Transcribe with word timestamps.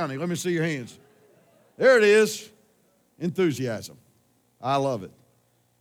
Let 0.00 0.28
me 0.28 0.36
see 0.36 0.52
your 0.52 0.62
hands. 0.62 0.96
There 1.76 1.98
it 1.98 2.04
is. 2.04 2.48
Enthusiasm. 3.18 3.98
I 4.62 4.76
love 4.76 5.02
it. 5.02 5.10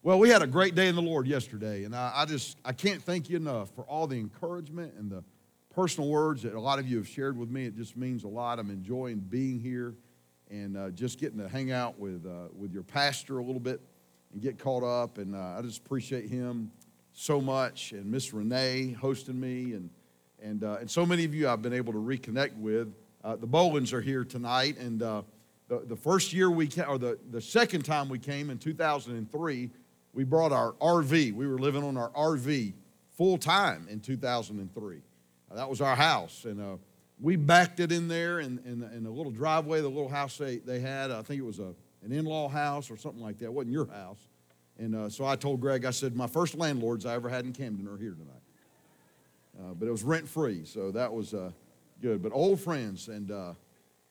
Well, 0.02 0.18
we 0.18 0.30
had 0.30 0.42
a 0.42 0.48
great 0.48 0.74
day 0.74 0.88
in 0.88 0.96
the 0.96 1.04
Lord 1.04 1.28
yesterday, 1.28 1.84
and 1.84 1.96
I, 1.96 2.12
I, 2.16 2.26
just 2.26 2.58
I 2.66 2.74
can't 2.74 3.00
thank 3.00 3.30
you 3.30 3.38
enough 3.38 3.70
for 3.76 3.84
all 3.84 4.08
the 4.08 4.18
encouragement 4.18 4.96
and 4.98 5.12
the 5.12 5.24
personal 5.70 6.10
words 6.10 6.42
that 6.42 6.56
a 6.56 6.60
lot 6.60 6.80
of 6.80 6.88
you 6.88 6.98
have 6.98 7.08
shared 7.08 7.38
with 7.38 7.52
me. 7.52 7.68
It 7.68 7.76
just 7.78 7.96
means 7.96 8.24
a 8.24 8.28
lot. 8.28 8.58
I'm 8.58 8.72
enjoying 8.72 9.18
being 9.20 9.60
here 9.60 9.94
and 10.50 10.78
uh, 10.78 10.90
just 10.90 11.20
getting 11.20 11.38
to 11.38 11.48
hang 11.48 11.72
out 11.72 12.00
with 12.00 12.26
uh, 12.26 12.48
with 12.58 12.74
your 12.74 12.82
pastor 12.82 13.38
a 13.38 13.44
little 13.44 13.62
bit 13.62 13.80
and 14.34 14.42
get 14.42 14.58
caught 14.58 14.82
up. 14.82 15.20
And 15.20 15.36
uh, 15.36 15.60
I 15.60 15.62
just 15.62 15.86
appreciate 15.86 16.28
him 16.28 16.72
so 17.14 17.40
much, 17.40 17.92
and 17.92 18.10
Miss 18.10 18.34
Renee 18.34 18.94
hosting 18.94 19.40
me, 19.40 19.74
and 19.74 19.92
and 20.42 20.64
uh, 20.64 20.78
and 20.80 20.90
so 20.90 21.06
many 21.06 21.24
of 21.24 21.36
you 21.36 21.48
I've 21.48 21.62
been 21.62 21.72
able 21.72 21.94
to 21.94 22.00
reconnect 22.00 22.58
with. 22.58 22.92
Uh, 23.28 23.36
the 23.36 23.46
Bolins 23.48 23.92
are 23.92 24.00
here 24.00 24.24
tonight, 24.24 24.78
and 24.78 25.04
uh, 25.04 25.22
the, 25.68 25.80
the 25.80 25.98
first 25.98 26.32
year 26.32 26.50
we 26.50 26.66
came, 26.66 26.86
or 26.88 26.98
the, 26.98 27.20
the 27.30 27.42
second 27.42 27.84
time 27.84 28.08
we 28.08 28.18
came 28.18 28.50
in 28.50 28.58
2003, 28.58 29.70
we 30.14 30.24
brought 30.24 30.54
our 30.54 30.72
RV. 30.76 31.34
We 31.34 31.46
were 31.46 31.58
living 31.58 31.84
on 31.84 31.98
our 31.98 32.10
RV 32.12 32.72
full 33.18 33.38
time 33.38 33.86
in 33.90 34.00
2003. 34.00 35.02
Uh, 35.52 35.56
that 35.56 35.70
was 35.70 35.82
our 35.82 35.98
house, 35.98 36.46
and 36.46 36.62
uh, 36.62 36.78
we 37.20 37.36
backed 37.36 37.82
it 37.82 37.92
in 37.92 38.08
there 38.08 38.40
in, 38.40 38.62
in, 38.66 38.82
in, 38.96 39.06
a 39.06 39.12
little 39.12 39.34
driveway, 39.34 39.82
the 39.82 39.90
little 39.90 40.08
house 40.08 40.38
they, 40.38 40.60
they 40.60 40.80
had. 40.80 41.12
I 41.12 41.22
think 41.22 41.42
it 41.42 41.46
was 41.46 41.60
a, 41.60 41.74
an 42.06 42.14
in 42.14 42.24
law 42.24 42.48
house 42.48 42.90
or 42.90 42.96
something 42.96 43.22
like 43.22 43.40
that. 43.40 43.48
It 43.48 43.54
wasn't 43.54 43.74
your 43.74 43.88
house. 43.88 44.26
And 44.80 44.96
uh, 44.96 45.10
so 45.10 45.26
I 45.26 45.36
told 45.36 45.60
Greg, 45.60 45.84
I 45.84 45.92
said, 45.92 46.16
my 46.16 46.28
first 46.28 46.56
landlords 46.56 47.06
I 47.06 47.16
ever 47.16 47.28
had 47.28 47.44
in 47.44 47.52
Camden 47.52 47.90
are 47.90 47.98
here 47.98 48.14
tonight. 48.14 48.42
Uh, 49.60 49.74
but 49.74 49.86
it 49.86 49.92
was 49.92 50.04
rent 50.04 50.30
free, 50.30 50.64
so 50.64 50.92
that 50.92 51.12
was 51.12 51.34
good. 52.02 52.22
But 52.22 52.32
old 52.34 52.60
friends 52.60 53.08
and 53.08 53.32
uh, 53.32 53.54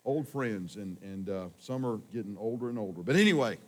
old 0.04 0.28
friends, 0.28 0.76
and, 0.76 0.96
and 1.02 1.28
uh, 1.28 1.46
some 1.58 1.84
are 1.84 1.98
getting 2.12 2.36
older 2.38 2.68
and 2.68 2.78
older. 2.78 3.02
But 3.02 3.16
anyway, 3.16 3.59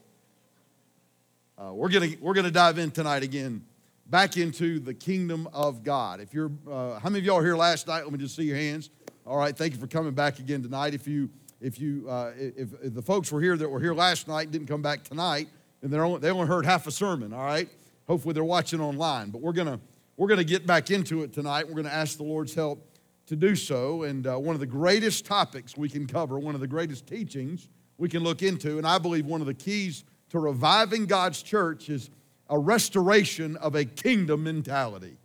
uh, 1.58 1.72
we're 1.72 1.88
going 1.88 2.16
we're 2.20 2.34
gonna 2.34 2.50
dive 2.50 2.78
in 2.78 2.90
tonight 2.90 3.22
again 3.22 3.64
back 4.08 4.36
into 4.36 4.80
the 4.80 4.94
kingdom 4.94 5.48
of 5.52 5.84
God. 5.84 6.20
If 6.20 6.32
you're, 6.32 6.50
uh, 6.70 6.98
how 6.98 7.10
many 7.10 7.18
of 7.18 7.24
y'all 7.26 7.42
here 7.42 7.56
last 7.56 7.86
night? 7.86 8.04
Let 8.04 8.12
me 8.12 8.18
just 8.18 8.34
see 8.34 8.44
your 8.44 8.56
hands. 8.56 8.90
All 9.26 9.36
right, 9.36 9.54
thank 9.54 9.74
you 9.74 9.78
for 9.78 9.86
coming 9.86 10.12
back 10.12 10.38
again 10.38 10.62
tonight. 10.62 10.94
If 10.94 11.06
you, 11.06 11.28
if 11.60 11.78
you, 11.78 12.06
uh, 12.08 12.32
if, 12.36 12.72
if, 12.82 12.94
the 12.94 13.02
folks 13.02 13.30
were 13.30 13.40
here 13.40 13.56
that 13.56 13.68
were 13.68 13.80
here 13.80 13.92
last 13.92 14.26
night 14.26 14.50
didn't 14.50 14.68
come 14.68 14.80
back 14.80 15.04
tonight, 15.04 15.48
and 15.82 15.92
they 15.92 15.98
only, 15.98 16.20
they 16.20 16.30
only 16.30 16.46
heard 16.46 16.64
half 16.64 16.86
a 16.86 16.90
sermon. 16.90 17.34
All 17.34 17.44
right, 17.44 17.68
hopefully 18.06 18.32
they're 18.32 18.44
watching 18.44 18.80
online. 18.80 19.30
But 19.30 19.42
we're 19.42 19.52
gonna, 19.52 19.78
we're 20.16 20.28
gonna 20.28 20.44
get 20.44 20.66
back 20.66 20.90
into 20.90 21.22
it 21.22 21.34
tonight. 21.34 21.68
We're 21.68 21.74
gonna 21.74 21.90
ask 21.90 22.16
the 22.16 22.22
Lord's 22.24 22.54
help 22.54 22.87
to 23.28 23.36
do 23.36 23.54
so. 23.54 24.02
And 24.02 24.26
uh, 24.26 24.38
one 24.38 24.54
of 24.54 24.60
the 24.60 24.66
greatest 24.66 25.24
topics 25.24 25.76
we 25.76 25.88
can 25.88 26.06
cover, 26.06 26.38
one 26.38 26.54
of 26.54 26.60
the 26.60 26.66
greatest 26.66 27.06
teachings 27.06 27.68
we 27.96 28.08
can 28.08 28.22
look 28.22 28.42
into, 28.42 28.78
and 28.78 28.86
I 28.86 28.98
believe 28.98 29.26
one 29.26 29.40
of 29.40 29.46
the 29.46 29.54
keys 29.54 30.04
to 30.30 30.38
reviving 30.38 31.06
God's 31.06 31.42
church 31.42 31.88
is 31.88 32.10
a 32.50 32.58
restoration 32.58 33.56
of 33.56 33.74
a 33.74 33.84
kingdom 33.84 34.44
mentality. 34.44 35.16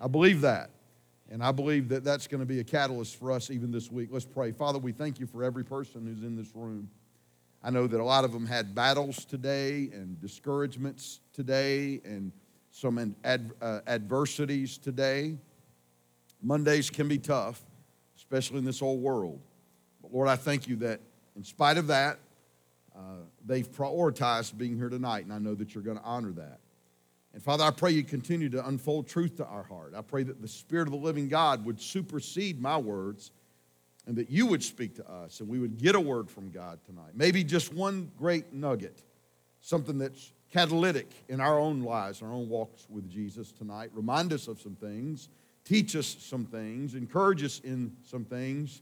I 0.00 0.08
believe 0.08 0.40
that. 0.42 0.70
And 1.30 1.42
I 1.42 1.52
believe 1.52 1.88
that 1.90 2.04
that's 2.04 2.26
going 2.26 2.40
to 2.40 2.46
be 2.46 2.60
a 2.60 2.64
catalyst 2.64 3.16
for 3.16 3.30
us 3.30 3.50
even 3.50 3.70
this 3.70 3.90
week. 3.90 4.08
Let's 4.10 4.24
pray. 4.24 4.50
Father, 4.52 4.78
we 4.78 4.92
thank 4.92 5.20
you 5.20 5.26
for 5.26 5.44
every 5.44 5.64
person 5.64 6.06
who's 6.06 6.22
in 6.22 6.36
this 6.36 6.54
room. 6.54 6.88
I 7.62 7.70
know 7.70 7.86
that 7.86 8.00
a 8.00 8.04
lot 8.04 8.24
of 8.24 8.32
them 8.32 8.46
had 8.46 8.74
battles 8.74 9.24
today 9.24 9.90
and 9.92 10.18
discouragements 10.20 11.20
today 11.34 12.00
and 12.04 12.32
some 12.70 13.14
ad, 13.24 13.52
uh, 13.60 13.80
adversities 13.86 14.78
today. 14.78 15.36
Mondays 16.42 16.90
can 16.90 17.08
be 17.08 17.18
tough, 17.18 17.60
especially 18.16 18.58
in 18.58 18.64
this 18.64 18.82
old 18.82 19.00
world. 19.00 19.40
But 20.02 20.12
Lord, 20.12 20.28
I 20.28 20.36
thank 20.36 20.68
you 20.68 20.76
that 20.76 21.00
in 21.36 21.44
spite 21.44 21.78
of 21.78 21.88
that, 21.88 22.18
uh, 22.96 23.22
they've 23.46 23.70
prioritized 23.70 24.58
being 24.58 24.76
here 24.76 24.88
tonight, 24.88 25.24
and 25.24 25.32
I 25.32 25.38
know 25.38 25.54
that 25.54 25.74
you're 25.74 25.84
going 25.84 25.98
to 25.98 26.04
honor 26.04 26.32
that. 26.32 26.58
And 27.32 27.42
Father, 27.42 27.64
I 27.64 27.70
pray 27.70 27.92
you 27.92 28.02
continue 28.02 28.48
to 28.50 28.66
unfold 28.66 29.06
truth 29.06 29.36
to 29.36 29.46
our 29.46 29.62
heart. 29.62 29.92
I 29.96 30.02
pray 30.02 30.22
that 30.24 30.42
the 30.42 30.48
Spirit 30.48 30.88
of 30.88 30.92
the 30.92 30.98
living 30.98 31.28
God 31.28 31.64
would 31.64 31.80
supersede 31.80 32.60
my 32.60 32.76
words 32.76 33.30
and 34.06 34.16
that 34.16 34.30
you 34.30 34.46
would 34.46 34.64
speak 34.64 34.96
to 34.96 35.08
us 35.08 35.40
and 35.40 35.48
we 35.48 35.58
would 35.58 35.78
get 35.78 35.94
a 35.94 36.00
word 36.00 36.30
from 36.30 36.50
God 36.50 36.80
tonight. 36.86 37.10
Maybe 37.14 37.44
just 37.44 37.72
one 37.72 38.10
great 38.18 38.52
nugget, 38.52 39.02
something 39.60 39.98
that's 39.98 40.32
catalytic 40.50 41.08
in 41.28 41.40
our 41.40 41.58
own 41.58 41.82
lives, 41.82 42.22
our 42.22 42.32
own 42.32 42.48
walks 42.48 42.86
with 42.88 43.08
Jesus 43.10 43.52
tonight. 43.52 43.90
Remind 43.92 44.32
us 44.32 44.48
of 44.48 44.60
some 44.60 44.74
things 44.74 45.28
teach 45.68 45.94
us 45.94 46.16
some 46.20 46.46
things, 46.46 46.94
encourage 46.94 47.44
us 47.44 47.60
in 47.62 47.92
some 48.02 48.24
things, 48.24 48.80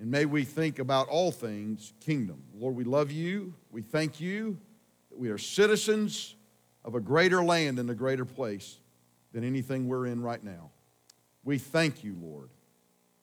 and 0.00 0.10
may 0.10 0.24
we 0.24 0.42
think 0.42 0.80
about 0.80 1.08
all 1.08 1.30
things 1.30 1.92
kingdom. 2.00 2.42
Lord, 2.54 2.74
we 2.74 2.82
love 2.82 3.12
you. 3.12 3.54
We 3.70 3.82
thank 3.82 4.20
you 4.20 4.58
that 5.10 5.18
we 5.18 5.28
are 5.28 5.38
citizens 5.38 6.34
of 6.84 6.96
a 6.96 7.00
greater 7.00 7.44
land 7.44 7.78
and 7.78 7.88
a 7.88 7.94
greater 7.94 8.24
place 8.24 8.78
than 9.32 9.44
anything 9.44 9.86
we're 9.86 10.06
in 10.06 10.20
right 10.20 10.42
now. 10.42 10.70
We 11.44 11.58
thank 11.58 12.02
you, 12.02 12.16
Lord, 12.20 12.50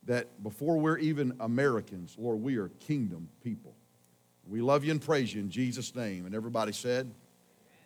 that 0.05 0.41
before 0.41 0.77
we're 0.77 0.99
even 0.99 1.33
Americans, 1.41 2.15
Lord, 2.17 2.41
we 2.41 2.55
are 2.55 2.69
kingdom 2.79 3.27
people. 3.43 3.75
We 4.47 4.61
love 4.61 4.85
you 4.85 4.91
and 4.91 5.01
praise 5.01 5.33
you 5.33 5.41
in 5.41 5.49
Jesus' 5.49 5.93
name. 5.95 6.25
And 6.25 6.33
everybody 6.33 6.71
said, 6.71 7.11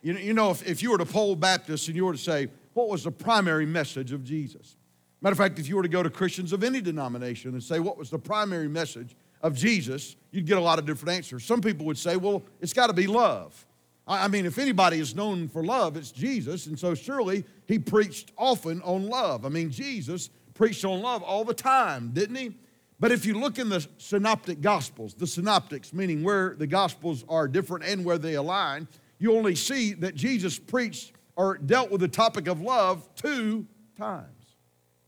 you 0.02 0.34
know, 0.34 0.50
if, 0.50 0.66
if 0.66 0.82
you 0.82 0.90
were 0.90 0.98
to 0.98 1.06
poll 1.06 1.34
Baptists 1.34 1.88
and 1.88 1.96
you 1.96 2.04
were 2.04 2.12
to 2.12 2.18
say, 2.18 2.48
what 2.74 2.88
was 2.88 3.04
the 3.04 3.10
primary 3.10 3.66
message 3.66 4.12
of 4.12 4.22
Jesus? 4.22 4.76
Matter 5.24 5.32
of 5.32 5.38
fact, 5.38 5.58
if 5.58 5.70
you 5.70 5.76
were 5.76 5.82
to 5.82 5.88
go 5.88 6.02
to 6.02 6.10
Christians 6.10 6.52
of 6.52 6.62
any 6.62 6.82
denomination 6.82 7.52
and 7.52 7.62
say, 7.62 7.80
what 7.80 7.96
was 7.96 8.10
the 8.10 8.18
primary 8.18 8.68
message 8.68 9.16
of 9.40 9.54
Jesus, 9.54 10.16
you'd 10.32 10.44
get 10.44 10.58
a 10.58 10.60
lot 10.60 10.78
of 10.78 10.84
different 10.84 11.16
answers. 11.16 11.44
Some 11.44 11.62
people 11.62 11.86
would 11.86 11.96
say, 11.96 12.16
well, 12.16 12.42
it's 12.60 12.74
got 12.74 12.88
to 12.88 12.92
be 12.92 13.06
love. 13.06 13.64
I 14.06 14.28
mean, 14.28 14.44
if 14.44 14.58
anybody 14.58 15.00
is 15.00 15.14
known 15.14 15.48
for 15.48 15.64
love, 15.64 15.96
it's 15.96 16.10
Jesus. 16.10 16.66
And 16.66 16.78
so 16.78 16.94
surely 16.94 17.46
he 17.66 17.78
preached 17.78 18.32
often 18.36 18.82
on 18.82 19.08
love. 19.08 19.46
I 19.46 19.48
mean, 19.48 19.70
Jesus 19.70 20.28
preached 20.52 20.84
on 20.84 21.00
love 21.00 21.22
all 21.22 21.42
the 21.42 21.54
time, 21.54 22.10
didn't 22.12 22.36
he? 22.36 22.54
But 23.00 23.10
if 23.10 23.24
you 23.24 23.40
look 23.40 23.58
in 23.58 23.70
the 23.70 23.86
synoptic 23.96 24.60
gospels, 24.60 25.14
the 25.14 25.26
synoptics, 25.26 25.94
meaning 25.94 26.22
where 26.22 26.54
the 26.54 26.66
gospels 26.66 27.24
are 27.30 27.48
different 27.48 27.86
and 27.86 28.04
where 28.04 28.18
they 28.18 28.34
align, 28.34 28.88
you 29.18 29.34
only 29.34 29.54
see 29.54 29.94
that 29.94 30.16
Jesus 30.16 30.58
preached 30.58 31.12
or 31.34 31.56
dealt 31.56 31.90
with 31.90 32.02
the 32.02 32.08
topic 32.08 32.46
of 32.46 32.60
love 32.60 33.08
two 33.14 33.66
times 33.96 34.33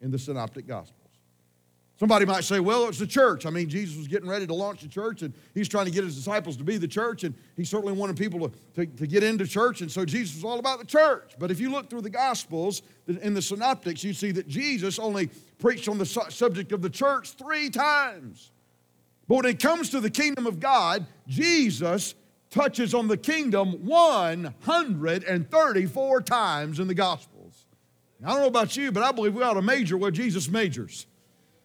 in 0.07 0.13
the 0.13 0.19
synoptic 0.19 0.69
gospels. 0.69 1.01
Somebody 1.99 2.27
might 2.27 2.45
say, 2.45 2.61
well, 2.61 2.89
it's 2.89 2.99
the 2.99 3.07
church. 3.07 3.45
I 3.45 3.51
mean, 3.51 3.69
Jesus 3.69 3.97
was 3.97 4.07
getting 4.07 4.29
ready 4.29 4.47
to 4.47 4.55
launch 4.55 4.83
the 4.83 4.89
church 4.89 5.23
and 5.23 5.35
he's 5.53 5.67
trying 5.67 5.87
to 5.87 5.91
get 5.91 6.05
his 6.05 6.15
disciples 6.15 6.57
to 6.59 6.65
be 6.65 6.77
the 6.77 6.87
church 6.87 7.25
and 7.25 7.35
he 7.57 7.65
certainly 7.65 7.93
wanted 7.93 8.17
people 8.17 8.49
to, 8.49 8.55
to, 8.77 8.87
to, 8.87 9.07
get 9.07 9.25
into 9.25 9.47
church 9.47 9.81
and 9.81 9.91
so 9.91 10.05
Jesus 10.05 10.37
was 10.37 10.45
all 10.45 10.61
about 10.61 10.79
the 10.79 10.85
church. 10.85 11.33
But 11.39 11.51
if 11.51 11.59
you 11.59 11.71
look 11.71 11.91
through 11.91 12.03
the 12.03 12.11
gospels 12.11 12.83
in 13.09 13.35
the 13.35 13.43
synoptics, 13.43 14.05
you 14.05 14.13
see 14.13 14.31
that 14.33 14.47
Jesus 14.47 15.01
only 15.01 15.31
preached 15.59 15.89
on 15.89 15.99
the 15.99 16.07
su- 16.07 16.21
subject 16.29 16.71
of 16.71 16.83
the 16.83 16.91
church 16.91 17.31
three 17.31 17.69
times. 17.69 18.53
But 19.27 19.35
when 19.37 19.47
it 19.47 19.59
comes 19.59 19.91
to 19.91 20.01
the 20.01 20.11
kingdom 20.11 20.47
of 20.47 20.61
God, 20.61 21.05
Jesus 21.27 22.15
touches 22.51 22.95
on 22.95 23.09
the 23.09 23.17
kingdom 23.17 23.85
134 23.85 26.21
times 26.21 26.79
in 26.79 26.87
the 26.87 26.95
gospel. 26.95 27.36
I 28.25 28.29
don't 28.29 28.41
know 28.41 28.47
about 28.47 28.77
you, 28.77 28.91
but 28.93 29.03
I 29.03 29.13
believe 29.13 29.35
we 29.35 29.43
ought 29.43 29.55
to 29.55 29.63
major 29.63 29.97
where 29.97 30.11
Jesus 30.11 30.49
majors. 30.49 31.07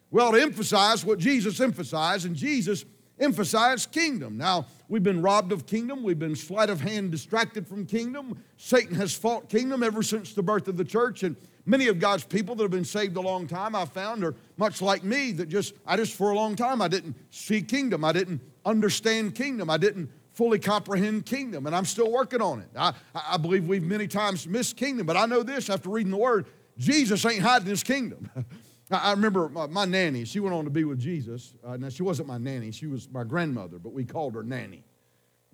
We 0.10 0.22
ought 0.22 0.32
to 0.32 0.42
emphasize 0.42 1.06
what 1.06 1.20
Jesus 1.20 1.60
emphasized, 1.62 2.26
and 2.26 2.36
Jesus 2.36 2.84
emphasized 3.20 3.92
kingdom. 3.92 4.38
Now, 4.38 4.66
we've 4.90 5.04
been 5.04 5.22
robbed 5.22 5.52
of 5.52 5.66
kingdom. 5.66 6.04
We've 6.04 6.20
been 6.20 6.36
sleight 6.36 6.70
of 6.70 6.82
hand 6.82 7.12
distracted 7.12 7.68
from 7.68 7.86
kingdom. 7.86 8.44
Satan 8.58 8.96
has 8.96 9.14
fought 9.14 9.48
kingdom 9.48 9.84
ever 9.84 10.04
since 10.04 10.34
the 10.34 10.44
birth 10.44 10.68
of 10.68 10.76
the 10.76 10.84
church. 10.84 11.24
And 11.24 11.36
many 11.66 11.88
of 11.88 12.00
God's 12.00 12.24
people 12.24 12.56
that 12.56 12.64
have 12.64 12.72
been 12.72 12.84
saved 12.84 13.16
a 13.16 13.22
long 13.22 13.48
time, 13.48 13.76
I 13.76 13.86
found, 13.86 14.24
are 14.24 14.36
much 14.58 14.82
like 14.82 15.04
me, 15.04 15.32
that 15.34 15.48
just, 15.48 15.76
I 15.86 15.96
just, 15.96 16.16
for 16.16 16.32
a 16.32 16.36
long 16.36 16.56
time, 16.56 16.82
I 16.82 16.88
didn't 16.88 17.16
see 17.30 17.62
kingdom. 17.62 18.04
I 18.04 18.12
didn't 18.12 18.42
understand 18.66 19.36
kingdom. 19.36 19.70
I 19.70 19.78
didn't 19.78 20.10
fully 20.42 20.58
comprehend 20.58 21.24
kingdom, 21.24 21.68
and 21.68 21.76
I'm 21.76 21.86
still 21.86 22.12
working 22.12 22.42
on 22.42 22.62
it. 22.62 22.70
I, 22.76 22.94
I 23.14 23.38
believe 23.38 23.68
we've 23.68 23.84
many 23.84 24.08
times 24.08 24.48
missed 24.48 24.76
kingdom, 24.76 25.06
but 25.06 25.16
I 25.16 25.28
know 25.28 25.44
this 25.44 25.70
after 25.70 25.90
reading 25.90 26.10
the 26.10 26.18
word 26.18 26.48
Jesus 26.80 27.24
ain't 27.28 27.44
hiding 27.44 27.68
his 27.68 27.84
kingdom. 27.84 28.28
I 28.92 29.12
remember 29.12 29.50
my, 29.50 29.68
my, 29.68 29.86
nanny, 29.86 30.26
she 30.26 30.40
went 30.40 30.56
on 30.56 30.64
to 30.64 30.72
be 30.72 30.84
with 30.84 30.98
Jesus. 30.98 31.54
Uh, 31.64 31.78
now, 31.78 31.90
she 31.90 32.02
wasn't 32.02 32.28
my 32.28 32.40
nanny, 32.40 32.72
she 32.72 32.88
was 32.88 33.08
my 33.12 33.24
grandmother, 33.24 33.78
but 33.78 33.94
we 33.94 34.04
called 34.04 34.34
her 34.34 34.42
nanny. 34.42 34.84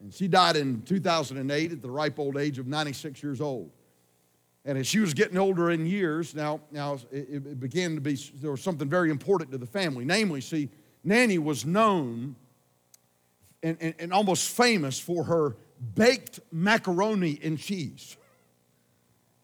And 0.01 0.13
she 0.13 0.29
died 0.29 0.55
in 0.55 0.81
2008 0.83 1.73
at 1.73 1.81
the 1.81 1.91
ripe 1.91 2.17
old 2.17 2.37
age 2.37 2.57
of 2.57 2.65
96 2.65 3.21
years 3.21 3.41
old. 3.41 3.69
And 4.63 4.77
as 4.77 4.87
she 4.87 4.99
was 4.99 5.13
getting 5.13 5.37
older 5.37 5.69
in 5.69 5.85
years, 5.85 6.33
now, 6.33 6.61
now 6.71 6.93
it, 7.11 7.27
it 7.29 7.59
began 7.59 7.95
to 7.95 8.01
be, 8.01 8.15
there 8.35 8.51
was 8.51 8.63
something 8.63 8.87
very 8.87 9.11
important 9.11 9.51
to 9.51 9.57
the 9.57 9.67
family. 9.67 10.05
Namely, 10.05 10.39
see, 10.39 10.69
Nanny 11.03 11.39
was 11.39 11.65
known 11.65 12.37
and, 13.67 13.77
and, 13.81 13.93
and 13.99 14.13
almost 14.13 14.55
famous 14.55 14.97
for 14.99 15.25
her 15.25 15.55
baked 15.95 16.39
macaroni 16.51 17.39
and 17.43 17.59
cheese. 17.59 18.15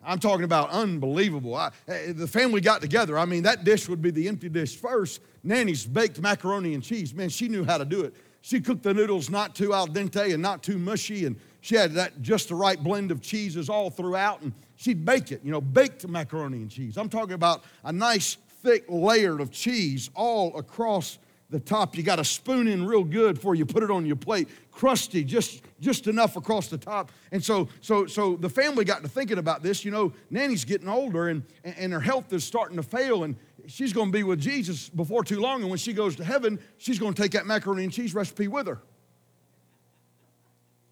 I'm 0.05 0.19
talking 0.19 0.43
about 0.43 0.69
unbelievable. 0.69 1.55
I, 1.55 1.71
eh, 1.87 2.13
the 2.13 2.27
family 2.27 2.61
got 2.61 2.81
together. 2.81 3.17
I 3.17 3.25
mean, 3.25 3.43
that 3.43 3.63
dish 3.63 3.87
would 3.87 4.01
be 4.01 4.11
the 4.11 4.27
empty 4.27 4.49
dish 4.49 4.75
first. 4.75 5.21
Nanny's 5.43 5.85
baked 5.85 6.21
macaroni 6.21 6.73
and 6.73 6.83
cheese. 6.83 7.13
Man, 7.13 7.29
she 7.29 7.47
knew 7.47 7.63
how 7.63 7.77
to 7.77 7.85
do 7.85 8.01
it. 8.01 8.13
She 8.41 8.59
cooked 8.59 8.83
the 8.83 8.93
noodles 8.93 9.29
not 9.29 9.55
too 9.55 9.73
al 9.73 9.87
dente 9.87 10.33
and 10.33 10.41
not 10.41 10.63
too 10.63 10.77
mushy, 10.77 11.25
and 11.25 11.37
she 11.61 11.75
had 11.75 11.93
that 11.93 12.21
just 12.21 12.49
the 12.49 12.55
right 12.55 12.81
blend 12.81 13.11
of 13.11 13.21
cheeses 13.21 13.69
all 13.69 13.89
throughout, 13.89 14.41
and 14.41 14.51
she'd 14.75 15.05
bake 15.05 15.31
it, 15.31 15.41
you 15.43 15.51
know, 15.51 15.61
baked 15.61 16.05
macaroni 16.07 16.57
and 16.57 16.69
cheese. 16.69 16.97
I'm 16.97 17.07
talking 17.07 17.35
about 17.35 17.63
a 17.85 17.93
nice 17.93 18.37
thick 18.61 18.85
layer 18.89 19.39
of 19.39 19.51
cheese 19.51 20.09
all 20.13 20.57
across 20.57 21.19
the 21.49 21.59
top. 21.59 21.95
You 21.95 22.03
got 22.03 22.15
to 22.15 22.23
spoon 22.23 22.67
in 22.67 22.85
real 22.85 23.03
good 23.03 23.35
before 23.35 23.55
you 23.55 23.65
put 23.65 23.83
it 23.83 23.91
on 23.91 24.05
your 24.05 24.15
plate. 24.15 24.47
Crusty, 24.71 25.23
just, 25.23 25.61
just 25.79 26.07
enough 26.07 26.35
across 26.35 26.67
the 26.67 26.77
top. 26.77 27.11
And 27.31 27.43
so, 27.43 27.69
so, 27.81 28.05
so 28.07 28.35
the 28.35 28.49
family 28.49 28.85
got 28.85 29.03
to 29.03 29.07
thinking 29.07 29.37
about 29.37 29.61
this. 29.61 29.85
You 29.85 29.91
know, 29.91 30.13
Nanny's 30.29 30.65
getting 30.65 30.89
older 30.89 31.29
and, 31.29 31.43
and 31.63 31.93
her 31.93 31.99
health 31.99 32.33
is 32.33 32.43
starting 32.43 32.77
to 32.77 32.83
fail, 32.83 33.23
and 33.23 33.35
she's 33.67 33.93
going 33.93 34.11
to 34.11 34.17
be 34.17 34.23
with 34.23 34.39
Jesus 34.39 34.89
before 34.89 35.23
too 35.23 35.39
long. 35.39 35.61
And 35.61 35.69
when 35.69 35.79
she 35.79 35.93
goes 35.93 36.15
to 36.15 36.23
heaven, 36.23 36.59
she's 36.77 36.99
going 36.99 37.13
to 37.13 37.21
take 37.21 37.31
that 37.31 37.45
macaroni 37.45 37.83
and 37.83 37.93
cheese 37.93 38.13
recipe 38.15 38.47
with 38.47 38.67
her. 38.67 38.79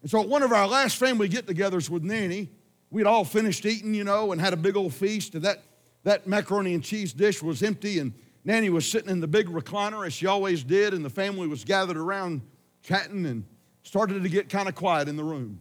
And 0.02 0.10
so 0.10 0.20
at 0.20 0.28
one 0.28 0.42
of 0.42 0.52
our 0.52 0.66
last 0.66 0.96
family 0.96 1.28
get 1.28 1.46
togethers 1.46 1.88
with 1.88 2.02
Nanny, 2.02 2.50
we'd 2.90 3.06
all 3.06 3.24
finished 3.24 3.64
eating, 3.66 3.94
you 3.94 4.04
know, 4.04 4.32
and 4.32 4.40
had 4.40 4.52
a 4.52 4.56
big 4.56 4.76
old 4.76 4.92
feast. 4.92 5.34
And 5.34 5.44
that, 5.44 5.62
that 6.04 6.26
macaroni 6.26 6.74
and 6.74 6.82
cheese 6.82 7.12
dish 7.12 7.42
was 7.42 7.62
empty, 7.62 7.98
and 7.98 8.12
Nanny 8.44 8.70
was 8.70 8.88
sitting 8.88 9.10
in 9.10 9.20
the 9.20 9.28
big 9.28 9.46
recliner 9.48 10.06
as 10.06 10.12
she 10.12 10.26
always 10.26 10.64
did, 10.64 10.94
and 10.94 11.04
the 11.04 11.10
family 11.10 11.46
was 11.46 11.64
gathered 11.64 11.96
around 11.96 12.42
chatting 12.82 13.24
and 13.24 13.44
started 13.84 14.22
to 14.22 14.28
get 14.28 14.48
kind 14.48 14.68
of 14.68 14.74
quiet 14.74 15.08
in 15.08 15.16
the 15.16 15.24
room. 15.24 15.60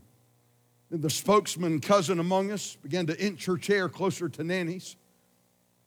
And 0.90 1.02
the 1.02 1.10
spokesman 1.10 1.80
cousin 1.80 2.20
among 2.20 2.52
us 2.52 2.78
began 2.82 3.06
to 3.08 3.20
inch 3.24 3.46
her 3.46 3.58
chair 3.58 3.88
closer 3.88 4.28
to 4.30 4.44
Nanny's. 4.44 4.96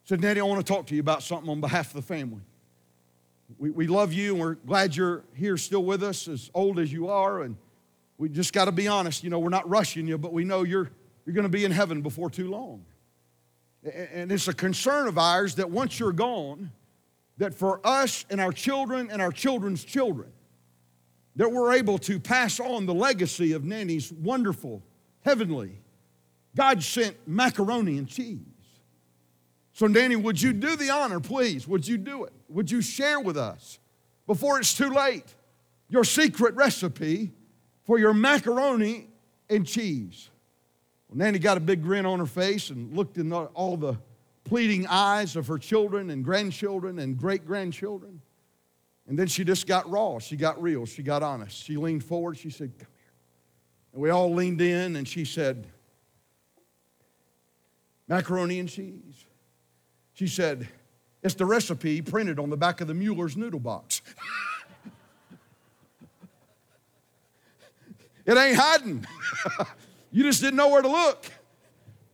Said, 0.05 0.21
Nanny, 0.21 0.39
I 0.39 0.43
want 0.43 0.65
to 0.65 0.73
talk 0.73 0.87
to 0.87 0.95
you 0.95 1.01
about 1.01 1.21
something 1.21 1.49
on 1.49 1.59
behalf 1.59 1.87
of 1.87 1.93
the 1.93 2.01
family. 2.01 2.41
We, 3.57 3.71
we 3.71 3.87
love 3.87 4.13
you 4.13 4.31
and 4.31 4.41
we're 4.41 4.53
glad 4.55 4.95
you're 4.95 5.23
here 5.35 5.57
still 5.57 5.83
with 5.83 6.01
us, 6.01 6.27
as 6.27 6.49
old 6.53 6.79
as 6.79 6.91
you 6.91 7.09
are. 7.09 7.41
And 7.41 7.57
we 8.17 8.29
just 8.29 8.53
got 8.53 8.65
to 8.65 8.71
be 8.71 8.87
honest. 8.87 9.23
You 9.23 9.29
know, 9.29 9.39
we're 9.39 9.49
not 9.49 9.67
rushing 9.69 10.07
you, 10.07 10.17
but 10.17 10.33
we 10.33 10.43
know 10.43 10.63
you're, 10.63 10.89
you're 11.25 11.33
going 11.33 11.43
to 11.43 11.49
be 11.49 11.65
in 11.65 11.71
heaven 11.71 12.01
before 12.01 12.29
too 12.29 12.49
long. 12.49 12.85
And 13.83 14.31
it's 14.31 14.47
a 14.47 14.53
concern 14.53 15.07
of 15.07 15.17
ours 15.17 15.55
that 15.55 15.69
once 15.69 15.99
you're 15.99 16.11
gone, 16.11 16.71
that 17.37 17.53
for 17.53 17.85
us 17.85 18.25
and 18.29 18.39
our 18.39 18.51
children 18.51 19.09
and 19.11 19.21
our 19.21 19.31
children's 19.31 19.83
children, 19.83 20.31
that 21.35 21.51
we're 21.51 21.73
able 21.73 21.97
to 21.97 22.19
pass 22.19 22.59
on 22.59 22.85
the 22.85 22.93
legacy 22.93 23.51
of 23.51 23.65
Nanny's 23.65 24.11
wonderful, 24.11 24.81
heavenly, 25.21 25.81
God 26.55 26.81
sent 26.81 27.15
macaroni 27.27 27.97
and 27.97 28.07
cheese. 28.07 28.39
So, 29.73 29.87
Nanny, 29.87 30.15
would 30.15 30.41
you 30.41 30.53
do 30.53 30.77
the 30.77 30.89
honor, 30.89 31.19
please? 31.19 31.67
Would 31.67 31.85
you 31.85 31.97
do 31.97 32.23
it? 32.23 32.31
Would 32.47 32.71
you 32.71 32.81
share 32.81 33.19
with 33.19 33.35
us 33.35 33.79
before 34.25 34.57
it's 34.57 34.73
too 34.73 34.89
late 34.89 35.25
your 35.89 36.05
secret 36.05 36.55
recipe 36.55 37.33
for 37.83 37.99
your 37.99 38.13
macaroni 38.13 39.09
and 39.49 39.67
cheese? 39.67 40.29
Well, 41.09 41.17
Nanny 41.17 41.39
got 41.39 41.57
a 41.57 41.59
big 41.59 41.83
grin 41.83 42.05
on 42.05 42.19
her 42.19 42.25
face 42.25 42.69
and 42.69 42.95
looked 42.95 43.17
in 43.17 43.33
all 43.33 43.75
the 43.75 43.97
pleading 44.45 44.87
eyes 44.87 45.35
of 45.35 45.47
her 45.47 45.57
children 45.57 46.09
and 46.09 46.23
grandchildren 46.23 46.99
and 46.99 47.17
great 47.17 47.45
grandchildren. 47.45 48.21
And 49.07 49.19
then 49.19 49.27
she 49.27 49.43
just 49.43 49.67
got 49.67 49.89
raw. 49.89 50.19
She 50.19 50.37
got 50.37 50.61
real. 50.61 50.85
She 50.85 51.03
got 51.03 51.21
honest. 51.21 51.61
She 51.61 51.75
leaned 51.75 52.05
forward. 52.05 52.37
She 52.37 52.49
said, 52.49 52.71
Come 52.77 52.87
here. 52.97 53.11
And 53.93 54.01
we 54.01 54.09
all 54.09 54.33
leaned 54.33 54.61
in 54.61 54.95
and 54.95 55.05
she 55.07 55.25
said, 55.25 55.67
Macaroni 58.07 58.59
and 58.59 58.69
cheese. 58.69 59.25
She 60.13 60.27
said, 60.27 60.67
It's 61.23 61.35
the 61.35 61.45
recipe 61.45 62.01
printed 62.01 62.39
on 62.39 62.49
the 62.49 62.57
back 62.57 62.81
of 62.81 62.87
the 62.87 62.93
Mueller's 62.93 63.35
noodle 63.35 63.59
box. 63.59 64.01
it 68.25 68.37
ain't 68.37 68.57
hiding. 68.57 69.05
you 70.11 70.23
just 70.23 70.41
didn't 70.41 70.55
know 70.55 70.69
where 70.69 70.81
to 70.81 70.87
look. 70.87 71.25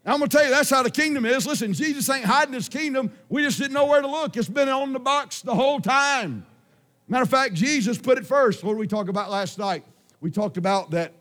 I'm 0.05 0.17
gonna 0.17 0.27
tell 0.27 0.43
you, 0.43 0.49
that's 0.49 0.69
how 0.69 0.81
the 0.81 0.89
kingdom 0.89 1.25
is. 1.25 1.45
Listen, 1.45 1.73
Jesus 1.73 2.09
ain't 2.09 2.25
hiding 2.25 2.53
his 2.53 2.67
kingdom. 2.67 3.11
We 3.29 3.43
just 3.43 3.59
didn't 3.59 3.73
know 3.73 3.85
where 3.85 4.01
to 4.01 4.07
look. 4.07 4.35
It's 4.35 4.49
been 4.49 4.67
on 4.67 4.93
the 4.93 4.99
box 4.99 5.41
the 5.41 5.53
whole 5.53 5.79
time. 5.79 6.45
Matter 7.07 7.23
of 7.23 7.29
fact, 7.29 7.53
Jesus 7.53 7.97
put 7.97 8.17
it 8.17 8.25
first. 8.25 8.63
What 8.63 8.71
did 8.71 8.79
we 8.79 8.87
talk 8.87 9.09
about 9.09 9.29
last 9.29 9.59
night? 9.59 9.83
We 10.19 10.31
talked 10.31 10.57
about 10.57 10.91
that. 10.91 11.13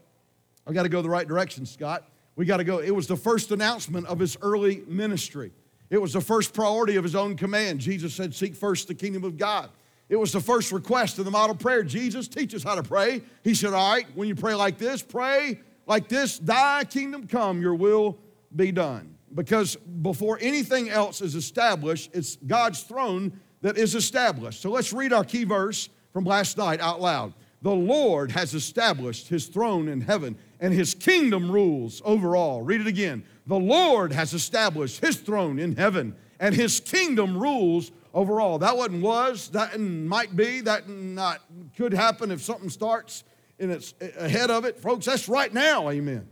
I 0.66 0.72
got 0.72 0.84
to 0.84 0.88
go 0.88 1.02
the 1.02 1.10
right 1.10 1.26
direction, 1.26 1.66
Scott. 1.66 2.04
We 2.36 2.46
got 2.46 2.58
to 2.58 2.64
go. 2.64 2.78
It 2.78 2.94
was 2.94 3.06
the 3.06 3.16
first 3.16 3.50
announcement 3.50 4.06
of 4.06 4.18
his 4.18 4.36
early 4.40 4.82
ministry. 4.86 5.52
It 5.90 5.98
was 5.98 6.12
the 6.12 6.20
first 6.20 6.54
priority 6.54 6.96
of 6.96 7.02
his 7.02 7.16
own 7.16 7.36
command. 7.36 7.80
Jesus 7.80 8.14
said, 8.14 8.34
Seek 8.34 8.54
first 8.54 8.88
the 8.88 8.94
kingdom 8.94 9.24
of 9.24 9.36
God. 9.36 9.70
It 10.08 10.16
was 10.16 10.32
the 10.32 10.40
first 10.40 10.72
request 10.72 11.18
in 11.18 11.24
the 11.24 11.30
model 11.30 11.56
prayer. 11.56 11.82
Jesus, 11.82 12.28
teach 12.28 12.54
us 12.54 12.62
how 12.62 12.76
to 12.76 12.82
pray. 12.82 13.22
He 13.42 13.54
said, 13.54 13.74
All 13.74 13.92
right, 13.92 14.06
when 14.14 14.28
you 14.28 14.34
pray 14.34 14.54
like 14.54 14.78
this, 14.78 15.02
pray 15.02 15.60
like 15.86 16.08
this 16.08 16.38
Thy 16.38 16.84
kingdom 16.84 17.26
come, 17.26 17.60
your 17.60 17.74
will 17.74 18.16
be 18.54 18.72
done. 18.72 19.16
Because 19.34 19.76
before 19.76 20.38
anything 20.40 20.88
else 20.88 21.20
is 21.20 21.34
established, 21.34 22.10
it's 22.12 22.36
God's 22.36 22.82
throne 22.82 23.38
that 23.62 23.76
is 23.78 23.94
established. 23.94 24.60
So 24.60 24.70
let's 24.70 24.92
read 24.92 25.12
our 25.12 25.24
key 25.24 25.44
verse 25.44 25.88
from 26.12 26.24
last 26.24 26.58
night 26.58 26.80
out 26.80 27.00
loud. 27.00 27.34
The 27.62 27.70
Lord 27.70 28.32
has 28.32 28.54
established 28.54 29.28
his 29.28 29.46
throne 29.46 29.86
in 29.86 30.00
heaven, 30.00 30.36
and 30.60 30.72
his 30.72 30.94
kingdom 30.94 31.50
rules 31.50 32.00
over 32.04 32.34
all. 32.34 32.62
Read 32.62 32.80
it 32.80 32.86
again. 32.86 33.22
The 33.46 33.58
Lord 33.58 34.12
has 34.12 34.32
established 34.32 35.00
his 35.00 35.16
throne 35.16 35.58
in 35.58 35.76
heaven, 35.76 36.16
and 36.40 36.54
his 36.54 36.80
kingdom 36.80 37.36
rules 37.36 37.92
over 38.14 38.40
all. 38.40 38.58
That 38.58 38.76
wasn't 38.76 39.02
was, 39.02 39.50
that 39.50 39.78
might 39.78 40.34
be, 40.34 40.62
that 40.62 40.88
not 40.88 41.40
could 41.76 41.92
happen 41.92 42.30
if 42.30 42.40
something 42.40 42.70
starts 42.70 43.24
and 43.60 43.70
it's 43.70 43.94
ahead 44.18 44.50
of 44.50 44.64
it. 44.64 44.80
Folks, 44.80 45.06
that's 45.06 45.28
right 45.28 45.52
now, 45.52 45.90
amen. 45.90 46.26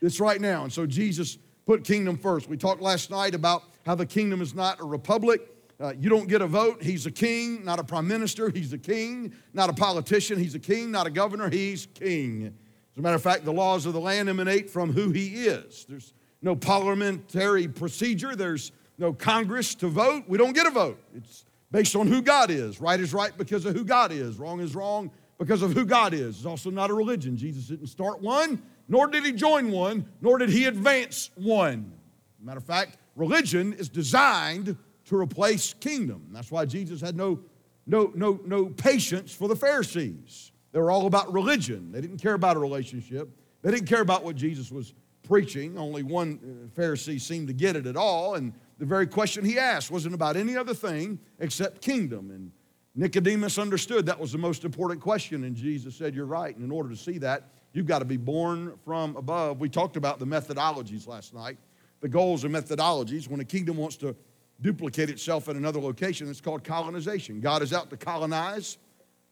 It's 0.00 0.20
right 0.20 0.40
now. 0.40 0.64
And 0.64 0.72
so 0.72 0.86
Jesus 0.86 1.38
put 1.66 1.84
kingdom 1.84 2.16
first. 2.16 2.48
We 2.48 2.56
talked 2.56 2.80
last 2.80 3.10
night 3.10 3.34
about 3.34 3.62
how 3.84 3.94
the 3.94 4.06
kingdom 4.06 4.40
is 4.40 4.54
not 4.54 4.80
a 4.80 4.84
republic. 4.84 5.42
Uh, 5.80 5.92
you 5.98 6.08
don't 6.08 6.28
get 6.28 6.42
a 6.42 6.46
vote. 6.46 6.82
He's 6.82 7.06
a 7.06 7.10
king, 7.10 7.64
not 7.64 7.78
a 7.78 7.84
prime 7.84 8.08
minister. 8.08 8.50
He's 8.50 8.72
a 8.72 8.78
king, 8.78 9.32
not 9.52 9.70
a 9.70 9.72
politician. 9.72 10.38
He's 10.38 10.54
a 10.54 10.58
king, 10.58 10.90
not 10.90 11.06
a 11.06 11.10
governor. 11.10 11.48
He's 11.50 11.86
king. 11.86 12.46
As 12.46 12.98
a 12.98 13.00
matter 13.00 13.14
of 13.14 13.22
fact, 13.22 13.44
the 13.44 13.52
laws 13.52 13.86
of 13.86 13.92
the 13.92 14.00
land 14.00 14.28
emanate 14.28 14.68
from 14.68 14.92
who 14.92 15.10
he 15.10 15.46
is. 15.46 15.86
There's 15.88 16.14
no 16.42 16.56
parliamentary 16.56 17.68
procedure, 17.68 18.34
there's 18.34 18.72
no 18.96 19.12
Congress 19.12 19.74
to 19.76 19.88
vote. 19.88 20.24
We 20.26 20.38
don't 20.38 20.52
get 20.52 20.66
a 20.66 20.70
vote. 20.70 21.00
It's 21.14 21.44
based 21.70 21.94
on 21.94 22.06
who 22.06 22.22
God 22.22 22.50
is. 22.50 22.80
Right 22.80 22.98
is 22.98 23.12
right 23.12 23.36
because 23.36 23.64
of 23.64 23.74
who 23.74 23.84
God 23.84 24.10
is, 24.10 24.38
wrong 24.38 24.60
is 24.60 24.74
wrong 24.74 25.10
because 25.38 25.62
of 25.62 25.72
who 25.72 25.84
God 25.84 26.14
is. 26.14 26.38
It's 26.38 26.46
also 26.46 26.70
not 26.70 26.90
a 26.90 26.94
religion. 26.94 27.36
Jesus 27.36 27.68
didn't 27.68 27.86
start 27.86 28.20
one, 28.20 28.62
nor 28.88 29.06
did 29.06 29.24
he 29.24 29.32
join 29.32 29.70
one, 29.70 30.06
nor 30.20 30.38
did 30.38 30.48
he 30.48 30.64
advance 30.64 31.30
one. 31.34 31.92
Matter 32.40 32.58
of 32.58 32.64
fact, 32.64 32.98
religion 33.14 33.74
is 33.74 33.88
designed 33.88 34.76
to 35.06 35.16
replace 35.16 35.74
kingdom. 35.74 36.26
That's 36.32 36.50
why 36.50 36.64
Jesus 36.64 37.00
had 37.00 37.16
no, 37.16 37.40
no, 37.86 38.12
no, 38.14 38.40
no 38.44 38.66
patience 38.66 39.34
for 39.34 39.48
the 39.48 39.56
Pharisees. 39.56 40.52
They 40.72 40.78
were 40.78 40.90
all 40.90 41.06
about 41.06 41.32
religion. 41.32 41.92
They 41.92 42.00
didn't 42.00 42.18
care 42.18 42.34
about 42.34 42.56
a 42.56 42.60
relationship. 42.60 43.28
They 43.62 43.70
didn't 43.70 43.88
care 43.88 44.02
about 44.02 44.24
what 44.24 44.36
Jesus 44.36 44.70
was 44.70 44.94
preaching. 45.22 45.78
Only 45.78 46.02
one 46.02 46.38
uh, 46.42 46.80
Pharisee 46.80 47.20
seemed 47.20 47.48
to 47.48 47.54
get 47.54 47.76
it 47.76 47.86
at 47.86 47.96
all. 47.96 48.34
And 48.34 48.52
the 48.78 48.86
very 48.86 49.06
question 49.06 49.44
he 49.44 49.58
asked 49.58 49.90
wasn't 49.90 50.14
about 50.14 50.36
any 50.36 50.56
other 50.56 50.74
thing 50.74 51.18
except 51.40 51.82
kingdom. 51.82 52.30
And 52.30 52.52
Nicodemus 52.94 53.58
understood 53.58 54.06
that 54.06 54.18
was 54.18 54.32
the 54.32 54.38
most 54.38 54.64
important 54.64 55.00
question. 55.00 55.44
And 55.44 55.56
Jesus 55.56 55.96
said, 55.96 56.14
You're 56.14 56.26
right. 56.26 56.54
And 56.54 56.64
in 56.64 56.70
order 56.70 56.90
to 56.90 56.96
see 56.96 57.18
that, 57.18 57.48
you've 57.72 57.86
got 57.86 58.00
to 58.00 58.04
be 58.04 58.16
born 58.16 58.78
from 58.84 59.16
above. 59.16 59.60
We 59.60 59.68
talked 59.68 59.96
about 59.96 60.18
the 60.18 60.26
methodologies 60.26 61.06
last 61.06 61.34
night, 61.34 61.58
the 62.00 62.08
goals 62.08 62.44
and 62.44 62.54
methodologies. 62.54 63.28
When 63.28 63.40
a 63.40 63.44
kingdom 63.44 63.76
wants 63.76 63.96
to 63.98 64.14
duplicate 64.60 65.10
itself 65.10 65.48
in 65.48 65.56
another 65.56 65.80
location, 65.80 66.28
it's 66.28 66.40
called 66.40 66.64
colonization. 66.64 67.40
God 67.40 67.62
is 67.62 67.72
out 67.72 67.90
to 67.90 67.96
colonize 67.96 68.78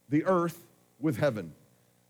the 0.08 0.24
earth 0.24 0.64
with 1.00 1.16
heaven. 1.16 1.52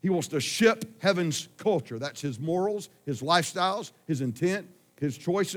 He 0.03 0.11
wants 0.11 0.29
to 0.29 0.41
ship 0.41 0.85
heaven's 1.03 1.49
culture. 1.57 1.99
That's 1.99 2.21
his 2.21 2.39
morals, 2.39 2.91
his 3.07 3.23
lifestyles, 3.23 3.93
his 4.07 4.21
intent, 4.21 4.69
his 5.01 5.19
choice, 5.19 5.57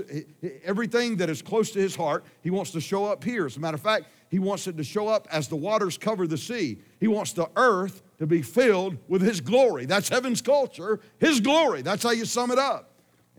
everything 0.63 1.17
that 1.17 1.29
is 1.29 1.41
close 1.41 1.71
to 1.71 1.79
his 1.79 1.95
heart, 1.95 2.25
he 2.41 2.49
wants 2.49 2.71
to 2.71 2.81
show 2.81 3.05
up 3.05 3.23
here. 3.23 3.45
As 3.45 3.57
a 3.57 3.59
matter 3.59 3.75
of 3.75 3.81
fact, 3.81 4.05
he 4.29 4.39
wants 4.39 4.67
it 4.67 4.75
to 4.77 4.83
show 4.83 5.07
up 5.07 5.27
as 5.31 5.47
the 5.47 5.55
waters 5.55 5.97
cover 5.97 6.27
the 6.27 6.37
sea. 6.37 6.77
He 6.99 7.07
wants 7.07 7.33
the 7.33 7.49
earth 7.55 8.01
to 8.19 8.27
be 8.27 8.41
filled 8.41 8.97
with 9.07 9.21
his 9.21 9.41
glory. 9.41 9.85
That's 9.85 10.09
heaven's 10.09 10.41
culture, 10.41 10.99
his 11.17 11.39
glory. 11.39 11.81
That's 11.81 12.03
how 12.03 12.11
you 12.11 12.25
sum 12.25 12.51
it 12.51 12.59
up. 12.59 12.88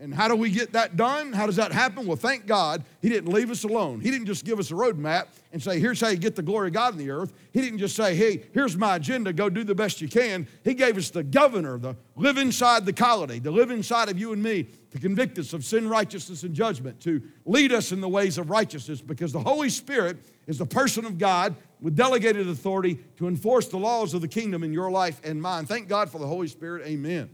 And 0.01 0.11
how 0.11 0.27
do 0.27 0.35
we 0.35 0.49
get 0.49 0.73
that 0.73 0.97
done? 0.97 1.31
How 1.31 1.45
does 1.45 1.57
that 1.57 1.71
happen? 1.71 2.07
Well, 2.07 2.17
thank 2.17 2.47
God 2.47 2.83
he 3.03 3.09
didn't 3.09 3.31
leave 3.31 3.51
us 3.51 3.63
alone. 3.63 4.01
He 4.01 4.09
didn't 4.09 4.25
just 4.25 4.43
give 4.43 4.57
us 4.57 4.71
a 4.71 4.73
roadmap 4.73 5.27
and 5.53 5.61
say, 5.61 5.79
here's 5.79 6.01
how 6.01 6.07
you 6.07 6.17
get 6.17 6.35
the 6.35 6.41
glory 6.41 6.69
of 6.69 6.73
God 6.73 6.93
in 6.93 6.97
the 6.97 7.11
earth. 7.11 7.31
He 7.53 7.61
didn't 7.61 7.77
just 7.77 7.95
say, 7.95 8.15
hey, 8.15 8.45
here's 8.51 8.75
my 8.75 8.95
agenda, 8.95 9.31
go 9.31 9.47
do 9.47 9.63
the 9.63 9.75
best 9.75 10.01
you 10.01 10.07
can. 10.07 10.47
He 10.63 10.73
gave 10.73 10.97
us 10.97 11.11
the 11.11 11.21
governor, 11.21 11.77
the 11.77 11.95
live 12.15 12.39
inside 12.39 12.83
the 12.87 12.93
colony, 12.93 13.39
to 13.41 13.51
live 13.51 13.69
inside 13.69 14.09
of 14.09 14.17
you 14.17 14.33
and 14.33 14.41
me, 14.41 14.69
to 14.89 14.99
convict 14.99 15.37
us 15.37 15.53
of 15.53 15.63
sin, 15.63 15.87
righteousness, 15.87 16.41
and 16.41 16.55
judgment, 16.55 16.99
to 17.01 17.21
lead 17.45 17.71
us 17.71 17.91
in 17.91 18.01
the 18.01 18.09
ways 18.09 18.39
of 18.39 18.49
righteousness, 18.49 19.01
because 19.01 19.31
the 19.31 19.39
Holy 19.39 19.69
Spirit 19.69 20.17
is 20.47 20.57
the 20.57 20.65
person 20.65 21.05
of 21.05 21.19
God 21.19 21.55
with 21.79 21.95
delegated 21.95 22.49
authority 22.49 22.95
to 23.17 23.27
enforce 23.27 23.67
the 23.67 23.77
laws 23.77 24.15
of 24.15 24.21
the 24.21 24.27
kingdom 24.27 24.63
in 24.63 24.73
your 24.73 24.89
life 24.89 25.21
and 25.23 25.39
mine. 25.39 25.67
Thank 25.67 25.87
God 25.87 26.09
for 26.09 26.17
the 26.17 26.27
Holy 26.27 26.47
Spirit. 26.47 26.87
Amen. 26.87 27.29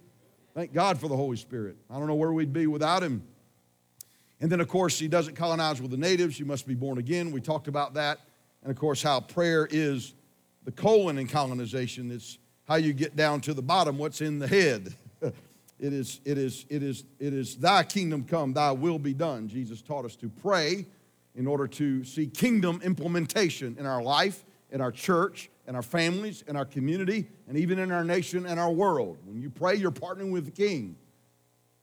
Thank 0.58 0.74
God 0.74 1.00
for 1.00 1.08
the 1.08 1.16
Holy 1.16 1.38
Spirit. 1.38 1.78
I 1.88 2.00
don't 2.00 2.08
know 2.08 2.16
where 2.16 2.34
we'd 2.34 2.52
be 2.52 2.66
without 2.66 3.04
Him. 3.04 3.22
And 4.42 4.52
then, 4.52 4.60
of 4.60 4.68
course, 4.68 4.98
He 4.98 5.08
doesn't 5.08 5.36
colonize 5.36 5.80
with 5.80 5.92
the 5.92 5.98
natives. 5.98 6.40
You 6.40 6.48
must 6.48 6.68
be 6.68 6.74
born 6.74 6.98
again. 6.98 7.32
We 7.32 7.42
talked 7.42 7.68
about 7.68 7.94
that. 7.94 8.22
And, 8.64 8.72
of 8.72 8.76
course, 8.76 9.04
how 9.04 9.20
prayer 9.20 9.68
is 9.70 10.16
the 10.66 10.72
colon 10.72 11.20
in 11.20 11.28
colonization. 11.28 12.10
It's 12.10 12.40
how 12.68 12.78
you 12.78 12.94
get 12.94 13.16
down 13.16 13.42
to 13.42 13.54
the 13.54 13.62
bottom, 13.62 14.00
what's 14.00 14.20
in 14.20 14.40
the 14.40 14.48
head. 14.48 14.96
it 15.22 15.34
is, 15.80 16.22
it 16.26 16.40
is, 16.40 16.66
it 16.70 16.82
is, 16.82 17.04
it 17.20 17.36
is 17.36 17.58
thy 17.58 17.84
kingdom 17.84 18.24
come, 18.24 18.54
thy 18.54 18.72
will 18.72 18.98
be 18.98 19.14
done. 19.14 19.48
Jesus 19.48 19.84
taught 19.84 20.06
us 20.06 20.16
to 20.16 20.28
pray 20.28 20.88
in 21.36 21.46
order 21.46 21.68
to 21.68 22.04
see 22.04 22.26
kingdom 22.26 22.82
implementation 22.84 23.76
in 23.78 23.86
our 23.86 24.02
life, 24.02 24.44
in 24.72 24.82
our 24.82 24.92
church, 24.92 25.50
in 25.68 25.76
our 25.76 25.82
families, 25.82 26.44
in 26.48 26.56
our 26.56 26.66
community, 26.66 27.28
and 27.48 27.58
even 27.58 27.80
in 27.80 27.92
our 27.92 28.04
nation 28.04 28.46
and 28.46 28.60
our 28.60 28.72
world. 28.72 29.18
When 29.26 29.42
you 29.42 29.50
pray, 29.50 29.76
you're 29.76 29.92
partnering 29.92 30.32
with 30.32 30.46
the 30.46 30.52
King 30.52 30.96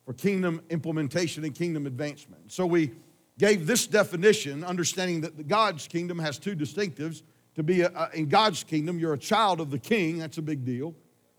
for 0.04 0.12
kingdom 0.12 0.60
implementation 0.70 1.44
and 1.44 1.54
kingdom 1.54 1.86
advancement. 1.86 2.52
So 2.52 2.66
we 2.66 2.92
gave 3.38 3.66
this 3.66 3.86
definition, 3.86 4.62
understanding 4.64 5.22
that 5.22 5.48
God's 5.48 5.88
kingdom 5.88 6.18
has 6.18 6.38
two 6.38 6.54
distinctives. 6.54 7.22
To 7.56 7.62
be 7.62 7.82
a, 7.82 8.10
in 8.12 8.28
God's 8.28 8.64
kingdom, 8.64 8.98
you're 8.98 9.14
a 9.14 9.18
child 9.18 9.60
of 9.60 9.70
the 9.70 9.78
King. 9.78 10.18
That's 10.18 10.38
a 10.38 10.42
big 10.42 10.64
deal. 10.64 10.94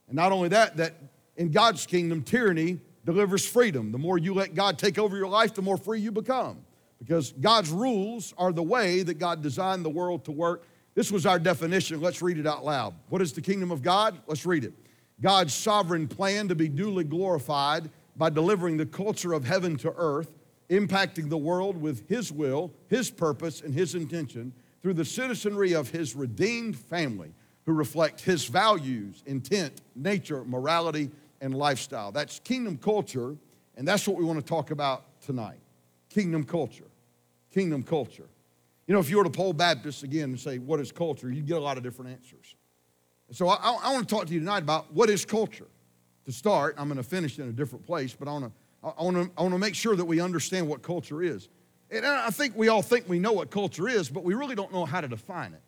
And 0.07 0.15
not 0.15 0.31
only 0.31 0.49
that, 0.49 0.77
that 0.77 0.93
in 1.35 1.51
God's 1.51 1.85
kingdom, 1.85 2.23
tyranny 2.23 2.79
delivers 3.03 3.45
freedom. 3.45 3.91
The 3.91 3.97
more 3.97 4.17
you 4.17 4.33
let 4.33 4.55
God 4.55 4.79
take 4.79 4.97
over 4.97 5.15
your 5.15 5.27
life, 5.27 5.53
the 5.53 5.61
more 5.61 5.77
free 5.77 5.99
you 5.99 6.11
become. 6.11 6.59
Because 6.99 7.33
God's 7.33 7.69
rules 7.69 8.33
are 8.37 8.51
the 8.51 8.63
way 8.63 9.03
that 9.03 9.15
God 9.15 9.43
designed 9.43 9.83
the 9.83 9.89
world 9.89 10.25
to 10.25 10.31
work 10.31 10.63
this 10.95 11.11
was 11.11 11.25
our 11.25 11.37
definition. 11.37 12.01
Let's 12.01 12.21
read 12.21 12.37
it 12.37 12.47
out 12.47 12.65
loud. 12.65 12.95
What 13.09 13.21
is 13.21 13.33
the 13.33 13.41
kingdom 13.41 13.69
of 13.69 13.83
God? 13.83 14.17
Let's 14.27 14.45
read 14.45 14.63
it. 14.63 14.73
God's 15.21 15.53
sovereign 15.53 16.07
plan 16.07 16.47
to 16.47 16.55
be 16.55 16.67
duly 16.67 17.03
glorified 17.03 17.89
by 18.15 18.29
delivering 18.29 18.77
the 18.77 18.85
culture 18.85 19.33
of 19.33 19.45
heaven 19.45 19.75
to 19.77 19.93
earth, 19.97 20.31
impacting 20.69 21.29
the 21.29 21.37
world 21.37 21.79
with 21.79 22.07
His 22.07 22.31
will, 22.31 22.71
His 22.87 23.11
purpose, 23.11 23.61
and 23.61 23.73
His 23.73 23.93
intention 23.93 24.53
through 24.81 24.93
the 24.93 25.05
citizenry 25.05 25.73
of 25.73 25.89
His 25.89 26.15
redeemed 26.15 26.77
family 26.77 27.33
who 27.65 27.73
reflect 27.73 28.21
His 28.21 28.45
values, 28.45 29.21
intent, 29.25 29.81
nature, 29.95 30.45
morality, 30.45 31.11
and 31.41 31.53
lifestyle. 31.53 32.11
That's 32.11 32.39
kingdom 32.39 32.77
culture, 32.77 33.35
and 33.75 33.87
that's 33.87 34.07
what 34.07 34.17
we 34.17 34.23
want 34.23 34.39
to 34.39 34.45
talk 34.45 34.71
about 34.71 35.03
tonight. 35.21 35.59
Kingdom 36.09 36.45
culture. 36.45 36.87
Kingdom 37.53 37.83
culture. 37.83 38.27
You 38.87 38.93
know, 38.93 38.99
if 38.99 39.09
you 39.09 39.17
were 39.17 39.23
to 39.23 39.29
poll 39.29 39.53
Baptists 39.53 40.03
again 40.03 40.25
and 40.25 40.39
say, 40.39 40.57
What 40.57 40.79
is 40.79 40.91
culture? 40.91 41.29
you'd 41.31 41.47
get 41.47 41.57
a 41.57 41.61
lot 41.61 41.77
of 41.77 41.83
different 41.83 42.11
answers. 42.11 42.55
so 43.31 43.47
I, 43.47 43.55
I 43.55 43.93
want 43.93 44.07
to 44.07 44.15
talk 44.15 44.27
to 44.27 44.33
you 44.33 44.39
tonight 44.39 44.63
about 44.63 44.93
what 44.93 45.09
is 45.09 45.25
culture. 45.25 45.67
To 46.25 46.31
start, 46.31 46.75
I'm 46.79 46.87
going 46.87 46.97
to 46.97 47.03
finish 47.03 47.37
in 47.37 47.47
a 47.47 47.51
different 47.51 47.85
place, 47.85 48.15
but 48.17 48.27
I 48.27 48.31
want 48.31 48.45
to. 48.45 48.51
I 48.83 49.01
want, 49.01 49.17
to, 49.17 49.31
I 49.35 49.41
want 49.41 49.53
to 49.53 49.57
make 49.57 49.73
sure 49.73 49.95
that 49.95 50.05
we 50.05 50.19
understand 50.19 50.67
what 50.67 50.83
culture 50.83 51.23
is. 51.23 51.49
And 51.89 52.05
I 52.05 52.29
think 52.29 52.55
we 52.55 52.67
all 52.67 52.83
think 52.83 53.09
we 53.09 53.17
know 53.17 53.31
what 53.31 53.49
culture 53.49 53.89
is, 53.89 54.09
but 54.09 54.23
we 54.23 54.35
really 54.35 54.53
don't 54.53 54.71
know 54.71 54.85
how 54.85 55.01
to 55.01 55.07
define 55.07 55.53
it. 55.53 55.61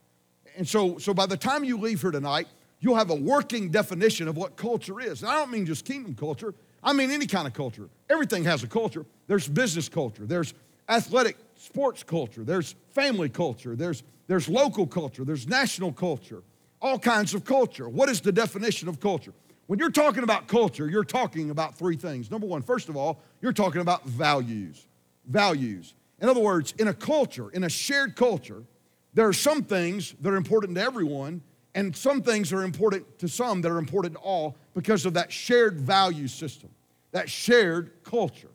And 0.55 0.67
so, 0.67 1.00
so 1.00 1.15
by 1.15 1.25
the 1.25 1.38
time 1.38 1.63
you 1.63 1.77
leave 1.77 2.01
here 2.01 2.12
tonight, 2.12 2.47
you'll 2.79 2.95
have 2.95 3.09
a 3.09 3.15
working 3.15 3.71
definition 3.71 4.27
of 4.27 4.38
what 4.38 4.55
culture 4.55 5.00
is. 5.00 5.21
And 5.21 5.31
I 5.31 5.36
don't 5.36 5.51
mean 5.51 5.65
just 5.65 5.86
kingdom 5.86 6.15
culture, 6.15 6.53
I 6.83 6.93
mean 6.93 7.09
any 7.09 7.25
kind 7.25 7.47
of 7.47 7.53
culture. 7.53 7.89
Everything 8.09 8.43
has 8.43 8.63
a 8.63 8.67
culture. 8.67 9.05
There's 9.27 9.47
business 9.47 9.89
culture, 9.89 10.25
there's 10.25 10.53
athletic 10.88 11.38
sports 11.58 12.04
culture, 12.04 12.44
there's 12.44 12.76
family 12.92 13.30
culture, 13.30 13.76
there's, 13.76 14.04
there's 14.28 14.48
local 14.48 14.88
culture, 14.88 15.24
there's 15.24 15.48
national 15.48 15.92
culture, 15.92 16.44
all 16.82 17.00
kinds 17.00 17.34
of 17.34 17.46
culture. 17.46 17.90
What 17.90 18.10
is 18.10 18.22
the 18.22 18.32
definition 18.32 18.88
of 18.88 19.00
culture? 19.00 19.34
When 19.68 19.80
you're 19.80 19.92
talking 19.92 20.24
about 20.24 20.48
culture, 20.48 20.90
you're 20.90 21.04
talking 21.04 21.50
about 21.50 21.78
three 21.78 21.98
things. 21.98 22.32
Number 22.32 22.48
one, 22.48 22.62
first 22.62 22.88
of 22.88 22.96
all, 22.96 23.22
you're 23.42 23.54
talking 23.54 23.82
about 23.82 24.06
values. 24.06 24.88
Values. 25.28 25.94
In 26.22 26.30
other 26.30 26.40
words, 26.40 26.74
in 26.78 26.88
a 26.88 26.94
culture, 26.94 27.50
in 27.50 27.64
a 27.66 27.70
shared 27.70 28.16
culture, 28.16 28.64
there 29.14 29.28
are 29.28 29.34
some 29.34 29.64
things 29.64 30.16
that 30.22 30.32
are 30.32 30.38
important 30.38 30.76
to 30.76 30.82
everyone, 30.82 31.42
and 31.76 31.96
some 31.96 32.22
things 32.22 32.54
are 32.54 32.64
important 32.64 33.20
to 33.20 33.28
some 33.28 33.62
that 33.62 33.72
are 33.72 33.78
important 33.78 34.16
to 34.16 34.20
all 34.22 34.56
because 34.74 35.06
of 35.06 35.14
that 35.16 35.32
shared 35.32 35.82
value 35.82 36.28
system, 36.28 36.70
that 37.12 37.30
shared 37.30 37.92
culture. 38.04 38.50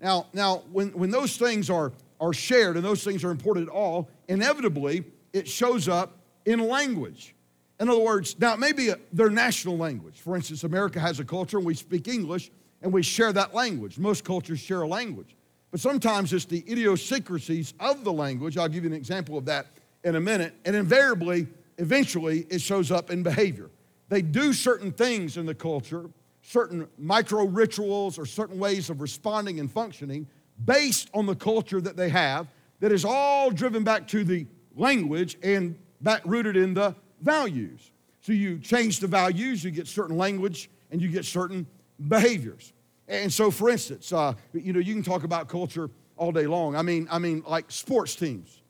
Now, 0.00 0.26
now 0.32 0.64
when, 0.70 0.88
when 0.90 1.10
those 1.10 1.36
things 1.36 1.70
are, 1.70 1.92
are 2.22 2.32
shared 2.32 2.76
and 2.76 2.84
those 2.84 3.02
things 3.02 3.24
are 3.24 3.32
important 3.32 3.68
at 3.68 3.74
all, 3.74 4.08
inevitably 4.28 5.04
it 5.32 5.48
shows 5.48 5.88
up 5.88 6.18
in 6.46 6.60
language. 6.60 7.34
In 7.80 7.88
other 7.88 8.00
words, 8.00 8.38
now 8.38 8.54
maybe 8.54 8.92
uh, 8.92 8.96
their 9.12 9.28
national 9.28 9.76
language. 9.76 10.20
For 10.20 10.36
instance, 10.36 10.62
America 10.62 11.00
has 11.00 11.18
a 11.18 11.24
culture 11.24 11.58
and 11.58 11.66
we 11.66 11.74
speak 11.74 12.06
English 12.06 12.52
and 12.80 12.92
we 12.92 13.02
share 13.02 13.32
that 13.32 13.54
language. 13.54 13.98
Most 13.98 14.24
cultures 14.24 14.60
share 14.60 14.82
a 14.82 14.86
language. 14.86 15.34
But 15.72 15.80
sometimes 15.80 16.32
it's 16.32 16.44
the 16.44 16.64
idiosyncrasies 16.70 17.74
of 17.80 18.04
the 18.04 18.12
language. 18.12 18.56
I'll 18.56 18.68
give 18.68 18.84
you 18.84 18.90
an 18.90 18.96
example 18.96 19.36
of 19.36 19.44
that 19.46 19.66
in 20.04 20.14
a 20.14 20.20
minute. 20.20 20.54
And 20.64 20.76
invariably, 20.76 21.48
eventually, 21.78 22.46
it 22.50 22.60
shows 22.60 22.92
up 22.92 23.10
in 23.10 23.24
behavior. 23.24 23.68
They 24.08 24.22
do 24.22 24.52
certain 24.52 24.92
things 24.92 25.38
in 25.38 25.46
the 25.46 25.54
culture 25.54 26.08
certain 26.42 26.88
micro 26.98 27.44
rituals 27.44 28.18
or 28.18 28.26
certain 28.26 28.58
ways 28.58 28.90
of 28.90 29.00
responding 29.00 29.60
and 29.60 29.70
functioning 29.70 30.26
based 30.64 31.10
on 31.14 31.26
the 31.26 31.34
culture 31.34 31.80
that 31.80 31.96
they 31.96 32.08
have 32.08 32.48
that 32.80 32.92
is 32.92 33.04
all 33.04 33.50
driven 33.50 33.84
back 33.84 34.08
to 34.08 34.24
the 34.24 34.46
language 34.76 35.38
and 35.42 35.78
back 36.00 36.22
rooted 36.24 36.56
in 36.56 36.74
the 36.74 36.94
values. 37.20 37.92
So 38.20 38.32
you 38.32 38.58
change 38.58 39.00
the 39.00 39.06
values, 39.06 39.64
you 39.64 39.70
get 39.70 39.86
certain 39.86 40.16
language, 40.16 40.70
and 40.90 41.00
you 41.00 41.08
get 41.08 41.24
certain 41.24 41.66
behaviors. 42.08 42.72
And 43.08 43.32
so, 43.32 43.50
for 43.50 43.68
instance, 43.68 44.12
uh, 44.12 44.34
you 44.52 44.72
know, 44.72 44.78
you 44.78 44.94
can 44.94 45.02
talk 45.02 45.24
about 45.24 45.48
culture 45.48 45.90
all 46.16 46.32
day 46.32 46.46
long. 46.46 46.76
I 46.76 46.82
mean, 46.82 47.08
I 47.10 47.18
mean, 47.18 47.42
like 47.46 47.70
sports 47.70 48.14
teams. 48.14 48.62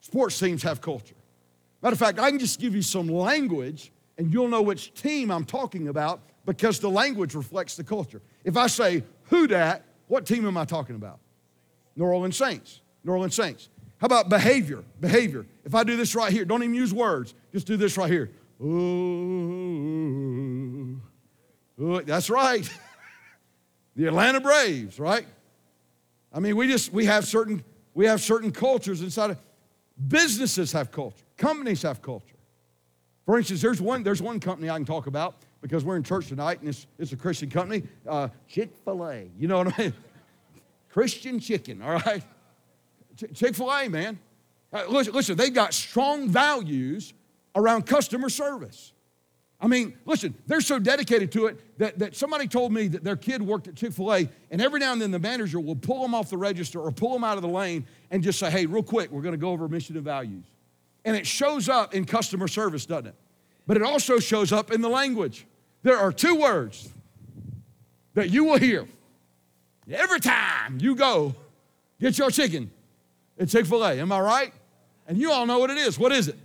Sports 0.00 0.38
teams 0.38 0.62
have 0.62 0.80
culture. 0.80 1.14
Matter 1.82 1.94
of 1.94 1.98
fact, 1.98 2.18
I 2.18 2.30
can 2.30 2.38
just 2.38 2.60
give 2.60 2.74
you 2.74 2.82
some 2.82 3.08
language, 3.08 3.92
and 4.16 4.32
you'll 4.32 4.48
know 4.48 4.62
which 4.62 4.94
team 4.94 5.30
I'm 5.30 5.44
talking 5.44 5.88
about 5.88 6.20
because 6.44 6.80
the 6.80 6.90
language 6.90 7.34
reflects 7.34 7.76
the 7.76 7.84
culture. 7.84 8.22
If 8.44 8.56
I 8.56 8.66
say, 8.66 9.02
who 9.24 9.46
dat, 9.46 9.84
what 10.06 10.26
team 10.26 10.46
am 10.46 10.56
I 10.56 10.64
talking 10.64 10.96
about? 10.96 11.18
New 11.98 12.04
Orleans 12.04 12.36
Saints. 12.36 12.80
New 13.02 13.12
Orleans 13.12 13.34
Saints. 13.34 13.68
How 14.00 14.06
about 14.06 14.28
behavior? 14.28 14.84
Behavior. 15.00 15.44
If 15.64 15.74
I 15.74 15.82
do 15.82 15.96
this 15.96 16.14
right 16.14 16.32
here, 16.32 16.44
don't 16.44 16.62
even 16.62 16.76
use 16.76 16.94
words, 16.94 17.34
just 17.52 17.66
do 17.66 17.76
this 17.76 17.98
right 17.98 18.08
here. 18.10 18.30
Ooh, 18.62 18.68
ooh 21.80 22.02
that's 22.02 22.30
right. 22.30 22.68
the 23.96 24.06
Atlanta 24.06 24.40
Braves, 24.40 25.00
right? 25.00 25.26
I 26.32 26.38
mean, 26.40 26.56
we 26.56 26.68
just 26.68 26.92
we 26.92 27.06
have 27.06 27.26
certain 27.26 27.64
we 27.94 28.06
have 28.06 28.20
certain 28.20 28.52
cultures 28.52 29.02
inside 29.02 29.30
of 29.30 29.38
businesses 30.06 30.70
have 30.72 30.92
culture, 30.92 31.24
companies 31.36 31.82
have 31.82 32.00
culture. 32.00 32.36
For 33.26 33.38
instance, 33.38 33.60
there's 33.60 33.80
one 33.80 34.04
there's 34.04 34.22
one 34.22 34.38
company 34.38 34.70
I 34.70 34.76
can 34.76 34.84
talk 34.84 35.08
about 35.08 35.34
because 35.60 35.84
we're 35.84 35.96
in 35.96 36.04
church 36.04 36.28
tonight 36.28 36.60
and 36.60 36.68
it's, 36.68 36.86
it's 36.98 37.10
a 37.12 37.16
Christian 37.16 37.50
company. 37.50 37.82
Uh, 38.06 38.28
Chick 38.46 38.70
fil 38.84 39.04
A, 39.04 39.28
you 39.36 39.48
know 39.48 39.58
what 39.58 39.78
I 39.78 39.82
mean? 39.82 39.92
Christian 40.90 41.38
chicken, 41.40 41.82
all 41.82 41.98
right? 42.06 42.22
Chick 43.34 43.54
fil 43.54 43.70
A, 43.70 43.88
man. 43.88 44.18
Uh, 44.72 44.84
listen, 44.88 45.12
listen, 45.12 45.36
they've 45.36 45.54
got 45.54 45.74
strong 45.74 46.28
values 46.28 47.14
around 47.54 47.86
customer 47.86 48.28
service. 48.28 48.92
I 49.60 49.66
mean, 49.66 49.94
listen, 50.04 50.34
they're 50.46 50.60
so 50.60 50.78
dedicated 50.78 51.32
to 51.32 51.46
it 51.46 51.78
that, 51.78 51.98
that 51.98 52.14
somebody 52.14 52.46
told 52.46 52.72
me 52.72 52.86
that 52.88 53.02
their 53.02 53.16
kid 53.16 53.42
worked 53.42 53.66
at 53.66 53.74
Chick 53.74 53.92
fil 53.92 54.14
A, 54.14 54.28
and 54.50 54.60
every 54.60 54.78
now 54.78 54.92
and 54.92 55.02
then 55.02 55.10
the 55.10 55.18
manager 55.18 55.58
will 55.58 55.74
pull 55.74 56.02
them 56.02 56.14
off 56.14 56.30
the 56.30 56.36
register 56.36 56.80
or 56.80 56.92
pull 56.92 57.12
them 57.12 57.24
out 57.24 57.36
of 57.36 57.42
the 57.42 57.48
lane 57.48 57.86
and 58.10 58.22
just 58.22 58.38
say, 58.38 58.50
hey, 58.50 58.66
real 58.66 58.82
quick, 58.82 59.10
we're 59.10 59.22
going 59.22 59.32
to 59.32 59.38
go 59.38 59.50
over 59.50 59.68
mission 59.68 59.96
and 59.96 60.04
values. 60.04 60.44
And 61.04 61.16
it 61.16 61.26
shows 61.26 61.68
up 61.68 61.94
in 61.94 62.04
customer 62.04 62.46
service, 62.46 62.86
doesn't 62.86 63.08
it? 63.08 63.14
but 63.68 63.76
it 63.76 63.82
also 63.82 64.18
shows 64.18 64.50
up 64.50 64.72
in 64.72 64.80
the 64.80 64.88
language. 64.88 65.46
There 65.82 65.98
are 65.98 66.10
two 66.10 66.34
words 66.36 66.88
that 68.14 68.30
you 68.30 68.44
will 68.44 68.58
hear 68.58 68.88
every 69.90 70.20
time 70.20 70.78
you 70.80 70.94
go 70.94 71.34
get 72.00 72.18
your 72.18 72.30
chicken 72.30 72.70
at 73.38 73.48
Chick 73.48 73.66
fil 73.66 73.84
A. 73.84 73.94
Am 73.94 74.12
I 74.12 74.20
right? 74.20 74.52
And 75.06 75.16
you 75.18 75.32
all 75.32 75.46
know 75.46 75.58
what 75.58 75.70
it 75.70 75.78
is. 75.78 75.98
What 75.98 76.12
is 76.12 76.28
it? 76.28 76.36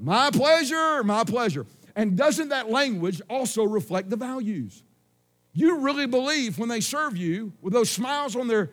My 0.00 0.30
pleasure, 0.30 1.04
my 1.04 1.24
pleasure. 1.24 1.66
And 1.94 2.16
doesn't 2.16 2.48
that 2.48 2.68
language 2.68 3.22
also 3.28 3.64
reflect 3.64 4.10
the 4.10 4.16
values? 4.16 4.82
you 5.54 5.78
really 5.78 6.06
believe 6.06 6.58
when 6.58 6.68
they 6.68 6.80
serve 6.80 7.16
you 7.16 7.52
with 7.62 7.72
those 7.72 7.88
smiles 7.88 8.36
on 8.36 8.48
their, 8.48 8.70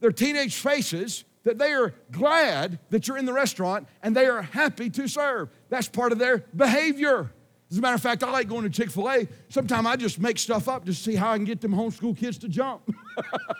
their 0.00 0.10
teenage 0.10 0.56
faces 0.56 1.24
that 1.44 1.58
they 1.58 1.72
are 1.72 1.94
glad 2.10 2.80
that 2.90 3.06
you're 3.06 3.16
in 3.16 3.24
the 3.24 3.32
restaurant 3.32 3.86
and 4.02 4.14
they 4.14 4.26
are 4.26 4.42
happy 4.42 4.90
to 4.90 5.06
serve. 5.06 5.48
That's 5.68 5.88
part 5.88 6.10
of 6.10 6.18
their 6.18 6.38
behavior. 6.54 7.30
As 7.70 7.78
a 7.78 7.80
matter 7.80 7.94
of 7.94 8.02
fact, 8.02 8.22
I 8.22 8.30
like 8.30 8.48
going 8.48 8.62
to 8.62 8.70
Chick 8.70 8.90
fil 8.90 9.10
A. 9.10 9.26
Sometimes 9.48 9.86
I 9.86 9.96
just 9.96 10.20
make 10.20 10.38
stuff 10.38 10.68
up 10.68 10.84
to 10.84 10.94
see 10.94 11.16
how 11.16 11.32
I 11.32 11.36
can 11.36 11.44
get 11.44 11.60
them 11.60 11.72
homeschool 11.72 12.16
kids 12.16 12.38
to 12.38 12.48
jump. 12.48 12.82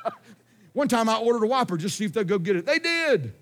One 0.73 0.89
time 0.89 1.09
I 1.09 1.17
ordered 1.17 1.45
a 1.45 1.49
Whopper 1.49 1.77
just 1.77 1.95
to 1.95 1.99
see 1.99 2.05
if 2.05 2.13
they'll 2.13 2.25
go 2.25 2.39
get 2.39 2.57
it. 2.57 2.67
They 2.67 2.79
did. 2.79 3.33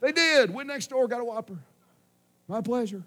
They 0.00 0.12
did. 0.12 0.52
Went 0.52 0.68
next 0.68 0.88
door, 0.88 1.06
got 1.06 1.20
a 1.20 1.24
Whopper. 1.24 1.58
My 2.48 2.60
pleasure. 2.60 3.04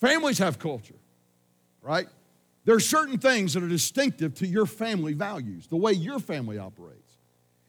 Families 0.00 0.38
have 0.38 0.58
culture, 0.58 0.96
right? 1.80 2.08
There 2.64 2.74
are 2.74 2.80
certain 2.80 3.18
things 3.18 3.54
that 3.54 3.62
are 3.62 3.68
distinctive 3.68 4.34
to 4.36 4.46
your 4.46 4.66
family 4.66 5.12
values, 5.12 5.68
the 5.68 5.76
way 5.76 5.92
your 5.92 6.18
family 6.18 6.58
operates. 6.58 7.18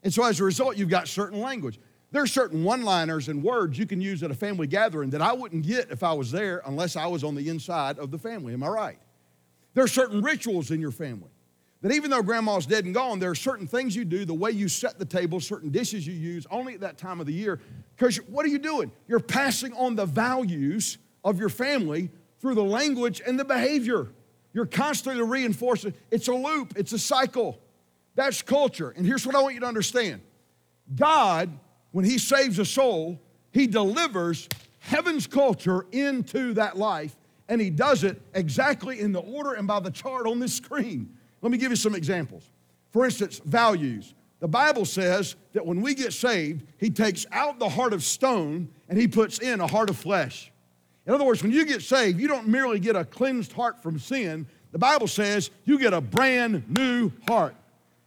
And 0.01 0.13
so 0.13 0.23
as 0.23 0.39
a 0.39 0.43
result, 0.43 0.77
you've 0.77 0.89
got 0.89 1.07
certain 1.07 1.39
language. 1.39 1.79
There 2.13 2.21
are 2.21 2.27
certain 2.27 2.63
one 2.63 2.83
liners 2.83 3.27
and 3.27 3.43
words 3.43 3.79
you 3.79 3.87
can 3.87 3.99
use 3.99 4.21
at 4.21 4.29
a 4.29 4.35
family 4.35 4.67
gathering 4.67 5.09
that 5.09 5.21
I 5.21 5.33
wouldn't 5.33 5.65
get 5.65 5.89
if 5.89 6.03
I 6.03 6.13
was 6.13 6.31
there 6.31 6.61
unless 6.67 6.95
I 6.95 7.07
was 7.07 7.23
on 7.23 7.33
the 7.33 7.49
inside 7.49 7.97
of 7.97 8.11
the 8.11 8.19
family. 8.19 8.53
Am 8.53 8.61
I 8.61 8.67
right? 8.67 8.99
There 9.73 9.83
are 9.83 9.87
certain 9.87 10.21
rituals 10.21 10.69
in 10.69 10.79
your 10.79 10.91
family 10.91 11.31
that 11.81 11.91
even 11.91 12.11
though 12.11 12.21
grandma's 12.21 12.67
dead 12.67 12.85
and 12.85 12.93
gone, 12.93 13.17
there 13.17 13.31
are 13.31 13.35
certain 13.35 13.65
things 13.65 13.95
you 13.95 14.05
do, 14.05 14.25
the 14.25 14.33
way 14.33 14.51
you 14.51 14.69
set 14.69 14.99
the 14.99 15.05
table, 15.05 15.39
certain 15.39 15.71
dishes 15.71 16.05
you 16.05 16.13
use 16.13 16.45
only 16.51 16.75
at 16.75 16.81
that 16.81 16.99
time 16.99 17.19
of 17.19 17.25
the 17.25 17.33
year. 17.33 17.59
Because 17.97 18.17
what 18.27 18.45
are 18.45 18.49
you 18.49 18.59
doing? 18.59 18.91
You're 19.07 19.19
passing 19.19 19.73
on 19.73 19.95
the 19.95 20.05
values 20.05 20.99
of 21.23 21.39
your 21.39 21.49
family 21.49 22.11
through 22.39 22.53
the 22.53 22.63
language 22.63 23.23
and 23.25 23.39
the 23.39 23.45
behavior. 23.45 24.09
You're 24.53 24.67
constantly 24.67 25.23
reinforcing. 25.23 25.95
It's 26.11 26.27
a 26.27 26.33
loop, 26.33 26.73
it's 26.77 26.93
a 26.93 26.99
cycle. 26.99 27.59
That's 28.13 28.43
culture. 28.43 28.91
And 28.91 29.03
here's 29.03 29.25
what 29.25 29.35
I 29.35 29.41
want 29.41 29.55
you 29.55 29.61
to 29.61 29.65
understand 29.65 30.21
God, 30.93 31.49
when 31.93 32.03
He 32.03 32.17
saves 32.17 32.59
a 32.59 32.65
soul, 32.65 33.17
He 33.51 33.65
delivers 33.65 34.49
heaven's 34.79 35.25
culture 35.25 35.85
into 35.93 36.53
that 36.55 36.77
life, 36.77 37.15
and 37.47 37.61
He 37.61 37.69
does 37.69 38.03
it 38.03 38.21
exactly 38.33 38.99
in 38.99 39.13
the 39.13 39.21
order 39.21 39.53
and 39.53 39.65
by 39.65 39.79
the 39.79 39.91
chart 39.91 40.27
on 40.27 40.39
this 40.39 40.53
screen. 40.53 41.09
Let 41.41 41.51
me 41.51 41.57
give 41.57 41.71
you 41.71 41.77
some 41.77 41.95
examples. 41.95 42.43
For 42.91 43.05
instance, 43.05 43.39
values. 43.45 44.13
The 44.39 44.47
Bible 44.47 44.83
says 44.83 45.37
that 45.53 45.65
when 45.65 45.81
we 45.81 45.93
get 45.93 46.11
saved, 46.11 46.65
He 46.77 46.89
takes 46.89 47.25
out 47.31 47.59
the 47.59 47.69
heart 47.69 47.93
of 47.93 48.03
stone 48.03 48.67
and 48.89 48.97
He 48.97 49.07
puts 49.07 49.39
in 49.39 49.61
a 49.61 49.67
heart 49.67 49.89
of 49.89 49.97
flesh. 49.97 50.51
In 51.05 51.13
other 51.13 51.23
words, 51.23 51.43
when 51.43 51.51
you 51.51 51.65
get 51.65 51.81
saved, 51.81 52.19
you 52.19 52.27
don't 52.27 52.47
merely 52.47 52.79
get 52.79 52.95
a 52.95 53.05
cleansed 53.05 53.53
heart 53.53 53.81
from 53.83 53.99
sin. 53.99 54.47
The 54.71 54.79
Bible 54.79 55.07
says 55.07 55.51
you 55.65 55.77
get 55.77 55.93
a 55.93 56.01
brand 56.01 56.63
new 56.69 57.11
heart. 57.27 57.55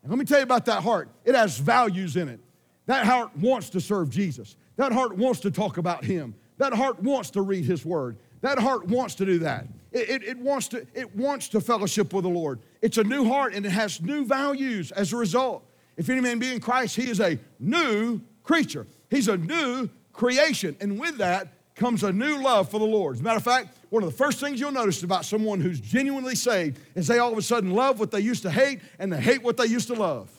And 0.02 0.10
let 0.10 0.18
me 0.18 0.24
tell 0.24 0.38
you 0.38 0.44
about 0.44 0.66
that 0.66 0.82
heart. 0.82 1.08
It 1.24 1.34
has 1.34 1.58
values 1.58 2.16
in 2.16 2.28
it. 2.28 2.40
That 2.86 3.04
heart 3.04 3.36
wants 3.36 3.70
to 3.70 3.80
serve 3.80 4.10
Jesus. 4.10 4.56
That 4.76 4.92
heart 4.92 5.16
wants 5.16 5.40
to 5.40 5.50
talk 5.50 5.78
about 5.78 6.04
Him. 6.04 6.34
That 6.58 6.72
heart 6.72 7.02
wants 7.02 7.30
to 7.30 7.42
read 7.42 7.64
His 7.64 7.84
Word. 7.84 8.16
That 8.40 8.58
heart 8.58 8.86
wants 8.86 9.14
to 9.16 9.26
do 9.26 9.38
that. 9.40 9.66
It, 9.92 10.10
it, 10.10 10.24
it, 10.24 10.38
wants 10.38 10.68
to, 10.68 10.86
it 10.94 11.14
wants 11.16 11.48
to 11.48 11.60
fellowship 11.60 12.12
with 12.12 12.24
the 12.24 12.30
Lord. 12.30 12.60
It's 12.82 12.98
a 12.98 13.04
new 13.04 13.24
heart 13.24 13.54
and 13.54 13.64
it 13.64 13.70
has 13.70 14.00
new 14.00 14.24
values 14.24 14.92
as 14.92 15.12
a 15.12 15.16
result. 15.16 15.64
If 15.96 16.10
any 16.10 16.20
man 16.20 16.38
be 16.38 16.52
in 16.52 16.60
Christ, 16.60 16.96
he 16.96 17.08
is 17.08 17.20
a 17.20 17.38
new 17.58 18.20
creature. 18.42 18.86
He's 19.10 19.28
a 19.28 19.36
new 19.36 19.88
creation. 20.12 20.76
And 20.80 21.00
with 21.00 21.18
that, 21.18 21.52
comes 21.76 22.02
a 22.02 22.12
new 22.12 22.42
love 22.42 22.70
for 22.70 22.78
the 22.78 22.86
Lord. 22.86 23.16
As 23.16 23.20
a 23.20 23.22
matter 23.22 23.36
of 23.36 23.44
fact, 23.44 23.76
one 23.90 24.02
of 24.02 24.10
the 24.10 24.16
first 24.16 24.40
things 24.40 24.58
you'll 24.58 24.72
notice 24.72 25.02
about 25.02 25.24
someone 25.24 25.60
who's 25.60 25.78
genuinely 25.78 26.34
saved 26.34 26.80
is 26.94 27.06
they 27.06 27.18
all 27.18 27.32
of 27.32 27.38
a 27.38 27.42
sudden 27.42 27.70
love 27.70 28.00
what 28.00 28.10
they 28.10 28.20
used 28.20 28.42
to 28.42 28.50
hate 28.50 28.80
and 28.98 29.12
they 29.12 29.20
hate 29.20 29.42
what 29.42 29.56
they 29.56 29.66
used 29.66 29.88
to 29.88 29.94
love. 29.94 30.30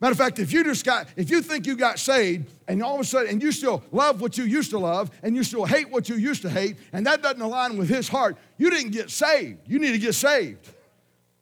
Matter 0.00 0.12
of 0.12 0.18
fact, 0.18 0.38
if 0.38 0.52
you 0.52 0.62
just 0.62 0.84
got, 0.84 1.08
if 1.16 1.28
you 1.28 1.42
think 1.42 1.66
you 1.66 1.76
got 1.76 1.98
saved 1.98 2.52
and 2.68 2.82
all 2.82 2.94
of 2.94 3.00
a 3.00 3.04
sudden, 3.04 3.30
and 3.30 3.42
you 3.42 3.50
still 3.50 3.82
love 3.90 4.20
what 4.20 4.38
you 4.38 4.44
used 4.44 4.70
to 4.70 4.78
love 4.78 5.10
and 5.22 5.34
you 5.34 5.42
still 5.42 5.64
hate 5.64 5.90
what 5.90 6.08
you 6.08 6.14
used 6.14 6.42
to 6.42 6.50
hate, 6.50 6.76
and 6.92 7.04
that 7.06 7.20
doesn't 7.20 7.40
align 7.40 7.76
with 7.76 7.88
his 7.88 8.08
heart, 8.08 8.36
you 8.58 8.70
didn't 8.70 8.92
get 8.92 9.10
saved. 9.10 9.58
You 9.66 9.80
need 9.80 9.92
to 9.92 9.98
get 9.98 10.14
saved. 10.14 10.68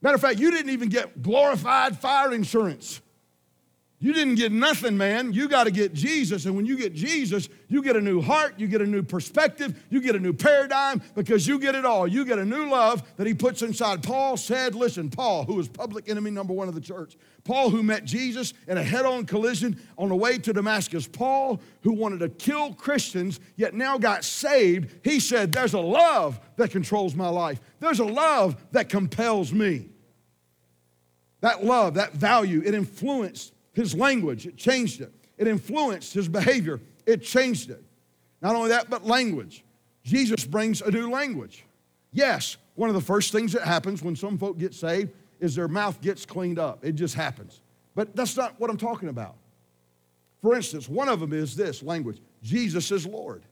Matter 0.00 0.14
of 0.14 0.20
fact, 0.22 0.38
you 0.38 0.50
didn't 0.50 0.70
even 0.70 0.88
get 0.88 1.22
glorified 1.22 1.98
fire 1.98 2.32
insurance. 2.32 3.00
You 3.98 4.12
didn't 4.12 4.34
get 4.34 4.52
nothing, 4.52 4.94
man. 4.98 5.32
You 5.32 5.48
got 5.48 5.64
to 5.64 5.70
get 5.70 5.94
Jesus. 5.94 6.44
And 6.44 6.54
when 6.54 6.66
you 6.66 6.76
get 6.76 6.92
Jesus, 6.92 7.48
you 7.68 7.82
get 7.82 7.96
a 7.96 8.00
new 8.00 8.20
heart, 8.20 8.54
you 8.58 8.66
get 8.66 8.82
a 8.82 8.86
new 8.86 9.02
perspective, 9.02 9.82
you 9.88 10.02
get 10.02 10.14
a 10.14 10.18
new 10.18 10.34
paradigm 10.34 11.00
because 11.14 11.46
you 11.46 11.58
get 11.58 11.74
it 11.74 11.86
all. 11.86 12.06
You 12.06 12.26
get 12.26 12.38
a 12.38 12.44
new 12.44 12.68
love 12.68 13.02
that 13.16 13.26
he 13.26 13.32
puts 13.32 13.62
inside. 13.62 14.02
Paul 14.02 14.36
said, 14.36 14.74
listen, 14.74 15.08
Paul, 15.08 15.44
who 15.44 15.54
was 15.54 15.66
public 15.66 16.10
enemy 16.10 16.30
number 16.30 16.52
one 16.52 16.68
of 16.68 16.74
the 16.74 16.80
church, 16.80 17.16
Paul, 17.42 17.70
who 17.70 17.82
met 17.82 18.04
Jesus 18.04 18.52
in 18.68 18.76
a 18.76 18.82
head 18.82 19.06
on 19.06 19.24
collision 19.24 19.80
on 19.96 20.10
the 20.10 20.16
way 20.16 20.36
to 20.38 20.52
Damascus, 20.52 21.08
Paul, 21.08 21.58
who 21.80 21.92
wanted 21.92 22.20
to 22.20 22.28
kill 22.28 22.74
Christians, 22.74 23.40
yet 23.56 23.72
now 23.72 23.96
got 23.96 24.24
saved, 24.24 24.94
he 25.04 25.20
said, 25.20 25.52
There's 25.52 25.72
a 25.72 25.80
love 25.80 26.38
that 26.56 26.70
controls 26.70 27.14
my 27.14 27.28
life, 27.28 27.60
there's 27.80 28.00
a 28.00 28.04
love 28.04 28.62
that 28.72 28.90
compels 28.90 29.54
me. 29.54 29.88
That 31.40 31.64
love, 31.64 31.94
that 31.94 32.12
value, 32.12 32.62
it 32.64 32.74
influenced 32.74 33.52
his 33.76 33.94
language, 33.94 34.46
it 34.46 34.56
changed 34.56 35.02
it. 35.02 35.12
It 35.36 35.46
influenced 35.46 36.14
his 36.14 36.28
behavior, 36.28 36.80
it 37.04 37.22
changed 37.22 37.68
it. 37.68 37.84
Not 38.40 38.56
only 38.56 38.70
that, 38.70 38.88
but 38.88 39.04
language. 39.04 39.64
Jesus 40.02 40.44
brings 40.46 40.80
a 40.80 40.90
new 40.90 41.10
language. 41.10 41.64
Yes, 42.10 42.56
one 42.74 42.88
of 42.88 42.94
the 42.94 43.02
first 43.02 43.32
things 43.32 43.52
that 43.52 43.62
happens 43.62 44.02
when 44.02 44.16
some 44.16 44.38
folk 44.38 44.58
get 44.58 44.72
saved 44.72 45.10
is 45.40 45.54
their 45.54 45.68
mouth 45.68 46.00
gets 46.00 46.24
cleaned 46.24 46.58
up. 46.58 46.84
It 46.84 46.92
just 46.92 47.14
happens. 47.14 47.60
But 47.94 48.16
that's 48.16 48.34
not 48.34 48.58
what 48.58 48.70
I'm 48.70 48.78
talking 48.78 49.10
about. 49.10 49.36
For 50.40 50.54
instance, 50.54 50.88
one 50.88 51.08
of 51.08 51.20
them 51.20 51.34
is 51.34 51.54
this 51.54 51.82
language 51.82 52.18
Jesus 52.42 52.90
is 52.90 53.06
Lord. 53.06 53.42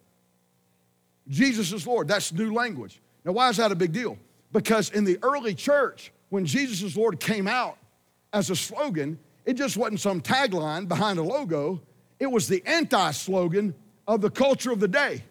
Jesus 1.28 1.70
is 1.72 1.86
Lord. 1.86 2.08
That's 2.08 2.32
new 2.32 2.54
language. 2.54 3.00
Now, 3.26 3.32
why 3.32 3.50
is 3.50 3.58
that 3.58 3.72
a 3.72 3.74
big 3.74 3.92
deal? 3.92 4.16
Because 4.52 4.90
in 4.90 5.04
the 5.04 5.18
early 5.22 5.54
church, 5.54 6.12
when 6.30 6.46
Jesus 6.46 6.82
is 6.82 6.96
Lord 6.96 7.20
came 7.20 7.46
out 7.46 7.76
as 8.32 8.48
a 8.48 8.56
slogan, 8.56 9.18
it 9.44 9.54
just 9.54 9.76
wasn't 9.76 10.00
some 10.00 10.20
tagline 10.20 10.88
behind 10.88 11.18
a 11.18 11.22
logo, 11.22 11.80
it 12.18 12.26
was 12.26 12.48
the 12.48 12.62
anti 12.66 13.10
slogan 13.10 13.74
of 14.06 14.20
the 14.20 14.30
culture 14.30 14.72
of 14.72 14.80
the 14.80 14.88
day. 14.88 15.22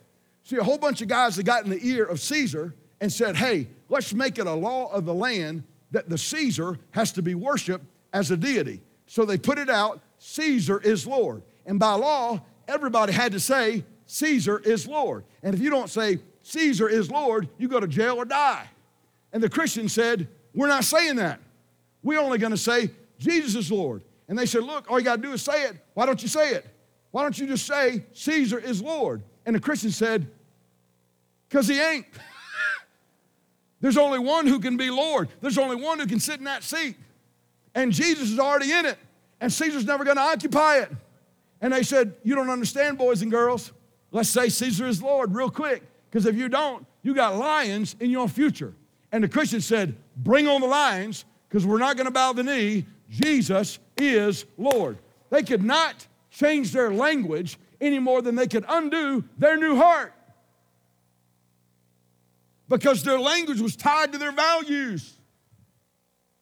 See, 0.44 0.58
a 0.58 0.64
whole 0.64 0.78
bunch 0.78 1.02
of 1.02 1.08
guys 1.08 1.36
that 1.38 1.44
got 1.44 1.64
in 1.64 1.70
the 1.70 1.80
ear 1.88 2.06
of 2.06 2.20
Caesar 2.20 2.76
and 3.00 3.12
said, 3.12 3.36
hey, 3.36 3.68
let's 3.90 4.14
make 4.14 4.38
it 4.38 4.48
a 4.48 4.54
law 4.54 4.92
of 4.92 5.06
the 5.06 5.14
land 5.14 5.64
that 5.92 6.10
the 6.10 6.18
Caesar 6.18 6.80
has 6.92 7.12
to 7.14 7.22
be 7.22 7.36
worshiped 7.36 7.86
as 8.12 8.30
a 8.32 8.38
deity. 8.38 8.82
So 9.08 9.26
they 9.26 9.38
put 9.38 9.58
it 9.58 9.70
out 9.70 10.02
Caesar 10.18 10.80
is 10.80 11.06
Lord. 11.06 11.44
And 11.66 11.80
by 11.80 11.94
law, 11.94 12.42
everybody 12.68 13.14
had 13.14 13.34
to 13.34 13.40
say, 13.40 13.84
Caesar 14.06 14.60
is 14.60 14.88
Lord. 14.88 15.24
And 15.42 15.54
if 15.54 15.62
you 15.62 15.70
don't 15.70 15.90
say, 15.90 16.20
Caesar 16.44 16.90
is 16.90 17.10
Lord, 17.10 17.50
you 17.58 17.68
go 17.68 17.80
to 17.80 17.88
jail 17.88 18.16
or 18.16 18.26
die. 18.26 18.70
And 19.32 19.42
the 19.42 19.50
Christians 19.50 19.94
said, 19.94 20.28
We're 20.54 20.68
not 20.68 20.84
saying 20.84 21.18
that. 21.18 21.40
We're 22.04 22.20
only 22.20 22.38
going 22.38 22.52
to 22.52 22.58
say, 22.58 22.92
Jesus 23.24 23.56
is 23.56 23.72
Lord. 23.72 24.04
And 24.28 24.38
they 24.38 24.46
said, 24.46 24.64
Look, 24.64 24.90
all 24.90 25.00
you 25.00 25.06
got 25.06 25.18
to 25.18 25.22
do 25.22 25.32
is 25.32 25.42
say 25.42 25.64
it. 25.64 25.76
Why 25.94 26.06
don't 26.06 26.22
you 26.22 26.28
say 26.28 26.52
it? 26.52 26.66
Why 27.12 27.22
don't 27.22 27.38
you 27.38 27.48
just 27.48 27.66
say, 27.66 28.04
Caesar 28.14 28.60
is 28.60 28.82
Lord? 28.82 29.24
And 29.46 29.56
the 29.56 29.60
Christian 29.60 29.92
said, 29.92 30.28
Because 31.48 31.68
he 31.68 31.80
ain't. 31.80 32.06
There's 33.82 33.98
only 33.98 34.20
one 34.20 34.48
who 34.48 34.60
can 34.60 34.78
be 34.78 34.90
Lord, 34.90 35.30
there's 35.42 35.58
only 35.58 35.76
one 35.76 36.00
who 36.00 36.08
can 36.08 36.22
sit 36.22 36.40
in 36.40 36.46
that 36.46 36.64
seat. 36.64 36.96
And 37.76 37.92
Jesus 37.92 38.32
is 38.32 38.40
already 38.40 38.72
in 38.72 38.86
it, 38.86 38.98
and 39.42 39.52
Caesar's 39.52 39.86
never 39.86 40.06
going 40.06 40.16
to 40.16 40.24
occupy 40.24 40.78
it. 40.78 40.90
And 41.60 41.74
they 41.74 41.84
said, 41.84 42.16
You 42.24 42.36
don't 42.36 42.50
understand, 42.50 42.98
boys 42.98 43.22
and 43.22 43.30
girls. 43.30 43.74
Let's 44.12 44.30
say 44.30 44.48
Caesar 44.48 44.88
is 44.88 45.02
Lord 45.02 45.36
real 45.36 45.50
quick, 45.50 45.84
because 46.10 46.26
if 46.26 46.36
you 46.36 46.48
don't, 46.48 46.86
you 47.02 47.14
got 47.14 47.36
lions 47.36 47.96
in 48.00 48.10
your 48.10 48.30
future. 48.30 48.74
And 49.12 49.24
the 49.24 49.28
Christian 49.28 49.60
said, 49.60 49.96
Bring 50.16 50.48
on 50.48 50.62
the 50.62 50.68
lions, 50.68 51.26
because 51.50 51.66
we're 51.66 51.78
not 51.78 51.98
going 51.98 52.06
to 52.06 52.12
bow 52.12 52.32
the 52.32 52.44
knee. 52.44 52.86
Jesus 53.14 53.78
is 53.96 54.46
Lord. 54.58 54.98
They 55.30 55.44
could 55.44 55.64
not 55.64 56.08
change 56.32 56.72
their 56.72 56.92
language 56.92 57.60
any 57.80 58.00
more 58.00 58.24
than 58.24 58.34
they 58.36 58.48
could 58.48 58.66
undo 58.68 59.24
their 59.38 59.56
new 59.56 59.76
heart 59.76 60.14
because 62.68 63.04
their 63.04 63.20
language 63.20 63.62
was 63.62 63.76
tied 63.76 64.12
to 64.14 64.18
their 64.18 64.32
values. 64.32 65.14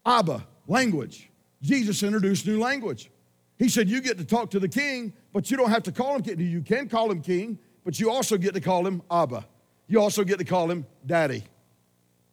Abba, 0.06 0.48
language. 0.66 1.30
Jesus 1.62 2.04
introduced 2.04 2.48
new 2.48 2.60
language. 2.60 3.12
He 3.58 3.68
said, 3.68 3.90
You 3.90 4.00
get 4.00 4.18
to 4.20 4.26
talk 4.26 4.50
to 4.52 4.60
the 4.60 4.70
king, 4.70 5.12
but 5.34 5.52
you 5.52 5.58
don't 5.58 5.70
have 5.70 5.84
to 5.84 5.92
call 5.92 6.16
him 6.16 6.22
king. 6.24 6.40
You 6.40 6.62
can 6.62 6.88
call 6.88 7.12
him 7.12 7.22
king, 7.22 7.60
but 7.84 8.00
you 8.00 8.10
also 8.10 8.38
get 8.38 8.54
to 8.54 8.62
call 8.62 8.88
him 8.88 9.02
Abba. 9.12 9.46
You 9.88 10.00
also 10.00 10.24
get 10.24 10.40
to 10.40 10.46
call 10.46 10.72
him 10.72 10.86
daddy, 11.06 11.44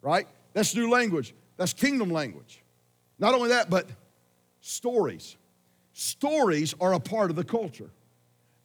right? 0.01 0.29
That's 0.53 0.77
new 0.77 0.88
language. 0.88 1.35
That's 1.57 1.72
kingdom 1.72 2.11
language. 2.11 2.62
Not 3.18 3.35
only 3.35 3.48
that, 3.48 3.68
but 3.68 3.88
stories. 4.69 5.37
Stories 5.93 6.75
are 6.81 6.93
a 6.93 7.01
part 7.01 7.31
of 7.31 7.37
the 7.37 7.45
culture. 7.45 7.91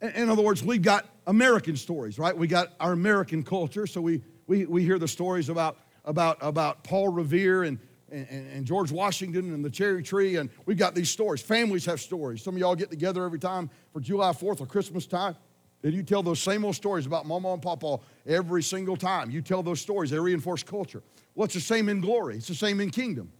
In 0.01 0.29
other 0.29 0.41
words, 0.41 0.63
we've 0.63 0.81
got 0.81 1.05
American 1.27 1.77
stories, 1.77 2.19
right? 2.19 2.37
We 2.37 2.47
got 2.47 2.73
our 2.79 2.91
American 2.91 3.43
culture, 3.43 3.87
so 3.87 4.01
we, 4.01 4.21
we, 4.47 4.65
we 4.65 4.83
hear 4.83 4.99
the 4.99 5.07
stories 5.07 5.49
about 5.49 5.77
about, 6.05 6.37
about 6.41 6.83
Paul 6.83 7.09
Revere 7.09 7.63
and, 7.63 7.79
and, 8.11 8.27
and 8.29 8.65
George 8.65 8.91
Washington 8.91 9.53
and 9.53 9.63
the 9.63 9.69
cherry 9.69 10.03
tree. 10.03 10.35
And 10.35 10.49
we've 10.65 10.77
got 10.77 10.95
these 10.95 11.09
stories. 11.09 11.41
Families 11.41 11.85
have 11.85 12.01
stories. 12.01 12.43
Some 12.43 12.55
of 12.55 12.59
y'all 12.59 12.75
get 12.75 12.89
together 12.89 13.23
every 13.23 13.39
time 13.39 13.69
for 13.91 13.99
July 13.99 14.31
4th 14.31 14.61
or 14.61 14.65
Christmas 14.65 15.05
time. 15.05 15.35
And 15.83 15.93
you 15.93 16.03
tell 16.03 16.23
those 16.23 16.39
same 16.39 16.63
old 16.63 16.75
stories 16.75 17.05
about 17.05 17.25
Mama 17.25 17.53
and 17.53 17.61
Papa 17.61 17.99
every 18.25 18.63
single 18.63 18.95
time. 18.95 19.29
You 19.29 19.41
tell 19.41 19.63
those 19.63 19.81
stories, 19.81 20.11
they 20.11 20.19
reinforce 20.19 20.63
culture. 20.63 21.03
Well, 21.35 21.45
it's 21.45 21.55
the 21.55 21.59
same 21.59 21.89
in 21.89 21.99
glory, 21.99 22.37
it's 22.37 22.47
the 22.47 22.55
same 22.55 22.79
in 22.79 22.89
kingdom. 22.89 23.31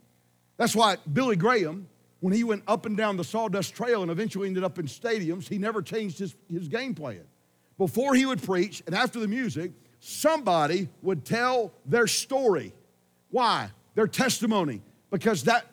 That's 0.58 0.76
why 0.76 0.98
Billy 1.12 1.36
Graham, 1.36 1.88
when 2.24 2.32
he 2.32 2.46
went 2.46 2.64
up 2.70 2.86
and 2.86 2.96
down 2.96 3.18
the 3.18 3.24
sawdust 3.26 3.76
trail 3.76 4.02
and 4.02 4.10
eventually 4.10 4.48
ended 4.48 4.64
up 4.64 4.80
in 4.80 4.86
stadiums, 4.86 5.46
he 5.46 5.58
never 5.58 5.82
changed 5.82 6.20
his, 6.20 6.34
his 6.50 6.70
game 6.70 6.96
plan. 6.96 7.20
Before 7.78 8.16
he 8.16 8.26
would 8.26 8.42
preach 8.42 8.82
and 8.86 8.96
after 8.96 9.20
the 9.20 9.28
music, 9.28 9.74
somebody 10.00 10.88
would 11.02 11.26
tell 11.26 11.74
their 11.86 12.08
story. 12.08 12.72
Why? 13.30 13.72
Their 13.96 14.08
testimony. 14.08 14.82
Because 15.12 15.44
that 15.44 15.66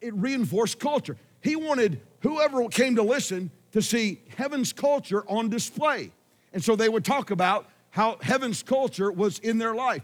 it 0.00 0.14
reinforced 0.14 0.78
culture. 0.78 1.18
He 1.42 1.54
wanted 1.54 2.00
whoever 2.20 2.66
came 2.68 2.96
to 2.96 3.02
listen 3.02 3.50
to 3.72 3.82
see 3.82 4.22
heaven's 4.38 4.72
culture 4.72 5.22
on 5.28 5.50
display. 5.50 6.12
And 6.54 6.64
so 6.64 6.76
they 6.76 6.88
would 6.88 7.04
talk 7.04 7.30
about 7.30 7.68
how 7.90 8.16
heaven's 8.22 8.62
culture 8.62 9.12
was 9.12 9.38
in 9.40 9.58
their 9.58 9.74
life. 9.74 10.00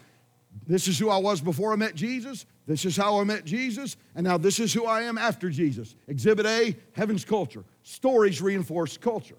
This 0.66 0.88
is 0.88 0.98
who 0.98 1.10
I 1.10 1.18
was 1.18 1.40
before 1.40 1.72
I 1.72 1.76
met 1.76 1.94
Jesus. 1.94 2.46
This 2.66 2.84
is 2.84 2.96
how 2.96 3.20
I 3.20 3.24
met 3.24 3.44
Jesus. 3.44 3.96
And 4.14 4.24
now 4.24 4.38
this 4.38 4.58
is 4.58 4.72
who 4.72 4.84
I 4.86 5.02
am 5.02 5.18
after 5.18 5.50
Jesus. 5.50 5.94
Exhibit 6.08 6.46
A, 6.46 6.76
heaven's 6.92 7.24
culture. 7.24 7.64
Stories 7.82 8.40
reinforce 8.40 8.96
culture. 8.96 9.36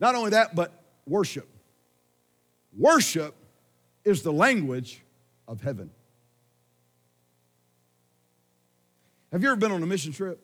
Not 0.00 0.14
only 0.14 0.30
that, 0.30 0.54
but 0.54 0.72
worship. 1.06 1.48
Worship 2.76 3.34
is 4.04 4.22
the 4.22 4.32
language 4.32 5.02
of 5.48 5.60
heaven. 5.60 5.90
Have 9.32 9.42
you 9.42 9.48
ever 9.48 9.56
been 9.56 9.72
on 9.72 9.82
a 9.82 9.86
mission 9.86 10.12
trip 10.12 10.40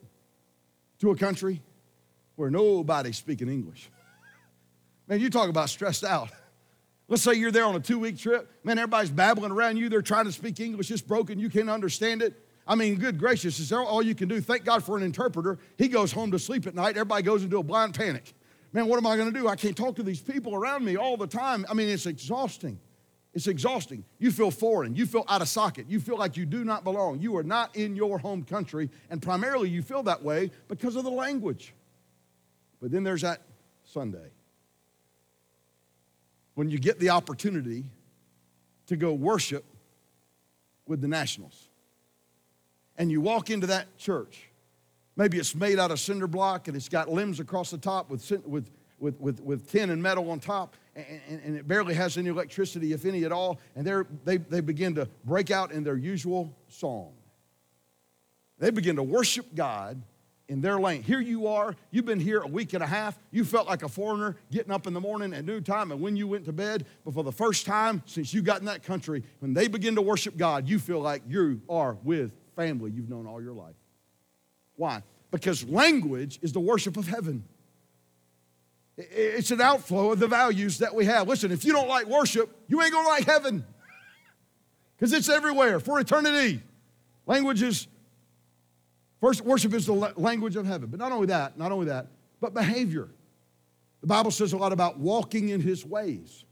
to 1.01 1.11
a 1.11 1.17
country 1.17 1.61
where 2.37 2.51
nobody's 2.51 3.17
speaking 3.17 3.49
English. 3.49 3.91
Man, 5.09 5.21
you 5.21 5.31
talk 5.31 5.49
about 5.49 5.71
stressed 5.71 6.05
out. 6.05 6.31
Let's 7.09 7.23
say 7.23 7.35
you're 7.35 7.53
there 7.53 7.65
on 7.65 7.77
a 7.77 7.81
two 7.81 7.99
week 7.99 8.19
trip. 8.19 8.51
Man, 8.65 8.79
everybody's 8.79 9.11
babbling 9.11 9.53
around 9.53 9.77
you. 9.77 9.89
They're 9.89 10.03
trying 10.03 10.25
to 10.25 10.33
speak 10.33 10.59
English. 10.59 10.91
It's 10.91 11.03
broken. 11.03 11.39
You 11.39 11.49
can't 11.49 11.71
understand 11.71 12.23
it. 12.23 12.43
I 12.67 12.75
mean, 12.75 12.97
good 12.97 13.17
gracious, 13.17 13.61
is 13.61 13.69
there 13.69 13.81
all 13.81 14.03
you 14.03 14.15
can 14.15 14.29
do? 14.29 14.41
Thank 14.41 14.65
God 14.65 14.83
for 14.83 14.97
an 14.97 15.05
interpreter. 15.05 15.59
He 15.79 15.87
goes 15.87 16.11
home 16.11 16.33
to 16.33 16.39
sleep 16.39 16.67
at 16.67 16.75
night. 16.75 16.97
Everybody 16.97 17.23
goes 17.23 17.45
into 17.45 17.59
a 17.59 17.63
blind 17.63 17.95
panic. 17.95 18.35
Man, 18.73 18.89
what 18.89 18.97
am 18.97 19.07
I 19.07 19.17
going 19.17 19.33
to 19.33 19.39
do? 19.39 19.47
I 19.47 19.55
can't 19.55 19.77
talk 19.77 19.95
to 19.97 20.03
these 20.03 20.21
people 20.21 20.53
around 20.53 20.85
me 20.85 20.97
all 20.97 21.17
the 21.17 21.29
time. 21.29 21.65
I 21.71 21.75
mean, 21.75 21.89
it's 21.89 22.07
exhausting. 22.07 22.81
It's 23.33 23.47
exhausting. 23.47 24.05
You 24.19 24.33
feel 24.33 24.51
foreign. 24.51 24.97
You 24.97 25.07
feel 25.07 25.25
out 25.29 25.43
of 25.43 25.49
socket. 25.49 25.87
You 25.89 26.01
feel 26.01 26.19
like 26.19 26.37
you 26.37 26.45
do 26.45 26.65
not 26.65 26.83
belong. 26.83 27.21
You 27.21 27.37
are 27.37 27.45
not 27.45 27.77
in 27.77 27.95
your 27.95 28.19
home 28.19 28.43
country. 28.43 28.91
And 29.11 29.23
primarily, 29.23 29.69
you 29.69 29.83
feel 29.83 30.03
that 30.05 30.23
way 30.25 30.51
because 30.67 30.97
of 30.97 31.05
the 31.05 31.11
language. 31.11 31.73
But 32.81 32.91
then 32.91 33.05
there's 33.05 33.23
that 33.23 33.43
Sunday 33.85 34.31
when 36.57 36.71
you 36.71 36.79
get 36.79 36.99
the 36.99 37.11
opportunity 37.11 37.85
to 38.87 38.97
go 38.97 39.13
worship 39.13 39.65
with 40.89 41.01
the 41.01 41.07
Nationals. 41.07 41.69
And 42.99 43.13
you 43.13 43.21
walk 43.21 43.51
into 43.51 43.67
that 43.69 43.97
church. 43.99 44.49
Maybe 45.17 45.39
it's 45.39 45.55
made 45.55 45.79
out 45.79 45.91
of 45.91 46.01
cinder 46.01 46.27
block 46.27 46.67
and 46.67 46.77
it's 46.77 46.89
got 46.89 47.11
limbs 47.11 47.41
across 47.41 47.71
the 47.71 47.79
top 47.79 48.11
with, 48.11 48.31
with, 48.47 48.71
with, 48.99 49.21
with, 49.21 49.41
with 49.43 49.71
tin 49.71 49.91
and 49.91 50.03
metal 50.03 50.31
on 50.31 50.41
top, 50.41 50.77
and, 50.95 51.21
and, 51.45 51.57
it 51.57 51.69
barely 51.69 51.95
has 51.95 52.17
any 52.17 52.31
electricity, 52.31 52.95
if 52.95 53.05
any 53.05 53.25
at 53.25 53.33
all. 53.33 53.61
And 53.75 54.07
they, 54.25 54.39
they 54.39 54.61
begin 54.61 54.95
to 54.95 55.07
break 55.25 55.51
out 55.51 55.73
in 55.73 55.85
their 55.85 55.97
usual 55.97 56.55
song. 56.69 57.13
They 58.59 58.71
begin 58.71 58.97
to 58.97 59.03
worship 59.03 59.55
God 59.55 60.01
in 60.49 60.61
their 60.61 60.79
lane. 60.79 61.03
Here 61.03 61.21
you 61.21 61.49
are, 61.49 61.75
you've 61.91 62.05
been 62.05 62.21
here 62.21 62.41
a 62.41 62.47
week 62.47 62.73
and 62.73 62.83
a 62.83 62.87
half. 62.87 63.19
You 63.31 63.45
felt 63.45 63.67
like 63.67 63.83
a 63.83 63.89
foreigner 63.89 64.37
getting 64.51 64.71
up 64.71 64.87
in 64.87 64.95
the 64.95 65.01
morning 65.01 65.35
at 65.35 65.45
noon 65.45 65.65
time, 65.65 65.91
and 65.91 66.01
when 66.01 66.17
you 66.17 66.29
went 66.29 66.45
to 66.45 66.53
bed, 66.53 66.87
but 67.05 67.15
for 67.15 67.25
the 67.25 67.33
first 67.33 67.67
time 67.67 68.03
since 68.07 68.33
you 68.33 68.43
got 68.43 68.61
in 68.61 68.67
that 68.67 68.83
country, 68.83 69.25
when 69.41 69.55
they 69.55 69.67
begin 69.69 69.97
to 69.97 70.03
worship 70.03 70.37
God, 70.37 70.69
you 70.69 70.79
feel 70.79 71.01
like 71.01 71.23
you 71.27 71.61
are 71.69 71.97
with 72.05 72.33
family 72.55 72.91
you've 72.91 73.11
known 73.11 73.27
all 73.27 73.43
your 73.43 73.53
life. 73.53 73.75
Why? 74.77 75.03
Because 75.31 75.65
language 75.65 76.39
is 76.43 76.53
the 76.53 76.61
worship 76.61 76.97
of 76.97 77.07
heaven. 77.07 77.45
It's 78.97 79.51
an 79.51 79.61
outflow 79.61 80.13
of 80.13 80.21
the 80.21 80.27
values 80.27 80.79
that 80.79 80.95
we 80.95 81.05
have. 81.05 81.29
Listen, 81.29 81.53
if 81.53 81.65
you 81.65 81.73
don't 81.73 81.89
like 81.89 82.07
worship, 82.07 82.51
you 82.67 82.81
ain't 82.83 82.93
gonna 82.93 83.09
like 83.09 83.25
heaven. 83.25 83.65
Because 84.97 85.13
it's 85.13 85.29
everywhere 85.29 85.79
for 85.79 86.01
eternity. 86.01 86.63
Language 87.27 87.61
is 87.61 87.87
worship 89.43 89.75
is 89.75 89.87
the 89.87 89.93
language 90.17 90.57
of 90.57 90.67
heaven. 90.67 90.89
But 90.91 91.01
not 91.01 91.13
only 91.13 91.27
that, 91.27 91.59
not 91.59 91.73
only 91.73 91.87
that, 91.87 92.07
but 92.41 92.55
behavior. 92.55 93.09
The 94.01 94.07
Bible 94.07 94.31
says 94.31 94.53
a 94.53 94.57
lot 94.57 94.73
about 94.73 94.99
walking 94.99 95.49
in 95.49 95.61
his 95.61 95.85
ways 95.85 96.45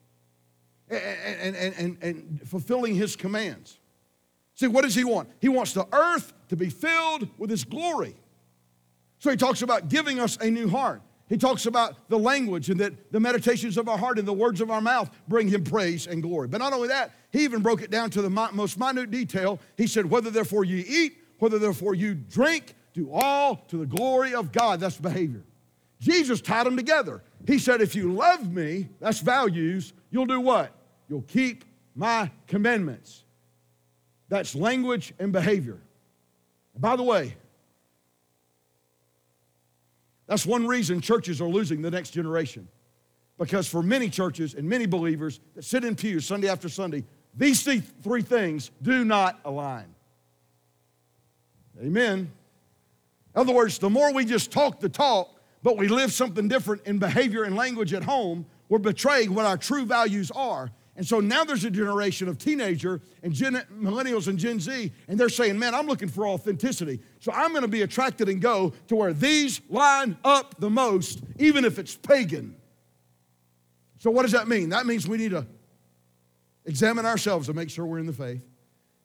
and, 0.88 1.54
and, 1.56 1.74
and, 1.76 1.98
and, 2.02 2.40
fulfilling 2.48 2.94
his 2.94 3.16
commands. 3.16 3.78
See, 4.54 4.66
what 4.66 4.82
does 4.82 4.94
he 4.94 5.04
want? 5.04 5.28
He 5.40 5.48
wants 5.48 5.72
the 5.72 5.86
earth 5.92 6.32
to 6.48 6.56
be 6.56 6.68
filled 6.68 7.28
with 7.38 7.50
his 7.50 7.64
glory. 7.64 8.14
So 9.18 9.30
he 9.30 9.36
talks 9.36 9.62
about 9.62 9.88
giving 9.88 10.20
us 10.20 10.36
a 10.38 10.50
new 10.50 10.68
heart. 10.68 11.02
He 11.28 11.38
talks 11.38 11.66
about 11.66 12.08
the 12.08 12.18
language 12.18 12.68
and 12.68 12.78
that 12.80 13.10
the 13.10 13.18
meditations 13.18 13.78
of 13.78 13.88
our 13.88 13.96
heart 13.96 14.18
and 14.18 14.28
the 14.28 14.32
words 14.32 14.60
of 14.60 14.70
our 14.70 14.80
mouth 14.80 15.10
bring 15.26 15.48
him 15.48 15.64
praise 15.64 16.06
and 16.06 16.22
glory. 16.22 16.48
But 16.48 16.58
not 16.58 16.72
only 16.72 16.88
that, 16.88 17.12
he 17.32 17.44
even 17.44 17.62
broke 17.62 17.82
it 17.82 17.90
down 17.90 18.10
to 18.10 18.22
the 18.22 18.30
most 18.30 18.78
minute 18.78 19.10
detail. 19.10 19.58
He 19.76 19.86
said, 19.86 20.06
Whether 20.06 20.30
therefore 20.30 20.64
you 20.64 20.84
eat 20.86 21.16
whether 21.44 21.58
therefore 21.58 21.94
you 21.94 22.14
drink, 22.14 22.74
do 22.94 23.10
all 23.12 23.56
to 23.68 23.76
the 23.76 23.84
glory 23.84 24.34
of 24.34 24.50
God. 24.50 24.80
That's 24.80 24.96
behavior. 24.96 25.42
Jesus 26.00 26.40
tied 26.40 26.64
them 26.64 26.74
together. 26.74 27.22
He 27.46 27.58
said, 27.58 27.82
If 27.82 27.94
you 27.94 28.14
love 28.14 28.50
me, 28.50 28.88
that's 28.98 29.20
values, 29.20 29.92
you'll 30.10 30.24
do 30.24 30.40
what? 30.40 30.72
You'll 31.06 31.20
keep 31.20 31.66
my 31.94 32.30
commandments. 32.46 33.24
That's 34.30 34.54
language 34.54 35.12
and 35.18 35.34
behavior. 35.34 35.82
by 36.78 36.96
the 36.96 37.02
way, 37.02 37.36
that's 40.26 40.46
one 40.46 40.66
reason 40.66 41.02
churches 41.02 41.42
are 41.42 41.48
losing 41.48 41.82
the 41.82 41.90
next 41.90 42.12
generation. 42.12 42.68
Because 43.36 43.68
for 43.68 43.82
many 43.82 44.08
churches 44.08 44.54
and 44.54 44.66
many 44.66 44.86
believers 44.86 45.40
that 45.56 45.64
sit 45.64 45.84
in 45.84 45.94
pews 45.94 46.24
Sunday 46.24 46.48
after 46.48 46.70
Sunday, 46.70 47.04
these 47.36 47.62
three 48.02 48.22
things 48.22 48.70
do 48.80 49.04
not 49.04 49.40
align. 49.44 49.93
Amen. 51.80 52.30
In 53.34 53.40
other 53.40 53.52
words, 53.52 53.78
the 53.78 53.90
more 53.90 54.12
we 54.12 54.24
just 54.24 54.50
talk 54.52 54.80
the 54.80 54.88
talk, 54.88 55.40
but 55.62 55.76
we 55.76 55.88
live 55.88 56.12
something 56.12 56.46
different 56.46 56.86
in 56.86 56.98
behavior 56.98 57.44
and 57.44 57.56
language 57.56 57.92
at 57.92 58.04
home, 58.04 58.46
we're 58.68 58.78
betraying 58.78 59.34
what 59.34 59.46
our 59.46 59.56
true 59.56 59.84
values 59.84 60.30
are. 60.30 60.70
And 60.96 61.04
so 61.04 61.18
now 61.18 61.42
there's 61.42 61.64
a 61.64 61.70
generation 61.70 62.28
of 62.28 62.38
teenager 62.38 63.00
and 63.22 63.32
Gen, 63.32 63.60
millennials 63.74 64.28
and 64.28 64.38
Gen 64.38 64.60
Z, 64.60 64.92
and 65.08 65.18
they're 65.18 65.28
saying, 65.28 65.58
man, 65.58 65.74
I'm 65.74 65.86
looking 65.86 66.08
for 66.08 66.28
authenticity. 66.28 67.00
So 67.18 67.32
I'm 67.32 67.50
going 67.50 67.62
to 67.62 67.68
be 67.68 67.82
attracted 67.82 68.28
and 68.28 68.40
go 68.40 68.72
to 68.86 68.94
where 68.94 69.12
these 69.12 69.60
line 69.68 70.16
up 70.24 70.54
the 70.60 70.70
most, 70.70 71.22
even 71.38 71.64
if 71.64 71.80
it's 71.80 71.96
pagan. 71.96 72.54
So 73.98 74.10
what 74.10 74.22
does 74.22 74.32
that 74.32 74.46
mean? 74.46 74.68
That 74.68 74.86
means 74.86 75.08
we 75.08 75.16
need 75.16 75.32
to 75.32 75.46
examine 76.64 77.06
ourselves 77.06 77.46
to 77.48 77.54
make 77.54 77.70
sure 77.70 77.84
we're 77.84 77.98
in 77.98 78.06
the 78.06 78.12
faith. 78.12 78.46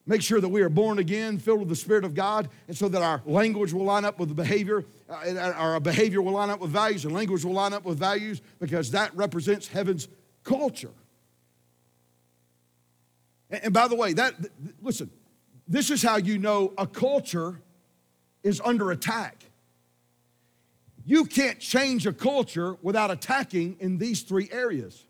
Make 0.10 0.24
sure 0.24 0.41
that 0.41 0.50
we 0.50 0.63
are 0.63 0.69
born 0.69 0.98
again, 0.98 1.38
filled 1.38 1.60
with 1.60 1.69
the 1.69 1.76
Spirit 1.76 2.04
of 2.04 2.15
God, 2.15 2.50
and 2.67 2.76
so 2.76 2.89
that 2.89 3.04
our 3.04 3.22
language 3.28 3.74
will 3.74 3.86
line 3.86 4.06
up 4.06 4.17
with 4.17 4.28
the 4.28 4.34
behavior, 4.34 4.84
uh, 5.08 5.54
our 5.56 5.80
behavior 5.80 6.19
will 6.19 6.34
line 6.34 6.50
up 6.50 6.60
with 6.60 6.72
values, 6.72 7.06
and 7.06 7.13
language 7.13 7.45
will 7.45 7.54
line 7.54 7.74
up 7.74 7.86
with 7.86 8.00
values, 8.00 8.41
because 8.60 8.89
that 8.89 9.15
represents 9.15 9.67
heaven's 9.67 10.08
culture. 10.43 10.89
And, 13.52 13.65
and 13.65 13.74
by 13.74 13.88
the 13.88 13.95
way, 13.95 14.13
that 14.13 14.34
listen, 14.82 15.12
this 15.67 15.91
is 15.91 16.02
how 16.02 16.17
you 16.17 16.39
know 16.39 16.74
a 16.76 16.88
culture 16.88 17.62
is 18.41 18.60
under 18.65 18.89
attack. 18.89 19.43
You 21.06 21.26
can't 21.26 21.60
change 21.60 22.08
a 22.08 22.13
culture 22.13 22.78
without 22.82 23.12
attacking 23.12 23.78
in 23.80 24.00
these 24.00 24.24
three 24.24 24.50
areas. 24.52 25.06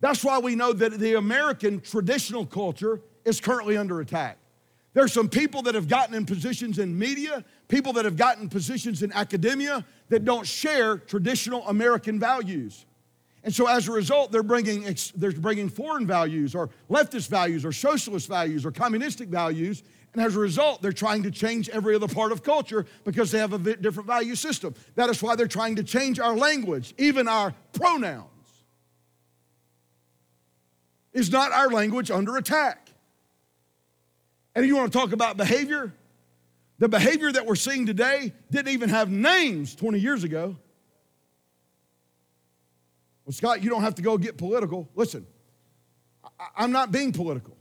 That's 0.00 0.22
why 0.22 0.40
we 0.40 0.56
know 0.56 0.74
that 0.74 0.98
the 0.98 1.14
American 1.14 1.80
traditional 1.80 2.44
culture 2.44 3.00
is 3.24 3.40
currently 3.40 3.76
under 3.76 4.00
attack. 4.00 4.38
There's 4.94 5.12
some 5.12 5.28
people 5.28 5.62
that 5.62 5.74
have 5.74 5.88
gotten 5.88 6.14
in 6.14 6.24
positions 6.24 6.78
in 6.78 6.96
media, 6.96 7.44
people 7.66 7.92
that 7.94 8.04
have 8.04 8.16
gotten 8.16 8.48
positions 8.48 9.02
in 9.02 9.12
academia 9.12 9.84
that 10.08 10.24
don't 10.24 10.46
share 10.46 10.98
traditional 10.98 11.66
American 11.66 12.20
values. 12.20 12.86
And 13.42 13.54
so 13.54 13.66
as 13.66 13.88
a 13.88 13.92
result, 13.92 14.32
they're 14.32 14.42
bringing, 14.42 14.96
they're 15.16 15.32
bringing 15.32 15.68
foreign 15.68 16.06
values 16.06 16.54
or 16.54 16.70
leftist 16.88 17.28
values 17.28 17.64
or 17.64 17.72
socialist 17.72 18.28
values 18.28 18.64
or 18.64 18.70
communistic 18.70 19.28
values. 19.28 19.82
And 20.14 20.22
as 20.22 20.36
a 20.36 20.38
result, 20.38 20.80
they're 20.80 20.92
trying 20.92 21.24
to 21.24 21.30
change 21.30 21.68
every 21.68 21.96
other 21.96 22.06
part 22.06 22.30
of 22.30 22.44
culture 22.44 22.86
because 23.02 23.32
they 23.32 23.38
have 23.38 23.52
a 23.52 23.76
different 23.76 24.06
value 24.06 24.36
system. 24.36 24.74
That 24.94 25.10
is 25.10 25.20
why 25.22 25.34
they're 25.34 25.48
trying 25.48 25.76
to 25.76 25.82
change 25.82 26.20
our 26.20 26.36
language, 26.36 26.94
even 26.98 27.26
our 27.26 27.52
pronouns. 27.72 28.28
Is 31.12 31.30
not 31.30 31.52
our 31.52 31.68
language 31.68 32.10
under 32.10 32.36
attack? 32.36 32.83
And 34.54 34.66
you 34.66 34.76
want 34.76 34.92
to 34.92 34.98
talk 34.98 35.12
about 35.12 35.36
behavior? 35.36 35.92
The 36.78 36.88
behavior 36.88 37.30
that 37.32 37.46
we're 37.46 37.54
seeing 37.54 37.86
today 37.86 38.32
didn't 38.50 38.72
even 38.72 38.88
have 38.88 39.10
names 39.10 39.74
20 39.74 39.98
years 39.98 40.24
ago. 40.24 40.56
Well, 43.24 43.32
Scott, 43.32 43.62
you 43.62 43.70
don't 43.70 43.82
have 43.82 43.94
to 43.96 44.02
go 44.02 44.18
get 44.18 44.36
political. 44.36 44.88
Listen, 44.94 45.26
I'm 46.56 46.72
not 46.72 46.92
being 46.92 47.12
political. 47.12 47.56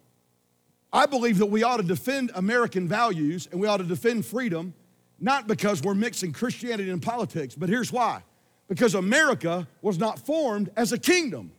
I 0.92 1.06
believe 1.06 1.40
that 1.40 1.48
we 1.48 1.64
ought 1.64 1.78
to 1.78 1.84
defend 1.84 2.32
American 2.36 2.88
values 2.88 3.48
and 3.52 3.60
we 3.60 3.68
ought 3.68 3.78
to 3.78 3.84
defend 3.84 4.26
freedom, 4.26 4.74
not 5.20 5.48
because 5.48 5.82
we're 5.82 5.96
mixing 5.96 6.34
Christianity 6.34 6.90
and 6.90 7.02
politics, 7.02 7.56
but 7.56 7.70
here's 7.70 7.92
why. 7.92 8.24
Because 8.68 8.94
America 8.94 9.68
was 9.82 9.98
not 9.98 10.20
formed 10.20 10.70
as 10.76 10.92
a 10.92 11.00
kingdom. 11.00 11.52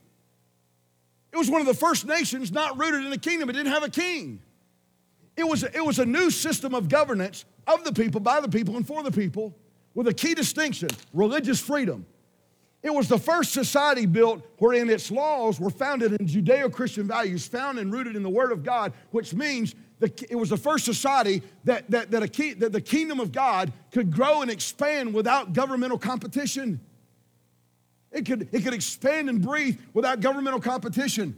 It 1.33 1.37
was 1.37 1.49
one 1.49 1.59
of 1.59 1.67
the 1.67 1.73
first 1.73 2.05
nations 2.05 2.51
not 2.51 2.77
rooted 2.79 3.05
in 3.05 3.11
a 3.11 3.17
kingdom, 3.17 3.49
it 3.49 3.53
didn't 3.53 3.73
have 3.73 3.83
a 3.83 3.89
king. 3.89 4.41
It 5.37 5.43
was, 5.43 5.63
it 5.63 5.83
was 5.85 5.99
a 5.99 6.05
new 6.05 6.29
system 6.29 6.73
of 6.73 6.87
governance 6.87 7.45
of 7.67 7.83
the 7.83 7.91
people, 7.91 8.21
by 8.21 8.39
the 8.39 8.49
people, 8.49 8.77
and 8.77 8.87
for 8.87 9.03
the 9.03 9.11
people, 9.11 9.53
with 9.93 10.07
a 10.07 10.13
key 10.13 10.33
distinction 10.33 10.89
religious 11.13 11.59
freedom. 11.59 12.05
It 12.83 12.93
was 12.93 13.07
the 13.07 13.17
first 13.17 13.51
society 13.51 14.05
built 14.05 14.45
wherein 14.59 14.89
its 14.91 15.09
laws 15.09 15.59
were 15.59 15.71
founded 15.71 16.13
in 16.13 16.27
Judeo 16.27 16.71
Christian 16.71 17.07
values, 17.07 17.47
found 17.47 17.79
and 17.79 17.91
rooted 17.91 18.15
in 18.15 18.21
the 18.21 18.29
Word 18.29 18.51
of 18.51 18.63
God, 18.63 18.93
which 19.09 19.33
means 19.33 19.73
the, 19.99 20.13
it 20.29 20.35
was 20.35 20.49
the 20.49 20.57
first 20.57 20.85
society 20.85 21.41
that, 21.63 21.89
that, 21.89 22.11
that, 22.11 22.21
a 22.21 22.27
key, 22.27 22.53
that 22.53 22.71
the 22.71 22.81
kingdom 22.81 23.19
of 23.19 23.31
God 23.31 23.73
could 23.91 24.11
grow 24.11 24.43
and 24.43 24.51
expand 24.51 25.13
without 25.13 25.53
governmental 25.53 25.97
competition. 25.97 26.79
It 28.11 28.25
could, 28.25 28.49
it 28.51 28.63
could 28.63 28.73
expand 28.73 29.29
and 29.29 29.41
breathe 29.41 29.79
without 29.93 30.19
governmental 30.19 30.61
competition. 30.61 31.35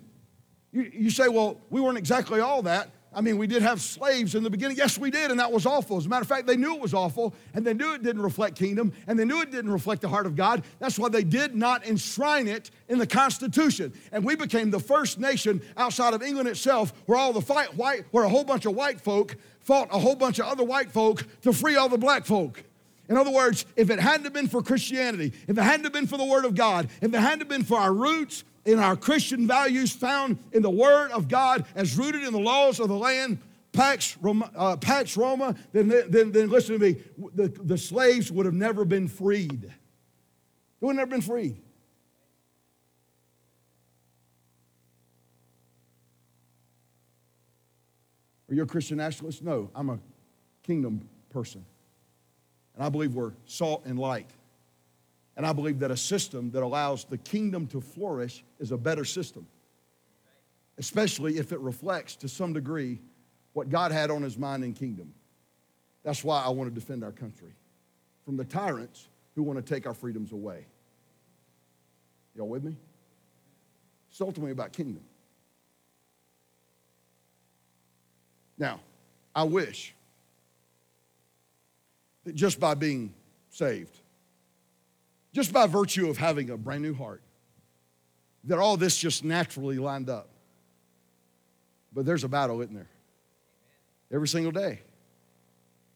You, 0.74 0.92
you 0.94 1.10
say, 1.10 1.30
well, 1.30 1.62
we 1.70 1.80
weren't 1.80 1.98
exactly 1.98 2.42
all 2.42 2.62
that. 2.64 2.90
I 3.17 3.21
mean, 3.21 3.39
we 3.39 3.47
did 3.47 3.63
have 3.63 3.82
slaves 3.82 4.36
in 4.36 4.43
the 4.43 4.49
beginning. 4.51 4.77
Yes, 4.77 4.95
we 4.99 5.10
did, 5.10 5.32
and 5.32 5.39
that 5.39 5.51
was 5.51 5.65
awful. 5.65 5.97
As 5.97 6.06
a 6.06 6.10
matter 6.10 6.21
of 6.21 6.27
fact, 6.27 6.45
they 6.45 6.56
knew 6.56 6.75
it 6.75 6.80
was 6.80 6.93
awful, 6.93 7.34
and 7.56 7.65
they 7.65 7.73
knew 7.73 7.95
it 7.95 8.03
didn't 8.03 8.21
reflect 8.21 8.56
kingdom, 8.56 8.93
and 9.08 9.17
they 9.17 9.25
knew 9.25 9.41
it 9.41 9.49
didn't 9.49 9.71
reflect 9.71 10.03
the 10.03 10.08
heart 10.08 10.27
of 10.27 10.36
God. 10.36 10.63
That's 10.77 10.99
why 10.99 11.10
they 11.10 11.23
did 11.23 11.56
not 11.56 11.84
enshrine 11.84 12.47
it 12.47 12.69
in 12.88 12.99
the 12.99 13.08
Constitution. 13.08 13.91
And 14.12 14.23
we 14.23 14.36
became 14.36 14.69
the 14.69 14.80
first 14.80 15.19
nation 15.19 15.63
outside 15.77 16.13
of 16.13 16.21
England 16.21 16.47
itself 16.47 16.93
where 17.08 17.17
all 17.17 17.34
the 17.34 17.41
fight 17.41 17.75
white, 17.75 18.06
where 18.12 18.23
a 18.23 18.30
whole 18.30 18.43
bunch 18.43 18.67
of 18.67 18.75
white 18.75 19.01
folk 19.01 19.36
fought 19.62 19.88
a 19.91 19.97
whole 19.97 20.15
bunch 20.15 20.38
of 20.38 20.45
other 20.45 20.63
white 20.63 20.91
folk 20.91 21.25
to 21.41 21.53
free 21.53 21.75
all 21.75 21.89
the 21.89 21.97
black 21.97 22.23
folk. 22.23 22.63
In 23.10 23.17
other 23.17 23.32
words, 23.32 23.65
if 23.75 23.89
it 23.89 23.99
hadn't 23.99 24.32
been 24.32 24.47
for 24.47 24.62
Christianity, 24.62 25.34
if 25.47 25.58
it 25.58 25.62
hadn't 25.63 25.91
been 25.91 26.06
for 26.06 26.17
the 26.17 26.25
Word 26.25 26.45
of 26.45 26.53
God, 26.53 26.88
if 27.01 27.12
it 27.12 27.19
hadn't 27.19 27.49
been 27.49 27.63
for 27.63 27.80
our 27.80 27.93
roots 27.93 28.43
in 28.67 28.80
our 28.80 28.97
Christian 28.97 29.47
values 29.47 29.93
found 29.93 30.38
in 30.51 30.62
the 30.62 30.69
Word 30.69 31.12
of 31.12 31.30
God 31.30 31.65
as 31.73 31.97
rooted 31.97 32.23
in 32.23 32.34
the 32.34 32.39
laws 32.39 32.82
of 32.82 32.89
the 32.89 32.97
land, 32.97 33.39
Pax 33.71 34.17
Roma, 34.21 34.51
uh, 34.56 34.75
Pax 34.75 35.15
Roma 35.15 35.56
then, 35.71 35.88
then, 35.88 36.32
then 36.32 36.49
listen 36.49 36.77
to 36.77 36.86
me, 36.86 36.97
the, 37.34 37.47
the 37.47 37.77
slaves 37.77 38.30
would 38.30 38.45
have 38.45 38.53
never 38.53 38.84
been 38.84 39.08
freed. 39.08 39.62
They 39.62 39.71
would 40.82 40.97
have 40.97 41.08
never 41.08 41.12
been 41.12 41.21
freed. 41.21 41.58
Are 48.49 48.53
you 48.53 48.63
a 48.63 48.65
Christian 48.65 48.97
nationalist? 48.97 49.43
No, 49.43 49.69
I'm 49.75 49.89
a 49.89 49.99
kingdom 50.63 51.08
person. 51.30 51.65
And 52.75 52.84
I 52.84 52.89
believe 52.89 53.15
we're 53.15 53.34
salt 53.45 53.84
and 53.86 53.97
light. 53.97 54.30
And 55.38 55.45
I 55.45 55.54
believe 55.54 55.80
that 55.80 55.91
a 55.91 55.97
system 55.97 56.50
that 56.52 56.63
allows 56.63 57.06
the 57.06 57.19
kingdom 57.19 57.67
to 57.67 57.80
flourish 57.80 58.43
is 58.60 58.71
a 58.71 58.78
better 58.78 59.06
system, 59.06 59.45
especially 60.80 61.38
if 61.38 61.52
it 61.52 61.60
reflects 61.60 62.15
to 62.17 62.28
some 62.28 62.54
degree 62.54 63.00
what 63.54 63.69
God 63.69 63.91
had 63.91 64.10
on 64.10 64.23
his 64.23 64.36
mind 64.36 64.63
in 64.63 64.73
kingdom. 64.73 65.13
That's 66.04 66.23
why 66.23 66.41
I 66.41 66.50
want 66.50 66.73
to 66.73 66.73
defend 66.73 67.04
our 67.04 67.12
country 67.12 67.52
from 68.26 68.36
the 68.36 68.45
tyrants 68.45 69.08
who 69.36 69.43
want 69.43 69.63
to 69.63 69.73
take 69.73 69.86
our 69.86 69.93
freedoms 69.93 70.32
away. 70.32 70.65
Y'all 72.36 72.47
with 72.47 72.63
me? 72.63 72.76
It's 74.10 74.19
ultimately 74.19 74.52
about 74.52 74.73
kingdom. 74.73 75.04
Now, 78.58 78.80
I 79.36 79.43
wish 79.43 79.93
that 82.23 82.34
just 82.34 82.60
by 82.60 82.73
being 82.73 83.13
saved, 83.52 84.00
just 85.38 85.54
by 85.54 85.67
virtue 85.67 86.10
of 86.10 86.17
having 86.17 86.50
a 86.50 86.58
brand 86.58 86.82
new 86.82 86.95
heart, 86.95 87.21
that 88.45 88.58
all 88.58 88.76
this 88.76 88.97
just 88.97 89.23
naturally 89.23 89.78
lined 89.78 90.10
up. 90.10 90.30
But 91.93 92.08
there's 92.08 92.23
a 92.23 92.28
battle, 92.28 92.60
isn't 92.62 92.73
there? 92.73 92.89
Every 94.12 94.28
single 94.28 94.52
day. 94.52 94.82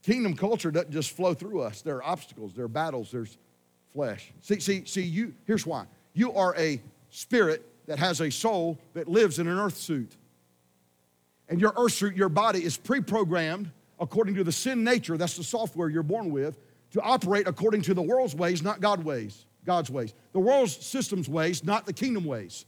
Kingdom 0.04 0.36
culture 0.36 0.70
doesn't 0.70 0.92
just 0.92 1.10
flow 1.10 1.34
through 1.34 1.62
us. 1.62 1.82
There 1.82 1.96
are 1.96 2.04
obstacles, 2.04 2.54
there 2.54 2.66
are 2.66 2.68
battles, 2.68 3.10
there's 3.10 3.36
flesh. 3.92 4.32
See, 4.42 4.60
see, 4.60 4.86
see, 4.86 5.02
you, 5.02 5.34
here's 5.48 5.66
why. 5.66 5.86
You 6.14 6.34
are 6.34 6.56
a 6.56 6.80
spirit 7.10 7.68
that 7.88 7.98
has 7.98 8.22
a 8.22 8.30
soul 8.30 8.78
that 8.94 9.08
lives 9.08 9.40
in 9.40 9.48
an 9.48 9.58
earth 9.58 9.78
suit. 9.78 10.16
And 11.50 11.60
your 11.60 11.74
earth 11.76 11.94
suit, 11.94 12.16
your 12.16 12.30
body, 12.30 12.64
is 12.64 12.78
pre 12.78 13.02
programmed 13.02 13.72
according 14.00 14.36
to 14.36 14.44
the 14.44 14.52
sin 14.52 14.84
nature, 14.84 15.18
that's 15.18 15.38
the 15.38 15.44
software 15.44 15.90
you're 15.90 16.04
born 16.04 16.30
with, 16.30 16.60
to 16.92 17.02
operate 17.02 17.48
according 17.48 17.82
to 17.84 17.94
the 17.94 18.02
world's 18.02 18.36
ways, 18.36 18.62
not 18.62 18.82
God's 18.82 19.04
ways, 19.04 19.46
God's 19.66 19.90
ways. 19.90 20.14
The 20.34 20.40
world's 20.40 20.76
system's 20.76 21.30
ways, 21.30 21.64
not 21.64 21.86
the 21.86 21.94
kingdom 21.94 22.26
ways. 22.26 22.66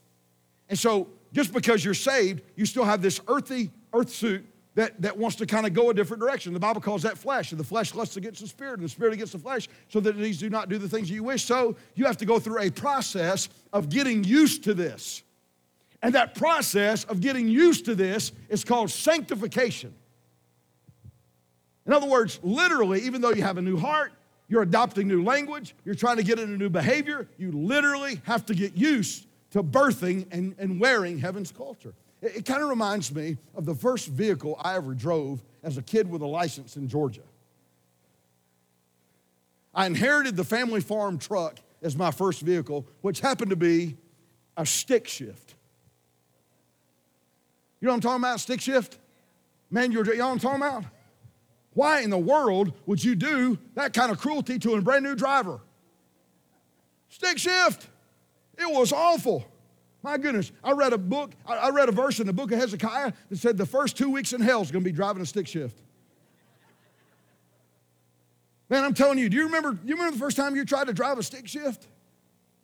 And 0.70 0.80
so 0.80 1.10
just 1.34 1.54
because 1.54 1.84
you're 1.84 1.94
saved, 1.94 2.42
you 2.56 2.66
still 2.66 2.86
have 2.86 3.02
this 3.02 3.20
earthy 3.28 3.72
earth 3.94 4.10
suit 4.10 4.46
that, 4.76 5.00
that 5.02 5.18
wants 5.18 5.36
to 5.38 5.46
kind 5.46 5.68
of 5.68 5.74
go 5.74 5.90
a 5.90 5.94
different 5.94 6.22
direction. 6.22 6.54
The 6.54 6.60
Bible 6.60 6.82
calls 6.82 7.04
that 7.04 7.18
flesh, 7.18 7.52
and 7.52 7.60
the 7.60 7.66
flesh 7.66 7.94
lusts 7.94 8.18
against 8.18 8.42
the 8.42 8.48
spirit, 8.48 8.76
and 8.76 8.84
the 8.84 8.90
spirit 8.90 9.14
against 9.14 9.34
the 9.34 9.40
flesh, 9.40 9.70
so 9.88 10.00
that 10.00 10.18
these 10.18 10.40
do 10.40 10.50
not 10.50 10.70
do 10.70 10.78
the 10.78 10.90
things 10.90 11.10
that 11.10 11.14
you 11.14 11.24
wish. 11.24 11.44
So 11.44 11.76
you 11.96 12.06
have 12.06 12.18
to 12.18 12.26
go 12.26 12.40
through 12.40 12.60
a 12.60 12.70
process 12.72 13.50
of 13.72 13.90
getting 13.90 14.24
used 14.24 14.64
to 14.64 14.74
this. 14.74 15.22
And 16.02 16.16
that 16.16 16.36
process 16.36 17.04
of 17.06 17.22
getting 17.22 17.48
used 17.48 17.86
to 17.86 17.96
this 17.96 18.32
is 18.50 18.64
called 18.64 18.90
sanctification. 18.90 19.94
In 21.86 21.94
other 21.94 22.08
words, 22.08 22.40
literally, 22.44 23.02
even 23.02 23.22
though 23.22 23.32
you 23.32 23.44
have 23.44 23.58
a 23.58 23.62
new 23.62 23.78
heart, 23.78 24.14
you're 24.48 24.62
adopting 24.62 25.08
new 25.08 25.24
language, 25.24 25.76
you're 25.84 25.96
trying 25.96 26.18
to 26.18 26.24
get 26.24 26.40
into 26.40 26.58
new 26.58 26.70
behavior, 26.70 27.28
you 27.38 27.52
literally 27.52 28.22
have 28.24 28.46
to 28.46 28.56
get 28.56 28.76
used 28.76 29.26
to 29.52 29.64
birthing 29.64 30.26
and, 30.32 30.56
and 30.58 30.80
wearing 30.80 31.18
heaven's 31.18 31.52
culture. 31.52 31.94
It, 32.22 32.38
it 32.38 32.46
kind 32.46 32.64
of 32.64 32.70
reminds 32.70 33.14
me 33.14 33.38
of 33.56 33.66
the 33.66 33.76
first 33.76 34.08
vehicle 34.08 34.60
I 34.62 34.76
ever 34.76 34.94
drove 34.94 35.44
as 35.64 35.78
a 35.78 35.82
kid 35.82 36.10
with 36.10 36.22
a 36.22 36.28
license 36.28 36.76
in 36.76 36.88
Georgia. 36.88 37.22
I 39.76 39.86
inherited 39.86 40.36
the 40.36 40.44
family 40.44 40.82
farm 40.82 41.18
truck 41.18 41.60
as 41.82 41.96
my 41.96 42.12
first 42.12 42.42
vehicle, 42.42 42.86
which 43.02 43.20
happened 43.20 43.50
to 43.50 43.56
be 43.56 43.98
a 44.56 44.66
stick 44.66 45.08
shift. 45.08 45.56
You 47.82 47.88
know 47.88 47.92
what 47.92 47.96
I'm 47.96 48.02
talking 48.02 48.22
about? 48.22 48.40
Stick 48.40 48.62
shift? 48.62 48.98
Man, 49.70 49.92
you're, 49.92 50.06
you 50.06 50.18
know 50.18 50.28
what 50.28 50.34
I'm 50.34 50.40
talking 50.40 50.62
about? 50.62 50.86
Why 51.74 52.02
in 52.02 52.10
the 52.10 52.18
world 52.18 52.74
would 52.86 53.04
you 53.04 53.16
do 53.16 53.58
that 53.76 53.94
kind 53.94 54.12
of 54.12 54.20
cruelty 54.20 54.60
to 54.60 54.76
a 54.76 54.82
brand 54.82 55.04
new 55.04 55.16
driver? 55.16 55.60
Stick 57.10 57.38
shift. 57.38 57.88
It 58.58 58.72
was 58.72 58.92
awful. 58.92 59.46
My 60.04 60.18
goodness, 60.18 60.52
I 60.64 60.74
read 60.74 60.92
a 60.92 60.98
book, 60.98 61.32
I 61.48 61.70
read 61.70 61.88
a 61.88 61.94
verse 61.94 62.20
in 62.20 62.28
the 62.28 62.34
book 62.34 62.52
of 62.52 62.60
Hezekiah 62.60 63.14
that 63.30 63.38
said 63.38 63.58
the 63.58 63.66
first 63.66 63.96
two 63.96 64.10
weeks 64.10 64.34
in 64.34 64.42
hell 64.42 64.62
is 64.62 64.70
going 64.70 64.84
to 64.84 64.90
be 64.90 64.96
driving 64.96 65.22
a 65.22 65.26
stick 65.26 65.48
shift. 65.48 65.80
Man, 68.70 68.84
I'm 68.84 68.94
telling 68.94 69.18
you, 69.18 69.30
do 69.30 69.38
you 69.38 69.46
remember, 69.46 69.78
you 69.86 69.96
remember 69.96 70.12
the 70.12 70.20
first 70.20 70.36
time 70.36 70.56
you 70.56 70.66
tried 70.66 70.88
to 70.88 70.94
drive 70.94 71.18
a 71.20 71.24
stick 71.24 71.48
shift? 71.48 71.88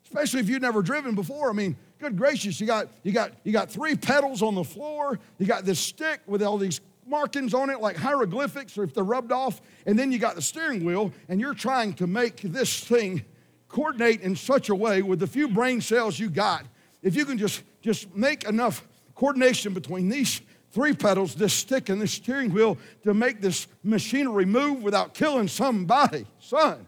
Especially 0.04 0.42
if 0.42 0.50
you'd 0.50 0.62
never 0.62 0.82
driven 0.82 1.16
before. 1.16 1.50
I 1.50 1.54
mean, 1.54 1.78
good 2.00 2.18
gracious, 2.18 2.60
you 2.60 2.68
got, 2.68 2.90
you 3.04 3.12
got, 3.12 3.32
you 3.44 3.54
got 3.54 3.70
three 3.70 3.96
pedals 3.96 4.42
on 4.42 4.56
the 4.56 4.64
floor, 4.64 5.20
you 5.38 5.46
got 5.46 5.66
this 5.66 5.80
stick 5.80 6.20
with 6.26 6.44
all 6.44 6.58
these 6.58 6.82
markings 7.10 7.54
on 7.54 7.70
it 7.70 7.82
like 7.82 7.98
hieroglyphics 7.98 8.78
or 8.78 8.84
if 8.84 8.94
they're 8.94 9.04
rubbed 9.04 9.32
off, 9.32 9.62
and 9.86 9.98
then 9.98 10.12
you 10.12 10.20
got 10.20 10.36
the 10.36 10.42
steering 10.42 10.86
wheel, 10.86 11.12
and 11.28 11.42
you're 11.42 11.54
trying 11.54 11.94
to 11.96 12.08
make 12.08 12.42
this 12.42 12.84
thing 12.84 13.24
coordinate 13.68 14.22
in 14.22 14.36
such 14.36 14.70
a 14.70 14.76
way 14.76 15.02
with 15.02 15.20
the 15.20 15.28
few 15.28 15.48
brain 15.48 15.82
cells 15.82 16.20
you 16.20 16.30
got. 16.30 16.66
If 17.02 17.16
you 17.16 17.26
can 17.26 17.38
just, 17.38 17.64
just 17.82 18.14
make 18.16 18.44
enough 18.46 18.88
coordination 19.16 19.74
between 19.74 20.10
these 20.10 20.42
three 20.72 20.94
pedals, 20.94 21.36
this 21.36 21.54
stick, 21.54 21.90
and 21.90 22.02
this 22.02 22.12
steering 22.12 22.54
wheel 22.54 22.78
to 23.04 23.14
make 23.14 23.42
this 23.42 23.68
machinery 23.84 24.46
move 24.46 24.84
without 24.84 25.14
killing 25.14 25.48
somebody, 25.48 26.26
son, 26.40 26.86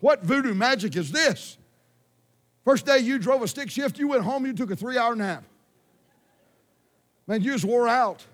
what 0.00 0.22
voodoo 0.22 0.54
magic 0.54 0.96
is 0.96 1.12
this? 1.12 1.56
First 2.64 2.86
day 2.86 2.98
you 2.98 3.18
drove 3.18 3.42
a 3.42 3.48
stick 3.48 3.70
shift, 3.70 3.98
you 3.98 4.08
went 4.08 4.24
home, 4.24 4.46
you 4.46 4.52
took 4.52 4.70
a 4.70 4.76
three 4.76 4.98
hour 4.98 5.16
nap. 5.16 5.44
Man, 7.26 7.40
you 7.40 7.52
just 7.52 7.64
wore 7.64 7.88
out. 7.88 8.26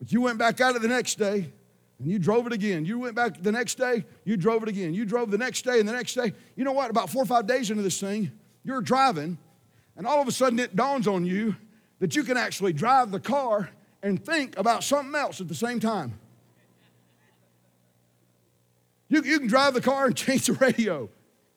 But 0.00 0.10
you 0.10 0.22
went 0.22 0.38
back 0.38 0.60
out 0.60 0.74
it 0.74 0.82
the 0.82 0.88
next 0.88 1.16
day 1.16 1.52
and 2.00 2.10
you 2.10 2.18
drove 2.18 2.46
it 2.46 2.52
again. 2.52 2.84
You 2.86 2.98
went 2.98 3.14
back 3.14 3.40
the 3.40 3.52
next 3.52 3.76
day, 3.76 4.04
you 4.24 4.36
drove 4.36 4.62
it 4.62 4.68
again. 4.68 4.94
You 4.94 5.04
drove 5.04 5.30
the 5.30 5.38
next 5.38 5.64
day 5.64 5.78
and 5.78 5.88
the 5.88 5.92
next 5.92 6.14
day. 6.14 6.32
You 6.56 6.64
know 6.64 6.72
what? 6.72 6.90
About 6.90 7.10
four 7.10 7.22
or 7.22 7.26
five 7.26 7.46
days 7.46 7.70
into 7.70 7.82
this 7.82 8.00
thing, 8.00 8.32
you're 8.64 8.80
driving, 8.80 9.38
and 9.96 10.06
all 10.06 10.20
of 10.20 10.26
a 10.26 10.32
sudden 10.32 10.58
it 10.58 10.74
dawns 10.74 11.06
on 11.06 11.24
you 11.26 11.54
that 11.98 12.16
you 12.16 12.24
can 12.24 12.38
actually 12.38 12.72
drive 12.72 13.10
the 13.10 13.20
car 13.20 13.70
and 14.02 14.24
think 14.24 14.58
about 14.58 14.82
something 14.82 15.14
else 15.14 15.42
at 15.42 15.48
the 15.48 15.54
same 15.54 15.78
time. 15.78 16.18
You, 19.08 19.22
you 19.22 19.38
can 19.38 19.48
drive 19.48 19.74
the 19.74 19.82
car 19.82 20.06
and 20.06 20.16
change 20.16 20.46
the 20.46 20.54
radio. 20.54 21.10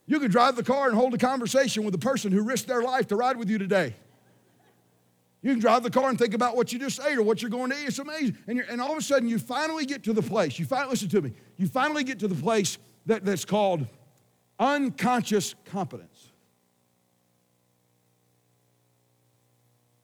You 0.05 0.19
can 0.19 0.29
drive 0.29 0.57
the 0.57 0.63
car 0.63 0.87
and 0.87 0.97
hold 0.97 1.13
a 1.13 1.17
conversation 1.17 1.85
with 1.85 1.93
the 1.93 1.99
person 1.99 2.33
who 2.33 2.41
risked 2.41 2.67
their 2.67 2.81
life 2.81 3.07
to 3.07 3.15
ride 3.15 3.37
with 3.37 3.49
you 3.49 3.57
today. 3.57 3.95
You 5.43 5.51
can 5.51 5.59
drive 5.59 5.83
the 5.83 5.91
car 5.91 6.09
and 6.09 6.17
think 6.17 6.33
about 6.33 6.55
what 6.55 6.71
you 6.71 6.79
just 6.79 7.01
ate 7.01 7.17
or 7.17 7.21
what 7.21 7.41
you're 7.41 7.51
going 7.51 7.69
to 7.69 7.77
eat. 7.77 7.87
It's 7.87 7.99
amazing. 7.99 8.37
And, 8.47 8.59
and 8.61 8.81
all 8.81 8.93
of 8.93 8.97
a 8.97 9.01
sudden, 9.01 9.27
you 9.27 9.37
finally 9.37 9.85
get 9.85 10.03
to 10.03 10.13
the 10.13 10.21
place. 10.21 10.57
You 10.57 10.65
finally, 10.65 10.91
listen 10.91 11.09
to 11.09 11.21
me. 11.21 11.33
You 11.57 11.67
finally 11.67 12.05
get 12.05 12.19
to 12.19 12.29
the 12.29 12.35
place 12.35 12.77
that, 13.07 13.25
that's 13.25 13.43
called 13.43 13.85
unconscious 14.57 15.53
competence. 15.65 16.29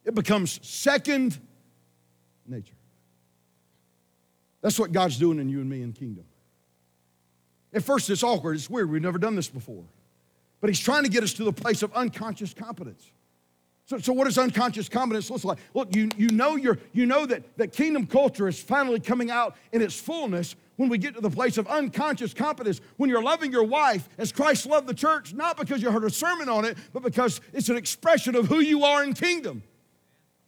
It 0.03 0.13
becomes 0.13 0.59
second 0.67 1.39
nature. 2.45 2.75
That's 4.61 4.77
what 4.77 4.91
God's 4.91 5.17
doing 5.17 5.39
in 5.39 5.47
you 5.47 5.61
and 5.61 5.69
me 5.69 5.83
in 5.83 5.93
kingdom. 5.93 6.25
At 7.73 7.83
first, 7.83 8.09
it's 8.09 8.23
awkward, 8.23 8.55
it's 8.55 8.69
weird, 8.69 8.89
we've 8.89 9.01
never 9.01 9.19
done 9.19 9.35
this 9.35 9.47
before. 9.47 9.85
But 10.59 10.69
He's 10.69 10.79
trying 10.79 11.03
to 11.03 11.09
get 11.09 11.23
us 11.23 11.31
to 11.33 11.45
the 11.45 11.53
place 11.53 11.81
of 11.81 11.93
unconscious 11.93 12.53
competence. 12.53 13.09
So, 13.89 13.97
so 13.97 14.13
what 14.13 14.25
does 14.25 14.37
unconscious 14.37 14.87
competence 14.87 15.31
look 15.31 15.43
like? 15.43 15.57
Look, 15.73 15.95
you, 15.95 16.09
you 16.15 16.29
know, 16.29 16.55
you're, 16.55 16.77
you 16.93 17.07
know 17.07 17.25
that, 17.25 17.57
that 17.57 17.71
kingdom 17.71 18.05
culture 18.05 18.47
is 18.47 18.61
finally 18.61 18.99
coming 18.99 19.31
out 19.31 19.55
in 19.71 19.81
its 19.81 19.99
fullness 19.99 20.55
when 20.75 20.89
we 20.89 20.99
get 20.99 21.15
to 21.15 21.21
the 21.21 21.29
place 21.29 21.57
of 21.57 21.65
unconscious 21.65 22.31
competence, 22.31 22.81
when 22.97 23.09
you're 23.09 23.23
loving 23.23 23.51
your 23.51 23.63
wife 23.63 24.07
as 24.19 24.31
Christ 24.31 24.67
loved 24.67 24.85
the 24.85 24.93
church, 24.93 25.33
not 25.33 25.57
because 25.57 25.81
you 25.81 25.89
heard 25.89 26.03
a 26.03 26.09
sermon 26.11 26.49
on 26.49 26.65
it, 26.65 26.77
but 26.93 27.01
because 27.01 27.41
it's 27.51 27.69
an 27.69 27.77
expression 27.77 28.35
of 28.35 28.45
who 28.45 28.59
you 28.59 28.83
are 28.83 29.03
in 29.03 29.15
kingdom. 29.15 29.63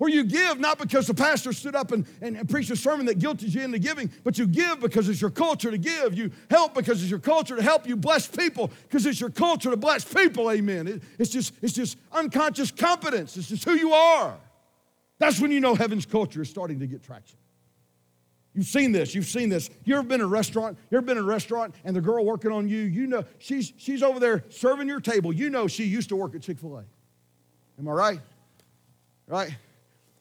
Where 0.02 0.10
you 0.10 0.24
give 0.24 0.60
not 0.60 0.80
because 0.80 1.06
the 1.06 1.14
pastor 1.14 1.54
stood 1.54 1.76
up 1.76 1.92
and, 1.92 2.08
and, 2.22 2.36
and, 2.36 2.50
preached 2.50 2.72
a 2.72 2.76
sermon 2.76 3.06
that 3.06 3.20
guilted 3.20 3.54
you 3.54 3.62
into 3.62 3.78
giving, 3.78 4.10
but 4.24 4.36
you 4.36 4.48
give 4.48 4.80
because 4.80 5.08
it's 5.08 5.22
your 5.22 5.30
culture 5.30 5.70
to 5.70 5.78
give. 5.78 6.18
You 6.18 6.32
help 6.50 6.74
because 6.74 7.04
it's 7.04 7.12
your 7.12 7.20
culture 7.20 7.56
to 7.56 7.62
help. 7.62 7.86
You 7.86 7.96
bless 7.96 8.26
people 8.26 8.72
because 8.88 9.06
it's 9.06 9.22
your 9.22 9.30
culture 9.30 9.70
to 9.70 9.78
bless 9.78 10.04
people. 10.04 10.50
Amen. 10.50 10.88
It, 10.88 11.04
it's, 11.20 11.30
just, 11.30 11.54
it's 11.62 11.74
just 11.74 12.00
unconscious 12.12 12.72
competence. 12.72 13.38
It's 13.38 13.50
just 13.50 13.64
who 13.64 13.74
you 13.74 13.94
are. 13.94 14.36
That's 15.20 15.40
when 15.40 15.52
you 15.52 15.60
know 15.60 15.76
heaven's 15.76 16.08
culture 16.08 16.42
is 16.42 16.50
starting 16.50 16.80
to 16.80 16.88
get 16.88 17.04
traction. 17.04 17.38
You've 18.56 18.66
seen 18.66 18.94
this. 18.94 19.14
You've 19.14 19.26
seen 19.26 19.50
this. 19.50 19.70
You 19.86 19.94
ever 19.94 20.08
been 20.08 20.22
in 20.22 20.26
a 20.26 20.28
restaurant? 20.28 20.80
You 20.90 20.98
ever 20.98 21.06
been 21.06 21.18
in 21.20 21.26
a 21.26 21.28
restaurant 21.28 21.76
and 21.86 21.96
the 21.96 22.02
girl 22.02 22.26
working 22.26 22.52
on 22.52 22.68
you, 22.68 22.80
you 22.80 23.06
know, 23.06 23.24
she's, 23.38 23.72
she's 23.78 24.02
over 24.02 24.20
there 24.20 24.46
serving 24.50 24.88
your 24.88 25.00
table. 25.00 25.32
You 25.32 25.52
know 25.52 25.68
she 25.68 25.84
used 25.84 26.10
to 26.10 26.16
work 26.16 26.34
at 26.34 26.42
Chick 26.42 26.58
fil 26.58 26.78
A. 26.78 26.86
Am 27.78 27.88
I 27.88 27.92
right? 27.92 28.20
Right? 29.28 29.56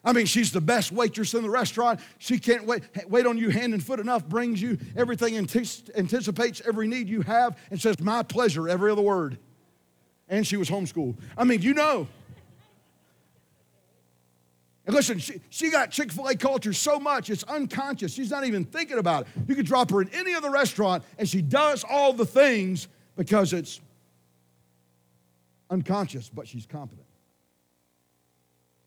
I 0.03 0.13
mean, 0.15 0.25
she's 0.25 0.51
the 0.51 0.63
best 0.63 0.93
waitress 0.93 1.35
in 1.35 1.43
the 1.43 1.51
restaurant. 1.51 2.01
She 2.19 2.39
can't 2.39 2.65
wait, 2.65 2.85
wait 3.09 3.27
on 3.27 3.37
you 3.37 3.51
hand 3.51 3.75
and 3.75 3.85
foot 3.85 4.01
enough, 4.01 4.27
brings 4.27 4.61
you 4.61 4.79
everything, 4.97 5.37
anticipates 5.37 6.63
every 6.67 6.89
need 6.89 7.09
you 7.09 7.21
have, 7.23 7.59
and 7.71 7.81
says, 7.81 8.01
My 8.01 8.23
pleasure, 8.23 8.69
every 8.69 8.91
other 8.91 9.03
word. 9.03 9.39
And 10.29 10.47
she 10.47 10.57
was 10.57 10.71
homeschooled. 10.71 11.17
I 11.37 11.45
mean, 11.45 11.61
you 11.61 11.75
know. 11.75 12.09
And 14.87 14.95
listen, 14.95 15.19
she, 15.19 15.43
she 15.51 15.71
got 15.71 15.91
Chick 15.91 16.11
fil 16.11 16.29
A 16.29 16.37
culture 16.37 16.73
so 16.73 16.99
much, 16.99 17.29
it's 17.29 17.45
unconscious. 17.45 18.15
She's 18.15 18.31
not 18.31 18.47
even 18.47 18.65
thinking 18.65 18.99
about 18.99 19.23
it. 19.23 19.29
You 19.49 19.55
could 19.55 19.67
drop 19.67 19.91
her 19.91 20.01
in 20.01 20.09
any 20.15 20.35
other 20.35 20.51
restaurant, 20.51 21.05
and 21.19 21.29
she 21.29 21.43
does 21.43 21.85
all 21.89 22.15
the 22.15 22.27
things 22.27 22.89
because 23.17 23.53
it's 23.53 23.81
unconscious, 25.69 26.31
but 26.31 26.49
she's 26.49 26.65
competent. 26.65 27.07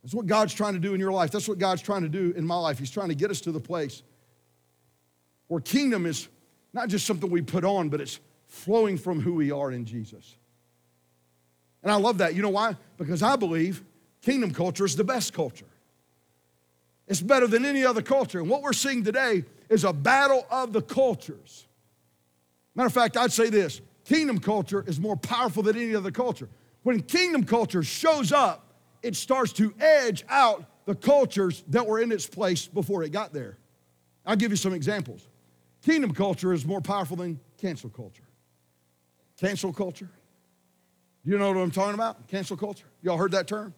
That's 0.04 0.14
what 0.14 0.28
God's 0.28 0.54
trying 0.54 0.74
to 0.74 0.80
do 0.80 0.94
in 0.94 1.00
your 1.00 1.14
life. 1.14 1.32
That's 1.32 1.48
what 1.48 1.58
God's 1.58 1.82
trying 1.82 2.02
to 2.02 2.10
do 2.10 2.34
in 2.36 2.46
my 2.46 2.58
life. 2.58 2.78
He's 2.78 2.92
trying 2.92 3.10
to 3.10 3.16
get 3.16 3.32
us 3.32 3.42
to 3.42 3.52
the 3.52 3.60
place 3.60 4.04
where 5.48 5.62
kingdom 5.62 6.06
is 6.06 6.28
not 6.74 6.90
just 6.90 7.06
something 7.06 7.30
we 7.30 7.42
put 7.42 7.64
on, 7.64 7.90
but 7.90 8.02
it's 8.02 8.20
flowing 8.48 8.98
from 8.98 9.22
who 9.22 9.34
we 9.34 9.52
are 9.52 9.72
in 9.72 9.86
Jesus. 9.86 10.36
And 11.84 11.92
I 11.92 11.96
love 11.96 12.18
that. 12.20 12.36
You 12.36 12.42
know 12.42 12.50
why? 12.50 12.76
Because 12.98 13.24
I 13.24 13.36
believe 13.36 13.84
kingdom 14.22 14.52
culture 14.52 14.86
is 14.86 14.96
the 14.96 15.04
best 15.04 15.34
culture. 15.34 15.66
It's 17.08 17.22
better 17.22 17.48
than 17.48 17.66
any 17.66 17.86
other 17.86 18.02
culture. 18.02 18.40
And 18.40 18.50
what 18.50 18.62
we're 18.62 18.74
seeing 18.74 19.04
today 19.04 19.44
is 19.70 19.84
a 19.84 19.94
battle 19.94 20.46
of 20.50 20.74
the 20.74 20.82
cultures. 20.82 21.66
Matter 22.76 22.88
of 22.88 22.94
fact, 22.94 23.18
I'd 23.18 23.32
say 23.32 23.50
this 23.50 23.82
kingdom 24.06 24.40
culture 24.40 24.84
is 24.88 25.00
more 25.00 25.16
powerful 25.16 25.64
than 25.64 25.78
any 25.78 25.96
other 25.96 26.12
culture. 26.12 26.50
When 26.84 27.02
kingdom 27.02 27.44
culture 27.44 27.84
shows 27.84 28.32
up, 28.32 28.73
it 29.04 29.16
starts 29.16 29.54
to 29.54 29.74
edge 29.80 30.24
out 30.30 30.66
the 30.86 30.96
cultures 30.96 31.64
that 31.68 31.86
were 31.86 32.00
in 32.00 32.12
its 32.12 32.26
place 32.26 32.66
before 32.66 33.04
it 33.04 33.12
got 33.12 33.34
there. 33.34 33.58
I'll 34.26 34.36
give 34.36 34.52
you 34.52 34.58
some 34.58 34.74
examples. 34.74 35.28
Kingdom 35.84 36.14
culture 36.14 36.54
is 36.54 36.66
more 36.66 36.82
powerful 36.82 37.18
than 37.18 37.40
cancel 37.58 37.90
culture. 37.90 38.24
Cancel 39.38 39.74
culture. 39.74 40.10
You 41.26 41.38
know 41.38 41.50
what 41.50 41.58
I'm 41.58 41.72
talking 41.72 41.94
about? 41.94 42.28
Cancel 42.28 42.58
culture. 42.58 42.88
Y'all 43.02 43.18
heard 43.18 43.32
that 43.32 43.48
term? 43.48 43.74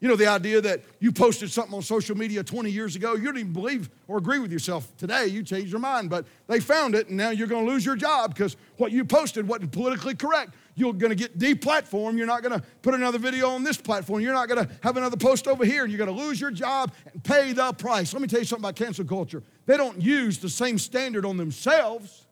You 0.00 0.08
know, 0.08 0.16
the 0.16 0.28
idea 0.28 0.62
that 0.62 0.80
you 0.98 1.12
posted 1.12 1.50
something 1.50 1.74
on 1.74 1.82
social 1.82 2.16
media 2.16 2.42
20 2.42 2.70
years 2.70 2.96
ago, 2.96 3.14
you 3.14 3.26
didn't 3.26 3.38
even 3.38 3.52
believe 3.52 3.90
or 4.08 4.16
agree 4.16 4.38
with 4.38 4.50
yourself 4.50 4.96
today, 4.96 5.26
you 5.26 5.42
changed 5.42 5.70
your 5.70 5.80
mind, 5.80 6.08
but 6.08 6.24
they 6.46 6.58
found 6.58 6.94
it 6.94 7.08
and 7.08 7.18
now 7.18 7.30
you're 7.30 7.46
gonna 7.46 7.66
lose 7.66 7.84
your 7.84 7.96
job 7.96 8.34
because 8.34 8.56
what 8.78 8.92
you 8.92 9.04
posted 9.04 9.46
wasn't 9.46 9.70
politically 9.72 10.14
correct. 10.14 10.54
You're 10.80 10.94
gonna 10.94 11.14
get 11.14 11.38
deplatformed. 11.38 12.16
You're 12.16 12.26
not 12.26 12.42
gonna 12.42 12.62
put 12.80 12.94
another 12.94 13.18
video 13.18 13.50
on 13.50 13.62
this 13.62 13.76
platform. 13.76 14.22
You're 14.22 14.32
not 14.32 14.48
gonna 14.48 14.66
have 14.82 14.96
another 14.96 15.18
post 15.18 15.46
over 15.46 15.62
here. 15.62 15.84
You're 15.84 15.98
gonna 15.98 16.10
lose 16.18 16.40
your 16.40 16.50
job 16.50 16.92
and 17.12 17.22
pay 17.22 17.52
the 17.52 17.74
price. 17.74 18.14
Let 18.14 18.22
me 18.22 18.28
tell 18.28 18.38
you 18.38 18.46
something 18.46 18.64
about 18.64 18.76
cancel 18.76 19.04
culture. 19.04 19.42
They 19.66 19.76
don't 19.76 20.00
use 20.00 20.38
the 20.38 20.48
same 20.48 20.78
standard 20.78 21.26
on 21.26 21.36
themselves. 21.36 22.26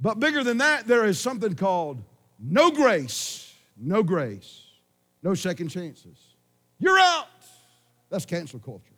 But 0.00 0.18
bigger 0.18 0.42
than 0.42 0.58
that, 0.58 0.86
there 0.86 1.04
is 1.04 1.20
something 1.20 1.54
called 1.54 2.02
no 2.38 2.70
grace. 2.70 3.54
No 3.76 4.02
grace. 4.02 4.62
No 5.22 5.34
second 5.34 5.68
chances. 5.68 6.16
You're 6.78 6.98
out. 6.98 7.28
That's 8.08 8.24
cancel 8.24 8.58
culture. 8.58 8.94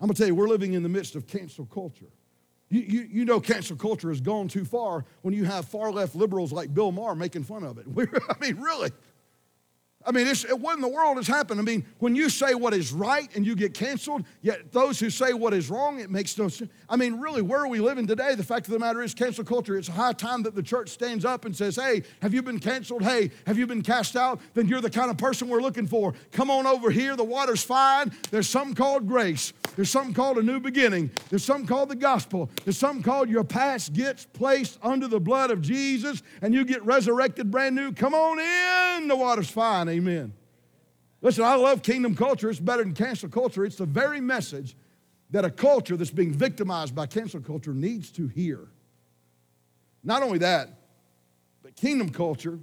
I'm 0.00 0.06
gonna 0.06 0.14
tell 0.14 0.28
you, 0.28 0.36
we're 0.36 0.48
living 0.48 0.74
in 0.74 0.84
the 0.84 0.88
midst 0.88 1.16
of 1.16 1.26
cancel 1.26 1.66
culture. 1.66 2.12
You, 2.72 2.80
you, 2.80 3.08
you 3.12 3.24
know, 3.26 3.38
cancel 3.38 3.76
culture 3.76 4.08
has 4.08 4.22
gone 4.22 4.48
too 4.48 4.64
far 4.64 5.04
when 5.20 5.34
you 5.34 5.44
have 5.44 5.66
far 5.66 5.92
left 5.92 6.14
liberals 6.14 6.52
like 6.52 6.72
Bill 6.72 6.90
Maher 6.90 7.14
making 7.14 7.44
fun 7.44 7.64
of 7.64 7.76
it. 7.76 7.84
I 8.30 8.34
mean, 8.40 8.56
really. 8.58 8.90
I 10.04 10.12
mean, 10.12 10.26
what 10.60 10.74
in 10.74 10.80
the 10.80 10.88
world 10.88 11.16
has 11.16 11.26
happened? 11.26 11.60
I 11.60 11.62
mean, 11.62 11.84
when 11.98 12.16
you 12.16 12.28
say 12.28 12.54
what 12.54 12.74
is 12.74 12.92
right 12.92 13.28
and 13.36 13.46
you 13.46 13.54
get 13.54 13.74
canceled, 13.74 14.24
yet 14.40 14.72
those 14.72 14.98
who 14.98 15.10
say 15.10 15.32
what 15.32 15.54
is 15.54 15.70
wrong, 15.70 16.00
it 16.00 16.10
makes 16.10 16.36
no 16.36 16.48
sense. 16.48 16.70
I 16.88 16.96
mean, 16.96 17.20
really, 17.20 17.42
where 17.42 17.60
are 17.60 17.68
we 17.68 17.78
living 17.80 18.06
today? 18.06 18.34
The 18.34 18.42
fact 18.42 18.66
of 18.66 18.72
the 18.72 18.78
matter 18.78 19.02
is, 19.02 19.14
cancel 19.14 19.44
culture. 19.44 19.76
It's 19.76 19.88
high 19.88 20.12
time 20.12 20.42
that 20.42 20.54
the 20.54 20.62
church 20.62 20.90
stands 20.90 21.24
up 21.24 21.44
and 21.44 21.56
says, 21.56 21.76
Hey, 21.76 22.02
have 22.20 22.34
you 22.34 22.42
been 22.42 22.58
canceled? 22.58 23.02
Hey, 23.02 23.30
have 23.46 23.58
you 23.58 23.66
been 23.66 23.82
cast 23.82 24.16
out? 24.16 24.40
Then 24.54 24.68
you're 24.68 24.80
the 24.80 24.90
kind 24.90 25.10
of 25.10 25.18
person 25.18 25.48
we're 25.48 25.62
looking 25.62 25.86
for. 25.86 26.14
Come 26.32 26.50
on 26.50 26.66
over 26.66 26.90
here. 26.90 27.16
The 27.16 27.24
water's 27.24 27.62
fine. 27.62 28.12
There's 28.30 28.48
something 28.48 28.74
called 28.74 29.06
grace. 29.06 29.52
There's 29.76 29.90
something 29.90 30.14
called 30.14 30.38
a 30.38 30.42
new 30.42 30.60
beginning. 30.60 31.10
There's 31.30 31.44
something 31.44 31.66
called 31.66 31.88
the 31.88 31.96
gospel. 31.96 32.50
There's 32.64 32.76
something 32.76 33.02
called 33.02 33.30
your 33.30 33.44
past 33.44 33.92
gets 33.92 34.26
placed 34.26 34.78
under 34.82 35.08
the 35.08 35.20
blood 35.20 35.50
of 35.50 35.62
Jesus 35.62 36.22
and 36.42 36.52
you 36.52 36.64
get 36.64 36.84
resurrected 36.84 37.50
brand 37.50 37.74
new. 37.74 37.92
Come 37.92 38.14
on 38.14 38.38
in. 38.38 39.08
The 39.08 39.16
water's 39.16 39.50
fine. 39.50 39.88
Amen. 39.92 40.32
Listen, 41.20 41.44
I 41.44 41.54
love 41.54 41.82
kingdom 41.82 42.16
culture. 42.16 42.50
It's 42.50 42.58
better 42.58 42.82
than 42.82 42.94
cancel 42.94 43.28
culture. 43.28 43.64
It's 43.64 43.76
the 43.76 43.86
very 43.86 44.20
message 44.20 44.74
that 45.30 45.44
a 45.44 45.50
culture 45.50 45.96
that's 45.96 46.10
being 46.10 46.32
victimized 46.32 46.94
by 46.94 47.06
cancel 47.06 47.40
culture 47.40 47.74
needs 47.74 48.10
to 48.12 48.26
hear. 48.26 48.68
Not 50.02 50.22
only 50.22 50.38
that, 50.38 50.68
but 51.62 51.76
kingdom 51.76 52.08
culture 52.08 52.58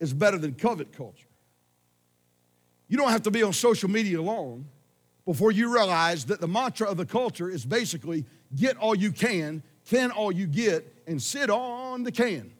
is 0.00 0.12
better 0.14 0.38
than 0.38 0.54
covet 0.54 0.92
culture. 0.92 1.26
You 2.88 2.96
don't 2.96 3.10
have 3.10 3.22
to 3.22 3.30
be 3.30 3.42
on 3.42 3.52
social 3.52 3.90
media 3.90 4.22
long 4.22 4.66
before 5.26 5.52
you 5.52 5.72
realize 5.72 6.24
that 6.26 6.40
the 6.40 6.48
mantra 6.48 6.88
of 6.88 6.96
the 6.96 7.04
culture 7.04 7.50
is 7.50 7.66
basically 7.66 8.24
get 8.54 8.76
all 8.78 8.94
you 8.94 9.12
can, 9.12 9.62
can 9.84 10.10
all 10.10 10.32
you 10.32 10.46
get, 10.46 11.02
and 11.06 11.20
sit 11.20 11.50
on 11.50 12.04
the 12.04 12.12
can. 12.12 12.52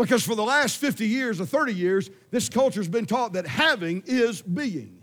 Because 0.00 0.24
for 0.24 0.34
the 0.34 0.42
last 0.42 0.78
50 0.78 1.06
years 1.06 1.42
or 1.42 1.46
30 1.46 1.74
years, 1.74 2.10
this 2.30 2.48
culture 2.48 2.80
has 2.80 2.88
been 2.88 3.04
taught 3.04 3.34
that 3.34 3.46
having 3.46 4.02
is 4.06 4.40
being. 4.40 5.02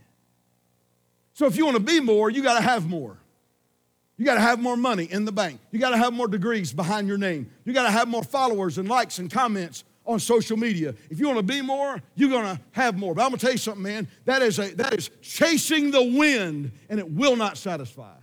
So 1.34 1.46
if 1.46 1.56
you 1.56 1.66
want 1.66 1.78
to 1.78 1.84
be 1.84 2.00
more, 2.00 2.32
you 2.32 2.42
got 2.42 2.56
to 2.56 2.64
have 2.64 2.90
more. 2.90 3.20
You 4.18 4.26
got 4.26 4.34
to 4.36 4.42
have 4.42 4.60
more 4.60 4.76
money 4.76 5.04
in 5.04 5.24
the 5.26 5.32
bank. 5.32 5.60
You 5.70 5.78
got 5.78 5.92
to 5.92 5.98
have 5.98 6.14
more 6.14 6.28
degrees 6.28 6.74
behind 6.74 7.08
your 7.08 7.20
name. 7.20 7.52
You 7.64 7.74
got 7.74 7.84
to 7.84 7.92
have 7.92 8.08
more 8.08 8.24
followers 8.24 8.80
and 8.80 8.90
likes 8.90 9.20
and 9.20 9.32
comments 9.32 9.84
on 10.04 10.20
social 10.20 10.58
media. 10.58 10.96
If 11.12 11.20
you 11.20 11.28
want 11.28 11.38
to 11.38 11.44
be 11.44 11.62
more, 11.62 12.02
you're 12.16 12.32
going 12.32 12.56
to 12.56 12.62
have 12.72 12.98
more. 12.98 13.14
But 13.14 13.22
I'm 13.22 13.30
going 13.30 13.38
to 13.38 13.46
tell 13.46 13.54
you 13.54 13.60
something, 13.60 13.84
man. 13.84 14.08
That 14.26 14.42
is, 14.42 14.58
a, 14.58 14.74
that 14.76 14.96
is 14.96 15.12
chasing 15.22 15.92
the 15.92 16.02
wind, 16.02 16.72
and 16.90 17.00
it 17.00 17.08
will 17.08 17.36
not 17.36 17.58
satisfy. 17.58 18.16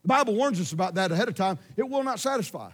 The 0.00 0.08
Bible 0.08 0.34
warns 0.34 0.58
us 0.62 0.72
about 0.72 0.94
that 0.94 1.12
ahead 1.12 1.28
of 1.28 1.34
time. 1.34 1.58
It 1.76 1.86
will 1.86 2.04
not 2.04 2.20
satisfy. 2.20 2.70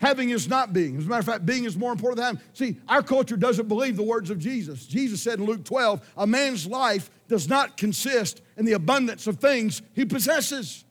Having 0.00 0.30
is 0.30 0.48
not 0.48 0.72
being. 0.72 0.96
As 0.96 1.04
a 1.04 1.08
matter 1.08 1.20
of 1.20 1.26
fact, 1.26 1.44
being 1.44 1.64
is 1.64 1.76
more 1.76 1.92
important 1.92 2.16
than 2.16 2.36
having. 2.36 2.42
See, 2.54 2.80
our 2.88 3.02
culture 3.02 3.36
doesn't 3.36 3.68
believe 3.68 3.96
the 3.96 4.02
words 4.02 4.30
of 4.30 4.38
Jesus. 4.38 4.86
Jesus 4.86 5.20
said 5.20 5.38
in 5.38 5.44
Luke 5.44 5.62
12, 5.62 6.00
a 6.16 6.26
man's 6.26 6.66
life 6.66 7.10
does 7.28 7.48
not 7.48 7.76
consist 7.76 8.40
in 8.56 8.64
the 8.64 8.72
abundance 8.72 9.26
of 9.26 9.38
things 9.38 9.82
he 9.92 10.06
possesses. 10.06 10.84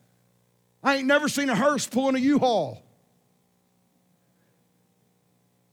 I 0.84 0.97
ain't 0.97 1.07
never 1.07 1.28
seen 1.28 1.49
a 1.49 1.55
hearse 1.55 1.88
pulling 1.88 2.16
a 2.16 2.20
U-Haul. 2.20 2.84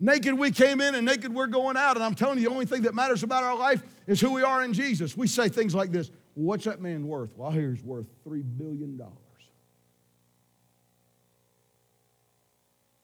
Naked 0.01 0.39
we 0.39 0.51
came 0.51 0.81
in 0.81 0.95
and 0.95 1.05
naked 1.05 1.33
we're 1.33 1.47
going 1.47 1.77
out. 1.77 1.97
And 1.97 2.05
I'm 2.05 2.15
telling 2.15 2.39
you, 2.39 2.49
the 2.49 2.55
only 2.55 2.67
thing 2.67 2.83
that 2.83 2.95
matters 2.95 3.23
about 3.23 3.45
our 3.45 3.57
life 3.57 3.83
is 4.07 4.19
who 4.19 4.33
we 4.33 4.43
are 4.43 4.65
in 4.65 4.73
Jesus. 4.73 5.15
We 5.15 5.27
say 5.27 5.51
things 5.51 5.75
like 5.75 5.93
this 5.93 6.11
What's 6.33 6.65
that 6.65 6.81
man 6.81 7.07
worth? 7.07 7.31
Well, 7.37 7.51
he's 7.51 7.83
worth 7.83 8.07
$3 8.27 8.43
billion. 8.57 9.01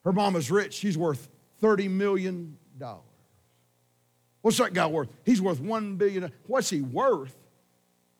Her 0.04 0.12
mama's 0.12 0.50
rich. 0.50 0.74
She's 0.74 0.98
worth 0.98 1.28
$30 1.62 1.90
million. 1.90 2.56
What's 4.40 4.58
that 4.58 4.74
guy 4.74 4.86
worth? 4.86 5.08
He's 5.24 5.40
worth 5.40 5.60
1 5.60 5.96
billion. 5.96 6.32
What's 6.46 6.70
he 6.70 6.80
worth? 6.80 7.36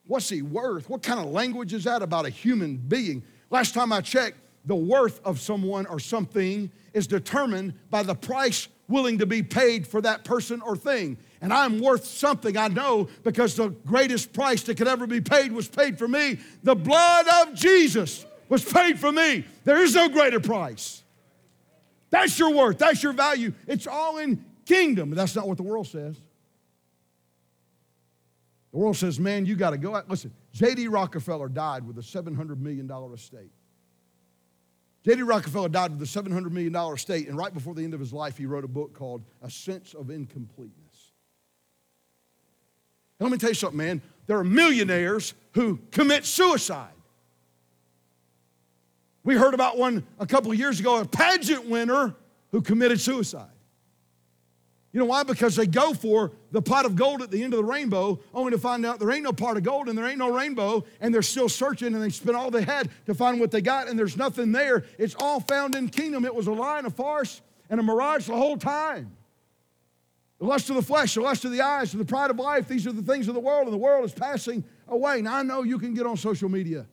What's 0.07 0.28
he 0.28 0.43
worth? 0.43 0.89
What 0.89 1.03
kind 1.03 1.18
of 1.20 1.26
language 1.26 1.72
is 1.72 1.85
that 1.85 2.03
about 2.03 2.26
a 2.26 2.30
human 2.30 2.76
being? 2.76 3.22
Last 3.51 3.74
time 3.74 3.93
I 3.93 4.01
checked, 4.01 4.39
the 4.64 4.76
worth 4.76 5.20
of 5.24 5.41
someone 5.41 5.87
or 5.87 5.99
something 5.99 6.70
is 6.93 7.07
determined 7.07 7.74
by 7.91 8.03
the 8.03 8.14
price 8.14 8.68
willing 8.89 9.18
to 9.18 9.26
be 9.26 9.43
paid 9.43 9.87
for 9.87 10.01
that 10.01 10.22
person 10.22 10.61
or 10.62 10.76
thing. 10.76 11.16
And 11.41 11.53
I'm 11.53 11.80
worth 11.80 12.05
something, 12.05 12.57
I 12.57 12.68
know, 12.68 13.09
because 13.24 13.57
the 13.57 13.70
greatest 13.87 14.33
price 14.33 14.62
that 14.64 14.76
could 14.76 14.87
ever 14.87 15.07
be 15.07 15.20
paid 15.20 15.51
was 15.51 15.66
paid 15.66 15.99
for 15.99 16.07
me. 16.07 16.39
The 16.62 16.76
blood 16.76 17.26
of 17.43 17.55
Jesus 17.55 18.24
was 18.49 18.64
paid 18.64 19.01
for 19.01 19.11
me. 19.11 19.45
There 19.64 19.83
is 19.83 19.95
no 19.95 20.09
greater 20.09 20.39
price. 20.39 21.01
That's 22.12 22.38
your 22.38 22.54
worth. 22.54 22.78
That's 22.78 23.02
your 23.02 23.14
value. 23.14 23.54
It's 23.66 23.88
all 23.88 24.18
in 24.18 24.44
kingdom. 24.66 25.10
But 25.10 25.16
that's 25.16 25.34
not 25.34 25.48
what 25.48 25.56
the 25.56 25.64
world 25.64 25.88
says. 25.88 26.20
The 28.70 28.78
world 28.78 28.96
says, 28.96 29.18
man, 29.18 29.46
you 29.46 29.56
got 29.56 29.70
to 29.70 29.78
go 29.78 29.96
out. 29.96 30.08
Listen, 30.08 30.32
J.D. 30.52 30.88
Rockefeller 30.88 31.48
died 31.48 31.86
with 31.86 31.98
a 31.98 32.02
$700 32.02 32.58
million 32.58 32.90
estate. 33.12 33.50
J.D. 35.04 35.22
Rockefeller 35.22 35.68
died 35.68 35.98
with 35.98 36.02
a 36.02 36.22
$700 36.22 36.50
million 36.52 36.74
estate, 36.76 37.28
and 37.28 37.36
right 37.36 37.52
before 37.52 37.74
the 37.74 37.82
end 37.82 37.92
of 37.92 38.00
his 38.00 38.12
life, 38.12 38.38
he 38.38 38.46
wrote 38.46 38.64
a 38.64 38.68
book 38.68 38.94
called 38.94 39.22
A 39.42 39.50
Sense 39.50 39.94
of 39.94 40.10
Incompleteness. 40.10 40.76
And 43.18 43.28
let 43.28 43.32
me 43.32 43.38
tell 43.38 43.50
you 43.50 43.54
something, 43.54 43.78
man. 43.78 44.00
There 44.26 44.38
are 44.38 44.44
millionaires 44.44 45.34
who 45.52 45.80
commit 45.90 46.24
suicide. 46.24 46.91
We 49.24 49.36
heard 49.36 49.54
about 49.54 49.78
one 49.78 50.04
a 50.18 50.26
couple 50.26 50.52
years 50.52 50.80
ago, 50.80 50.98
a 50.98 51.04
pageant 51.04 51.66
winner 51.66 52.14
who 52.50 52.60
committed 52.60 53.00
suicide. 53.00 53.48
You 54.92 55.00
know 55.00 55.06
why? 55.06 55.22
Because 55.22 55.56
they 55.56 55.66
go 55.66 55.94
for 55.94 56.32
the 56.50 56.60
pot 56.60 56.84
of 56.84 56.96
gold 56.96 57.22
at 57.22 57.30
the 57.30 57.42
end 57.42 57.54
of 57.54 57.58
the 57.58 57.64
rainbow, 57.64 58.20
only 58.34 58.50
to 58.50 58.58
find 58.58 58.84
out 58.84 58.98
there 58.98 59.10
ain't 59.10 59.22
no 59.22 59.32
pot 59.32 59.56
of 59.56 59.62
gold 59.62 59.88
and 59.88 59.96
there 59.96 60.06
ain't 60.06 60.18
no 60.18 60.30
rainbow, 60.30 60.84
and 61.00 61.14
they're 61.14 61.22
still 61.22 61.48
searching 61.48 61.94
and 61.94 62.02
they 62.02 62.10
spent 62.10 62.36
all 62.36 62.50
they 62.50 62.62
had 62.62 62.90
to 63.06 63.14
find 63.14 63.40
what 63.40 63.50
they 63.50 63.62
got, 63.62 63.88
and 63.88 63.98
there's 63.98 64.18
nothing 64.18 64.52
there. 64.52 64.84
It's 64.98 65.14
all 65.18 65.40
found 65.40 65.74
in 65.74 65.88
kingdom. 65.88 66.26
It 66.26 66.34
was 66.34 66.46
a 66.46 66.52
lie 66.52 66.78
and 66.78 66.86
a 66.86 66.90
farce 66.90 67.40
and 67.70 67.80
a 67.80 67.82
mirage 67.82 68.26
the 68.26 68.36
whole 68.36 68.58
time. 68.58 69.12
The 70.40 70.44
lust 70.44 70.68
of 70.68 70.76
the 70.76 70.82
flesh, 70.82 71.14
the 71.14 71.22
lust 71.22 71.46
of 71.46 71.52
the 71.52 71.62
eyes, 71.62 71.92
the 71.92 72.04
pride 72.04 72.30
of 72.30 72.36
life, 72.36 72.68
these 72.68 72.86
are 72.86 72.92
the 72.92 73.00
things 73.02 73.28
of 73.28 73.34
the 73.34 73.40
world, 73.40 73.64
and 73.64 73.72
the 73.72 73.78
world 73.78 74.04
is 74.04 74.12
passing 74.12 74.62
away. 74.88 75.22
Now 75.22 75.36
I 75.36 75.42
know 75.42 75.62
you 75.62 75.78
can 75.78 75.94
get 75.94 76.04
on 76.04 76.18
social 76.18 76.50
media 76.50 76.86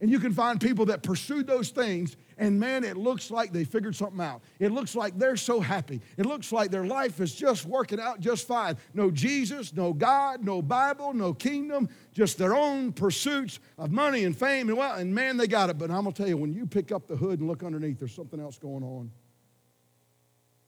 and 0.00 0.10
you 0.10 0.18
can 0.18 0.32
find 0.32 0.60
people 0.60 0.86
that 0.86 1.02
pursued 1.02 1.46
those 1.46 1.70
things, 1.70 2.16
and 2.36 2.60
man, 2.60 2.84
it 2.84 2.98
looks 2.98 3.30
like 3.30 3.52
they 3.52 3.64
figured 3.64 3.96
something 3.96 4.20
out. 4.20 4.42
It 4.58 4.70
looks 4.70 4.94
like 4.94 5.18
they're 5.18 5.36
so 5.36 5.58
happy. 5.58 6.02
It 6.18 6.26
looks 6.26 6.52
like 6.52 6.70
their 6.70 6.84
life 6.84 7.18
is 7.20 7.34
just 7.34 7.64
working 7.64 7.98
out 7.98 8.20
just 8.20 8.46
fine. 8.46 8.76
No 8.92 9.10
Jesus, 9.10 9.72
no 9.72 9.94
God, 9.94 10.44
no 10.44 10.60
Bible, 10.60 11.14
no 11.14 11.32
kingdom, 11.32 11.88
just 12.12 12.36
their 12.36 12.54
own 12.54 12.92
pursuits 12.92 13.58
of 13.78 13.90
money 13.90 14.24
and 14.24 14.36
fame. 14.36 14.68
And 14.68 14.76
well, 14.76 14.96
and 14.96 15.14
man, 15.14 15.38
they 15.38 15.46
got 15.46 15.70
it. 15.70 15.78
But 15.78 15.90
I'm 15.90 16.02
gonna 16.02 16.12
tell 16.12 16.28
you, 16.28 16.36
when 16.36 16.52
you 16.52 16.66
pick 16.66 16.92
up 16.92 17.06
the 17.06 17.16
hood 17.16 17.40
and 17.40 17.48
look 17.48 17.62
underneath, 17.62 17.98
there's 17.98 18.14
something 18.14 18.40
else 18.40 18.58
going 18.58 18.82
on. 18.82 19.10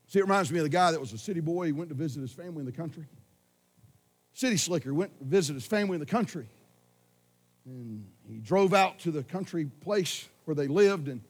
See, 0.07 0.20
it 0.20 0.22
reminds 0.22 0.51
me 0.51 0.59
of 0.59 0.64
the 0.64 0.70
guy 0.70 0.91
that 0.91 1.01
was 1.01 1.12
a 1.12 1.18
city 1.18 1.41
boy. 1.41 1.66
He 1.66 1.72
went 1.72 1.91
to 1.91 1.95
visit 1.95 2.22
his 2.22 2.33
family 2.33 2.61
in 2.61 2.66
the 2.66 2.72
country. 2.72 3.05
City 4.33 4.57
slicker 4.57 4.95
went 4.95 5.18
to 5.18 5.24
visit 5.26 5.53
his 5.53 5.66
family 5.66 5.97
in 5.97 6.01
the 6.01 6.07
country. 6.07 6.49
And 7.66 8.07
he 8.29 8.39
drove 8.39 8.74
out 8.74 8.99
to 9.01 9.11
the 9.11 9.22
country 9.22 9.66
place 9.81 10.29
where 10.45 10.55
they 10.55 10.66
lived, 10.66 11.09
and 11.09 11.20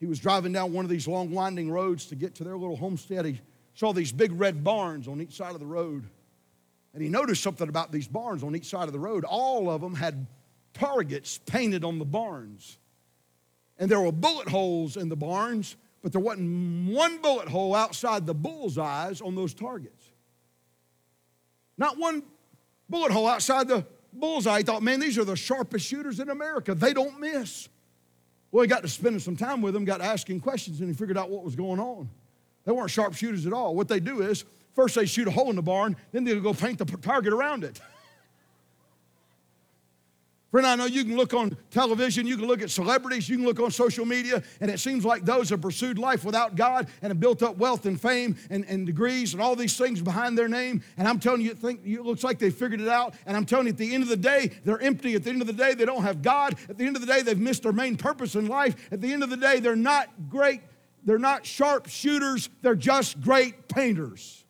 he 0.00 0.06
was 0.06 0.18
driving 0.18 0.52
down 0.52 0.72
one 0.72 0.84
of 0.84 0.90
these 0.90 1.08
long, 1.08 1.30
winding 1.30 1.70
roads 1.70 2.06
to 2.06 2.14
get 2.14 2.34
to 2.36 2.44
their 2.44 2.56
little 2.56 2.76
homestead. 2.76 3.24
He 3.24 3.40
saw 3.74 3.92
these 3.92 4.12
big 4.12 4.32
red 4.32 4.62
barns 4.64 5.08
on 5.08 5.20
each 5.20 5.36
side 5.36 5.54
of 5.54 5.60
the 5.60 5.66
road. 5.66 6.04
And 6.94 7.02
he 7.02 7.08
noticed 7.08 7.42
something 7.42 7.68
about 7.68 7.90
these 7.90 8.06
barns 8.06 8.42
on 8.42 8.54
each 8.54 8.66
side 8.66 8.86
of 8.86 8.92
the 8.92 8.98
road. 8.98 9.24
All 9.24 9.70
of 9.70 9.80
them 9.80 9.94
had 9.94 10.26
targets 10.74 11.38
painted 11.38 11.84
on 11.84 11.98
the 11.98 12.04
barns. 12.04 12.78
And 13.78 13.90
there 13.90 14.00
were 14.00 14.12
bullet 14.12 14.48
holes 14.48 14.96
in 14.96 15.08
the 15.08 15.16
barns, 15.16 15.76
but 16.02 16.12
there 16.12 16.20
wasn't 16.20 16.90
one 16.90 17.18
bullet 17.18 17.48
hole 17.48 17.74
outside 17.74 18.26
the 18.26 18.34
bullseyes 18.34 19.20
on 19.22 19.34
those 19.34 19.54
targets. 19.54 20.04
Not 21.78 21.98
one 21.98 22.22
bullet 22.90 23.12
hole 23.12 23.26
outside 23.26 23.68
the 23.68 23.86
bullseye. 24.12 24.58
He 24.58 24.64
thought, 24.64 24.82
man, 24.82 25.00
these 25.00 25.18
are 25.18 25.24
the 25.24 25.36
sharpest 25.36 25.86
shooters 25.86 26.20
in 26.20 26.28
America. 26.30 26.74
They 26.74 26.92
don't 26.92 27.20
miss. 27.20 27.68
Well, 28.50 28.62
he 28.62 28.68
got 28.68 28.82
to 28.82 28.88
spending 28.88 29.20
some 29.20 29.36
time 29.36 29.62
with 29.62 29.74
them, 29.74 29.84
got 29.84 30.00
asking 30.00 30.40
questions, 30.40 30.80
and 30.80 30.88
he 30.88 30.94
figured 30.94 31.16
out 31.16 31.30
what 31.30 31.44
was 31.44 31.56
going 31.56 31.80
on. 31.80 32.10
They 32.64 32.72
weren't 32.72 32.90
sharpshooters 32.90 33.46
at 33.46 33.52
all. 33.52 33.74
What 33.74 33.88
they 33.88 33.98
do 33.98 34.20
is, 34.22 34.44
first 34.74 34.94
they 34.94 35.06
shoot 35.06 35.26
a 35.26 35.30
hole 35.30 35.50
in 35.50 35.56
the 35.56 35.62
barn, 35.62 35.96
then 36.12 36.24
they 36.24 36.38
go 36.38 36.52
paint 36.52 36.78
the 36.78 36.84
target 36.84 37.32
around 37.32 37.64
it. 37.64 37.80
Friend, 40.52 40.66
I 40.66 40.76
know 40.76 40.84
you 40.84 41.02
can 41.02 41.16
look 41.16 41.32
on 41.32 41.56
television, 41.70 42.26
you 42.26 42.36
can 42.36 42.46
look 42.46 42.60
at 42.60 42.68
celebrities, 42.68 43.26
you 43.26 43.38
can 43.38 43.46
look 43.46 43.58
on 43.58 43.70
social 43.70 44.04
media, 44.04 44.42
and 44.60 44.70
it 44.70 44.80
seems 44.80 45.02
like 45.02 45.24
those 45.24 45.48
have 45.48 45.62
pursued 45.62 45.98
life 45.98 46.26
without 46.26 46.56
God 46.56 46.88
and 47.00 47.10
have 47.10 47.18
built 47.18 47.42
up 47.42 47.56
wealth 47.56 47.86
and 47.86 47.98
fame 47.98 48.36
and, 48.50 48.66
and 48.68 48.84
degrees 48.84 49.32
and 49.32 49.42
all 49.42 49.56
these 49.56 49.78
things 49.78 50.02
behind 50.02 50.36
their 50.36 50.48
name. 50.48 50.82
And 50.98 51.08
I'm 51.08 51.18
telling 51.18 51.40
you, 51.40 51.52
it, 51.52 51.58
think, 51.58 51.80
it 51.86 52.02
looks 52.02 52.22
like 52.22 52.38
they 52.38 52.50
figured 52.50 52.82
it 52.82 52.88
out. 52.88 53.14
And 53.24 53.34
I'm 53.34 53.46
telling 53.46 53.64
you, 53.64 53.72
at 53.72 53.78
the 53.78 53.94
end 53.94 54.02
of 54.02 54.10
the 54.10 54.16
day, 54.16 54.50
they're 54.62 54.82
empty. 54.82 55.14
At 55.14 55.24
the 55.24 55.30
end 55.30 55.40
of 55.40 55.46
the 55.46 55.54
day, 55.54 55.72
they 55.72 55.86
don't 55.86 56.02
have 56.02 56.20
God. 56.20 56.58
At 56.68 56.76
the 56.76 56.84
end 56.84 56.96
of 56.96 57.00
the 57.00 57.08
day, 57.08 57.22
they've 57.22 57.40
missed 57.40 57.62
their 57.62 57.72
main 57.72 57.96
purpose 57.96 58.34
in 58.34 58.46
life. 58.46 58.76
At 58.92 59.00
the 59.00 59.10
end 59.10 59.22
of 59.22 59.30
the 59.30 59.38
day, 59.38 59.58
they're 59.58 59.74
not 59.74 60.10
great, 60.28 60.60
they're 61.02 61.18
not 61.18 61.46
sharp 61.46 61.88
shooters, 61.88 62.50
they're 62.60 62.74
just 62.74 63.22
great 63.22 63.68
painters. 63.68 64.41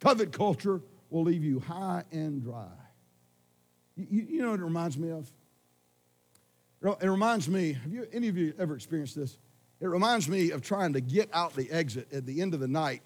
Covet 0.00 0.32
culture 0.32 0.80
will 1.10 1.22
leave 1.22 1.44
you 1.44 1.60
high 1.60 2.04
and 2.10 2.42
dry. 2.42 2.66
You, 3.96 4.26
you 4.28 4.42
know 4.42 4.50
what 4.50 4.60
it 4.60 4.64
reminds 4.64 4.96
me 4.96 5.10
of? 5.10 5.30
It 6.82 7.06
reminds 7.06 7.48
me, 7.48 7.74
have 7.74 7.92
you, 7.92 8.06
any 8.12 8.28
of 8.28 8.36
you 8.38 8.54
ever 8.58 8.74
experienced 8.74 9.14
this? 9.14 9.36
It 9.80 9.86
reminds 9.86 10.28
me 10.28 10.50
of 10.50 10.62
trying 10.62 10.94
to 10.94 11.00
get 11.00 11.28
out 11.32 11.54
the 11.54 11.70
exit 11.70 12.08
at 12.12 12.24
the 12.24 12.40
end 12.40 12.54
of 12.54 12.60
the 12.60 12.68
night 12.68 13.02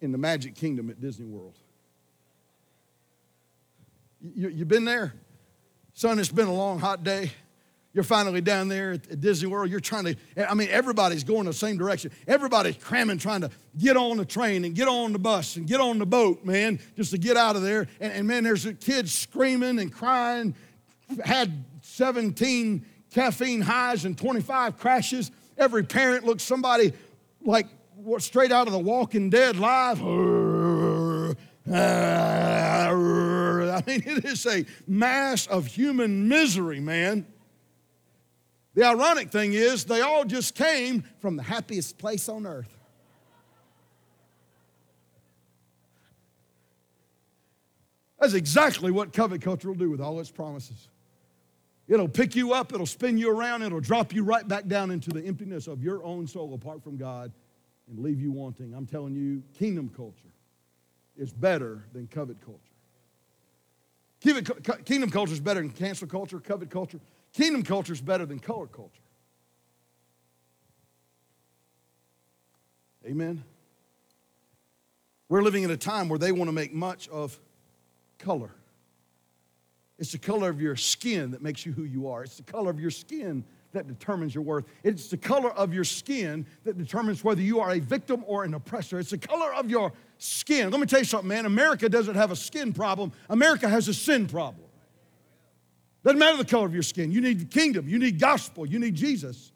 in 0.00 0.12
the 0.12 0.18
Magic 0.18 0.54
Kingdom 0.54 0.90
at 0.90 1.00
Disney 1.00 1.26
World. 1.26 1.58
You, 4.20 4.32
you, 4.34 4.48
you 4.48 4.64
been 4.64 4.84
there? 4.84 5.12
Son, 5.94 6.18
it's 6.18 6.30
been 6.30 6.46
a 6.46 6.54
long, 6.54 6.78
hot 6.78 7.02
day. 7.02 7.32
You're 7.92 8.04
finally 8.04 8.40
down 8.40 8.68
there 8.68 8.92
at, 8.92 9.20
Disney 9.20 9.48
World. 9.48 9.68
You're 9.68 9.80
trying 9.80 10.04
to, 10.04 10.16
I 10.48 10.54
mean, 10.54 10.68
everybody's 10.70 11.24
going 11.24 11.46
the 11.46 11.52
same 11.52 11.76
direction. 11.76 12.12
Everybody's 12.28 12.76
cramming, 12.76 13.18
trying 13.18 13.40
to 13.40 13.50
get 13.76 13.96
on 13.96 14.16
the 14.16 14.24
train 14.24 14.64
and 14.64 14.74
get 14.74 14.86
on 14.86 15.12
the 15.12 15.18
bus 15.18 15.56
and 15.56 15.66
get 15.66 15.80
on 15.80 15.98
the 15.98 16.06
boat, 16.06 16.44
man, 16.44 16.78
just 16.96 17.10
to 17.10 17.18
get 17.18 17.36
out 17.36 17.56
of 17.56 17.62
there. 17.62 17.88
And, 18.00 18.12
and 18.12 18.28
man, 18.28 18.44
there's 18.44 18.64
kids 18.80 19.12
screaming 19.12 19.80
and 19.80 19.92
crying, 19.92 20.54
had 21.24 21.64
17 21.82 22.86
caffeine 23.10 23.60
highs 23.60 24.04
and 24.04 24.16
25 24.16 24.78
crashes. 24.78 25.32
Every 25.58 25.82
parent 25.82 26.24
looks 26.24 26.44
somebody 26.44 26.92
like 27.42 27.66
straight 28.18 28.52
out 28.52 28.68
of 28.68 28.72
the 28.72 28.78
Walking 28.78 29.30
Dead 29.30 29.56
live. 29.56 30.00
I 33.70 33.82
mean, 33.86 34.02
it 34.06 34.24
is 34.24 34.46
a 34.46 34.64
mass 34.86 35.46
of 35.46 35.66
human 35.66 36.28
misery, 36.28 36.80
man. 36.80 37.26
The 38.74 38.84
ironic 38.84 39.30
thing 39.30 39.52
is, 39.52 39.84
they 39.84 40.00
all 40.00 40.24
just 40.24 40.54
came 40.54 41.02
from 41.18 41.36
the 41.36 41.42
happiest 41.42 41.98
place 41.98 42.28
on 42.28 42.46
earth. 42.46 42.76
That's 48.20 48.34
exactly 48.34 48.90
what 48.90 49.12
covet 49.12 49.40
culture 49.40 49.68
will 49.68 49.74
do 49.74 49.90
with 49.90 50.00
all 50.00 50.20
its 50.20 50.30
promises. 50.30 50.88
It'll 51.88 52.06
pick 52.06 52.36
you 52.36 52.52
up, 52.52 52.72
it'll 52.72 52.86
spin 52.86 53.18
you 53.18 53.30
around, 53.30 53.62
it'll 53.62 53.80
drop 53.80 54.14
you 54.14 54.22
right 54.22 54.46
back 54.46 54.66
down 54.68 54.92
into 54.92 55.10
the 55.10 55.24
emptiness 55.24 55.66
of 55.66 55.82
your 55.82 56.04
own 56.04 56.28
soul 56.28 56.54
apart 56.54 56.84
from 56.84 56.96
God 56.96 57.32
and 57.88 57.98
leave 57.98 58.20
you 58.20 58.30
wanting. 58.30 58.72
I'm 58.74 58.86
telling 58.86 59.16
you, 59.16 59.42
kingdom 59.58 59.90
culture 59.96 60.14
is 61.16 61.32
better 61.32 61.82
than 61.92 62.06
covet 62.06 62.36
culture. 62.44 62.60
Kingdom 64.20 65.10
culture 65.10 65.32
is 65.32 65.40
better 65.40 65.60
than 65.60 65.70
cancel 65.70 66.06
culture, 66.06 66.38
covet 66.38 66.70
culture. 66.70 67.00
Kingdom 67.32 67.62
culture 67.62 67.92
is 67.92 68.00
better 68.00 68.26
than 68.26 68.38
color 68.38 68.66
culture. 68.66 69.00
Amen. 73.06 73.44
We're 75.28 75.42
living 75.42 75.62
in 75.62 75.70
a 75.70 75.76
time 75.76 76.08
where 76.08 76.18
they 76.18 76.32
want 76.32 76.48
to 76.48 76.52
make 76.52 76.74
much 76.74 77.08
of 77.08 77.38
color. 78.18 78.50
It's 79.98 80.12
the 80.12 80.18
color 80.18 80.50
of 80.50 80.60
your 80.60 80.76
skin 80.76 81.30
that 81.30 81.42
makes 81.42 81.64
you 81.64 81.72
who 81.72 81.84
you 81.84 82.08
are. 82.08 82.24
It's 82.24 82.36
the 82.36 82.42
color 82.42 82.70
of 82.70 82.80
your 82.80 82.90
skin 82.90 83.44
that 83.72 83.86
determines 83.86 84.34
your 84.34 84.42
worth. 84.42 84.64
It's 84.82 85.08
the 85.08 85.16
color 85.16 85.50
of 85.50 85.72
your 85.72 85.84
skin 85.84 86.46
that 86.64 86.76
determines 86.76 87.22
whether 87.22 87.40
you 87.40 87.60
are 87.60 87.72
a 87.72 87.78
victim 87.78 88.24
or 88.26 88.44
an 88.44 88.54
oppressor. 88.54 88.98
It's 88.98 89.10
the 89.10 89.18
color 89.18 89.54
of 89.54 89.70
your 89.70 89.92
skin. 90.18 90.70
Let 90.70 90.80
me 90.80 90.86
tell 90.86 90.98
you 90.98 91.04
something, 91.04 91.28
man. 91.28 91.46
America 91.46 91.88
doesn't 91.88 92.16
have 92.16 92.30
a 92.30 92.36
skin 92.36 92.72
problem, 92.72 93.12
America 93.28 93.68
has 93.68 93.88
a 93.88 93.94
sin 93.94 94.26
problem. 94.26 94.69
Doesn't 96.02 96.18
matter 96.18 96.36
the 96.36 96.44
color 96.44 96.66
of 96.66 96.72
your 96.72 96.82
skin. 96.82 97.12
You 97.12 97.20
need 97.20 97.40
the 97.40 97.44
kingdom, 97.44 97.88
you 97.88 97.98
need 97.98 98.18
gospel, 98.18 98.66
you 98.66 98.78
need 98.78 98.94
Jesus. 98.94 99.52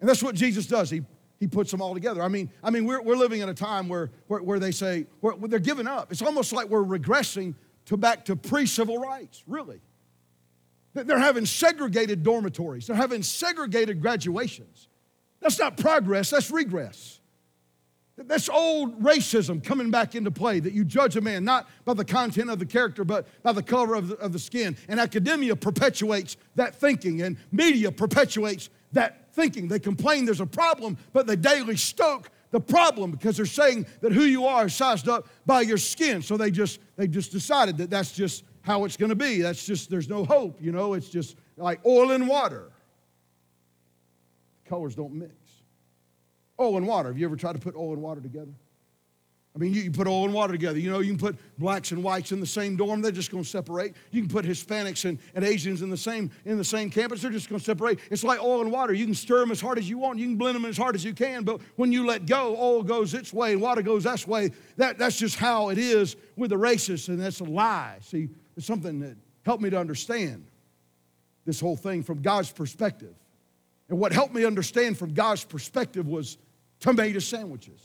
And 0.00 0.08
that's 0.08 0.22
what 0.22 0.34
Jesus 0.34 0.66
does. 0.66 0.90
He, 0.90 1.02
he 1.40 1.46
puts 1.46 1.70
them 1.70 1.80
all 1.80 1.94
together. 1.94 2.22
I 2.22 2.28
mean, 2.28 2.50
I 2.62 2.70
mean 2.70 2.84
we're, 2.84 3.00
we're 3.00 3.16
living 3.16 3.40
in 3.40 3.48
a 3.48 3.54
time 3.54 3.88
where, 3.88 4.10
where, 4.26 4.42
where 4.42 4.58
they 4.58 4.70
say, 4.70 5.06
where, 5.20 5.34
where 5.34 5.48
they're 5.48 5.58
giving 5.58 5.86
up. 5.86 6.12
It's 6.12 6.22
almost 6.22 6.52
like 6.52 6.68
we're 6.68 6.84
regressing 6.84 7.54
to 7.86 7.96
back 7.96 8.24
to 8.26 8.36
pre 8.36 8.66
civil 8.66 8.98
rights, 8.98 9.42
really. 9.46 9.80
They're 10.94 11.18
having 11.18 11.44
segregated 11.44 12.22
dormitories, 12.22 12.86
they're 12.86 12.96
having 12.96 13.22
segregated 13.22 14.00
graduations. 14.00 14.88
That's 15.40 15.58
not 15.58 15.76
progress, 15.76 16.30
that's 16.30 16.50
regress. 16.50 17.20
That's 18.16 18.48
old 18.48 19.02
racism 19.02 19.62
coming 19.62 19.90
back 19.90 20.14
into 20.14 20.30
play 20.30 20.60
that 20.60 20.72
you 20.72 20.84
judge 20.84 21.16
a 21.16 21.20
man 21.20 21.44
not 21.44 21.68
by 21.84 21.94
the 21.94 22.04
content 22.04 22.48
of 22.48 22.60
the 22.60 22.66
character, 22.66 23.04
but 23.04 23.26
by 23.42 23.52
the 23.52 23.62
color 23.62 23.96
of 23.96 24.08
the, 24.08 24.16
of 24.16 24.32
the 24.32 24.38
skin. 24.38 24.76
And 24.88 25.00
academia 25.00 25.56
perpetuates 25.56 26.36
that 26.54 26.76
thinking, 26.76 27.22
and 27.22 27.36
media 27.50 27.90
perpetuates 27.90 28.70
that 28.92 29.32
thinking. 29.32 29.66
They 29.66 29.80
complain 29.80 30.26
there's 30.26 30.40
a 30.40 30.46
problem, 30.46 30.96
but 31.12 31.26
they 31.26 31.34
daily 31.34 31.76
stoke 31.76 32.30
the 32.52 32.60
problem 32.60 33.10
because 33.10 33.36
they're 33.36 33.46
saying 33.46 33.84
that 34.00 34.12
who 34.12 34.22
you 34.22 34.46
are 34.46 34.66
is 34.66 34.74
sized 34.74 35.08
up 35.08 35.26
by 35.44 35.62
your 35.62 35.78
skin. 35.78 36.22
So 36.22 36.36
they 36.36 36.52
just 36.52 36.78
they 36.96 37.08
just 37.08 37.32
decided 37.32 37.76
that 37.78 37.90
that's 37.90 38.12
just 38.12 38.44
how 38.62 38.84
it's 38.84 38.96
going 38.96 39.08
to 39.08 39.16
be. 39.16 39.42
That's 39.42 39.66
just 39.66 39.90
there's 39.90 40.08
no 40.08 40.24
hope, 40.24 40.62
you 40.62 40.70
know. 40.70 40.94
It's 40.94 41.08
just 41.08 41.36
like 41.56 41.84
oil 41.84 42.12
and 42.12 42.28
water. 42.28 42.70
Colors 44.66 44.94
don't 44.94 45.14
mix. 45.14 45.34
Oil 46.58 46.76
and 46.76 46.86
water. 46.86 47.08
Have 47.08 47.18
you 47.18 47.26
ever 47.26 47.36
tried 47.36 47.54
to 47.54 47.58
put 47.58 47.74
oil 47.74 47.92
and 47.92 48.02
water 48.02 48.20
together? 48.20 48.52
I 49.54 49.60
mean, 49.60 49.72
you, 49.72 49.82
you 49.82 49.90
put 49.92 50.08
oil 50.08 50.24
and 50.24 50.34
water 50.34 50.52
together. 50.52 50.80
You 50.80 50.90
know, 50.90 50.98
you 50.98 51.12
can 51.12 51.18
put 51.18 51.38
blacks 51.58 51.92
and 51.92 52.02
whites 52.02 52.32
in 52.32 52.40
the 52.40 52.46
same 52.46 52.74
dorm, 52.74 53.00
they're 53.02 53.12
just 53.12 53.30
going 53.30 53.44
to 53.44 53.48
separate. 53.48 53.94
You 54.10 54.20
can 54.20 54.28
put 54.28 54.44
Hispanics 54.44 55.04
and, 55.04 55.18
and 55.34 55.44
Asians 55.44 55.80
in 55.80 55.90
the 55.90 55.96
same 55.96 56.32
in 56.44 56.58
the 56.58 56.64
same 56.64 56.90
campus, 56.90 57.22
they're 57.22 57.30
just 57.30 57.48
going 57.48 57.60
to 57.60 57.64
separate. 57.64 58.00
It's 58.10 58.24
like 58.24 58.42
oil 58.42 58.62
and 58.62 58.72
water. 58.72 58.92
You 58.92 59.04
can 59.04 59.14
stir 59.14 59.38
them 59.38 59.52
as 59.52 59.60
hard 59.60 59.78
as 59.78 59.88
you 59.88 59.96
want, 59.96 60.18
you 60.18 60.26
can 60.26 60.36
blend 60.36 60.56
them 60.56 60.64
as 60.64 60.76
hard 60.76 60.96
as 60.96 61.04
you 61.04 61.14
can, 61.14 61.44
but 61.44 61.60
when 61.76 61.92
you 61.92 62.04
let 62.04 62.26
go, 62.26 62.56
oil 62.56 62.82
goes 62.82 63.14
its 63.14 63.32
way 63.32 63.52
and 63.52 63.62
water 63.62 63.82
goes 63.82 64.04
that 64.04 64.26
way. 64.26 64.50
That, 64.76 64.98
that's 64.98 65.18
just 65.18 65.36
how 65.36 65.68
it 65.68 65.78
is 65.78 66.16
with 66.36 66.50
the 66.50 66.56
racists, 66.56 67.08
and 67.08 67.20
that's 67.20 67.40
a 67.40 67.44
lie. 67.44 67.98
See, 68.00 68.30
it's 68.56 68.66
something 68.66 68.98
that 69.00 69.16
helped 69.44 69.62
me 69.62 69.70
to 69.70 69.78
understand 69.78 70.46
this 71.44 71.60
whole 71.60 71.76
thing 71.76 72.02
from 72.02 72.22
God's 72.22 72.50
perspective. 72.50 73.14
And 73.88 73.98
what 73.98 74.12
helped 74.12 74.34
me 74.34 74.44
understand 74.44 74.98
from 74.98 75.12
God's 75.12 75.44
perspective 75.44 76.08
was 76.08 76.38
tomato 76.84 77.18
sandwiches. 77.18 77.80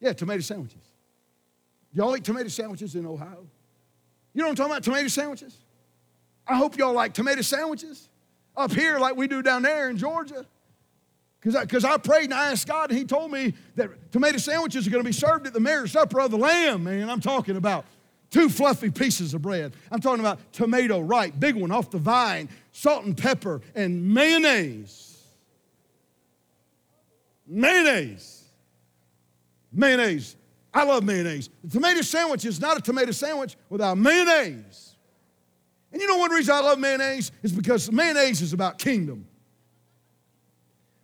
Yeah, 0.00 0.14
tomato 0.14 0.40
sandwiches. 0.40 0.82
Y'all 1.92 2.16
eat 2.16 2.24
tomato 2.24 2.48
sandwiches 2.48 2.94
in 2.94 3.04
Ohio? 3.04 3.46
You 4.32 4.40
know 4.40 4.46
what 4.46 4.52
I'm 4.52 4.56
talking 4.56 4.72
about? 4.72 4.82
Tomato 4.82 5.08
sandwiches? 5.08 5.54
I 6.46 6.56
hope 6.56 6.78
y'all 6.78 6.94
like 6.94 7.12
tomato 7.12 7.42
sandwiches 7.42 8.08
up 8.56 8.72
here 8.72 8.98
like 8.98 9.14
we 9.14 9.28
do 9.28 9.42
down 9.42 9.60
there 9.60 9.90
in 9.90 9.98
Georgia. 9.98 10.46
Because 11.38 11.84
I, 11.84 11.92
I, 11.92 11.98
prayed 11.98 12.24
and 12.24 12.34
I 12.34 12.50
asked 12.50 12.66
God, 12.66 12.88
and 12.88 12.98
He 12.98 13.04
told 13.04 13.30
me 13.30 13.52
that 13.76 14.10
tomato 14.10 14.38
sandwiches 14.38 14.86
are 14.86 14.90
going 14.90 15.04
to 15.04 15.08
be 15.08 15.12
served 15.12 15.46
at 15.46 15.52
the 15.52 15.60
marriage 15.60 15.92
supper 15.92 16.20
of 16.20 16.30
the 16.30 16.38
Lamb, 16.38 16.84
man. 16.84 17.10
I'm 17.10 17.20
talking 17.20 17.56
about 17.56 17.84
two 18.30 18.48
fluffy 18.48 18.90
pieces 18.90 19.34
of 19.34 19.42
bread. 19.42 19.74
I'm 19.92 20.00
talking 20.00 20.20
about 20.20 20.38
tomato, 20.54 21.00
right, 21.00 21.38
big 21.38 21.56
one 21.56 21.70
off 21.70 21.90
the 21.90 21.98
vine, 21.98 22.48
salt 22.72 23.04
and 23.04 23.14
pepper, 23.14 23.60
and 23.74 24.14
mayonnaise. 24.14 25.09
Mayonnaise. 27.50 28.44
Mayonnaise. 29.72 30.36
I 30.72 30.84
love 30.84 31.02
mayonnaise. 31.02 31.50
The 31.64 31.70
tomato 31.70 32.00
sandwich 32.02 32.44
is 32.44 32.60
not 32.60 32.78
a 32.78 32.80
tomato 32.80 33.10
sandwich 33.10 33.56
without 33.68 33.98
mayonnaise. 33.98 34.96
And 35.92 36.00
you 36.00 36.06
know 36.06 36.18
one 36.18 36.30
reason 36.30 36.54
I 36.54 36.60
love 36.60 36.78
mayonnaise 36.78 37.32
is 37.42 37.50
because 37.50 37.90
mayonnaise 37.90 38.40
is 38.40 38.52
about 38.52 38.78
kingdom. 38.78 39.26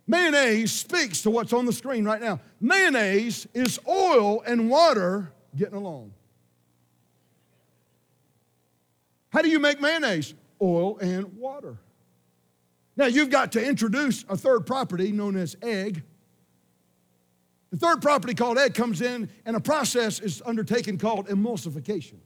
Mayonnaise 0.07 0.71
speaks 0.71 1.21
to 1.23 1.29
what's 1.29 1.51
on 1.51 1.65
the 1.65 1.73
screen 1.73 2.05
right 2.05 2.21
now. 2.21 2.39
Mayonnaise 2.61 3.45
is 3.53 3.77
oil 3.85 4.41
and 4.43 4.69
water 4.69 5.33
getting 5.53 5.75
along. 5.75 6.13
How 9.29 9.41
do 9.41 9.49
you 9.49 9.59
make 9.59 9.81
mayonnaise? 9.81 10.33
Oil 10.61 10.97
and 10.99 11.33
water. 11.33 11.77
Now 12.95 13.07
you've 13.07 13.29
got 13.29 13.51
to 13.51 13.63
introduce 13.63 14.23
a 14.29 14.37
third 14.37 14.65
property 14.65 15.11
known 15.11 15.35
as 15.35 15.57
egg 15.61 16.03
the 17.71 17.77
third 17.77 18.01
property 18.01 18.33
called 18.33 18.57
egg 18.57 18.73
comes 18.73 19.01
in, 19.01 19.29
and 19.45 19.55
a 19.55 19.59
process 19.59 20.19
is 20.19 20.41
undertaken 20.45 20.97
called 20.97 21.27
emulsification. 21.27 22.19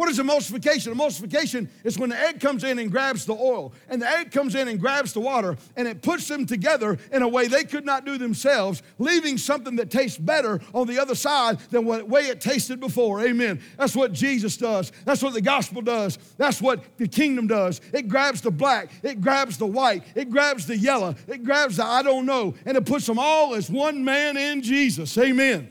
What 0.00 0.08
is 0.08 0.18
emulsification? 0.18 0.94
Emulsification 0.94 1.68
is 1.84 1.98
when 1.98 2.08
the 2.08 2.18
egg 2.18 2.40
comes 2.40 2.64
in 2.64 2.78
and 2.78 2.90
grabs 2.90 3.26
the 3.26 3.34
oil, 3.34 3.74
and 3.86 4.00
the 4.00 4.08
egg 4.08 4.30
comes 4.30 4.54
in 4.54 4.66
and 4.66 4.80
grabs 4.80 5.12
the 5.12 5.20
water, 5.20 5.58
and 5.76 5.86
it 5.86 6.00
puts 6.00 6.26
them 6.26 6.46
together 6.46 6.96
in 7.12 7.20
a 7.20 7.28
way 7.28 7.48
they 7.48 7.64
could 7.64 7.84
not 7.84 8.06
do 8.06 8.16
themselves, 8.16 8.82
leaving 8.98 9.36
something 9.36 9.76
that 9.76 9.90
tastes 9.90 10.16
better 10.16 10.58
on 10.72 10.86
the 10.86 10.98
other 10.98 11.14
side 11.14 11.58
than 11.68 11.84
the 11.84 12.02
way 12.06 12.22
it 12.28 12.40
tasted 12.40 12.80
before. 12.80 13.20
Amen. 13.20 13.60
That's 13.76 13.94
what 13.94 14.14
Jesus 14.14 14.56
does. 14.56 14.90
That's 15.04 15.22
what 15.22 15.34
the 15.34 15.42
gospel 15.42 15.82
does. 15.82 16.16
That's 16.38 16.62
what 16.62 16.82
the 16.96 17.06
kingdom 17.06 17.46
does. 17.46 17.82
It 17.92 18.08
grabs 18.08 18.40
the 18.40 18.50
black, 18.50 18.88
it 19.02 19.20
grabs 19.20 19.58
the 19.58 19.66
white, 19.66 20.04
it 20.14 20.30
grabs 20.30 20.66
the 20.66 20.78
yellow, 20.78 21.14
it 21.28 21.44
grabs 21.44 21.76
the 21.76 21.84
I 21.84 22.02
don't 22.02 22.24
know, 22.24 22.54
and 22.64 22.78
it 22.78 22.86
puts 22.86 23.04
them 23.04 23.18
all 23.18 23.54
as 23.54 23.68
one 23.68 24.02
man 24.02 24.38
in 24.38 24.62
Jesus. 24.62 25.18
Amen. 25.18 25.70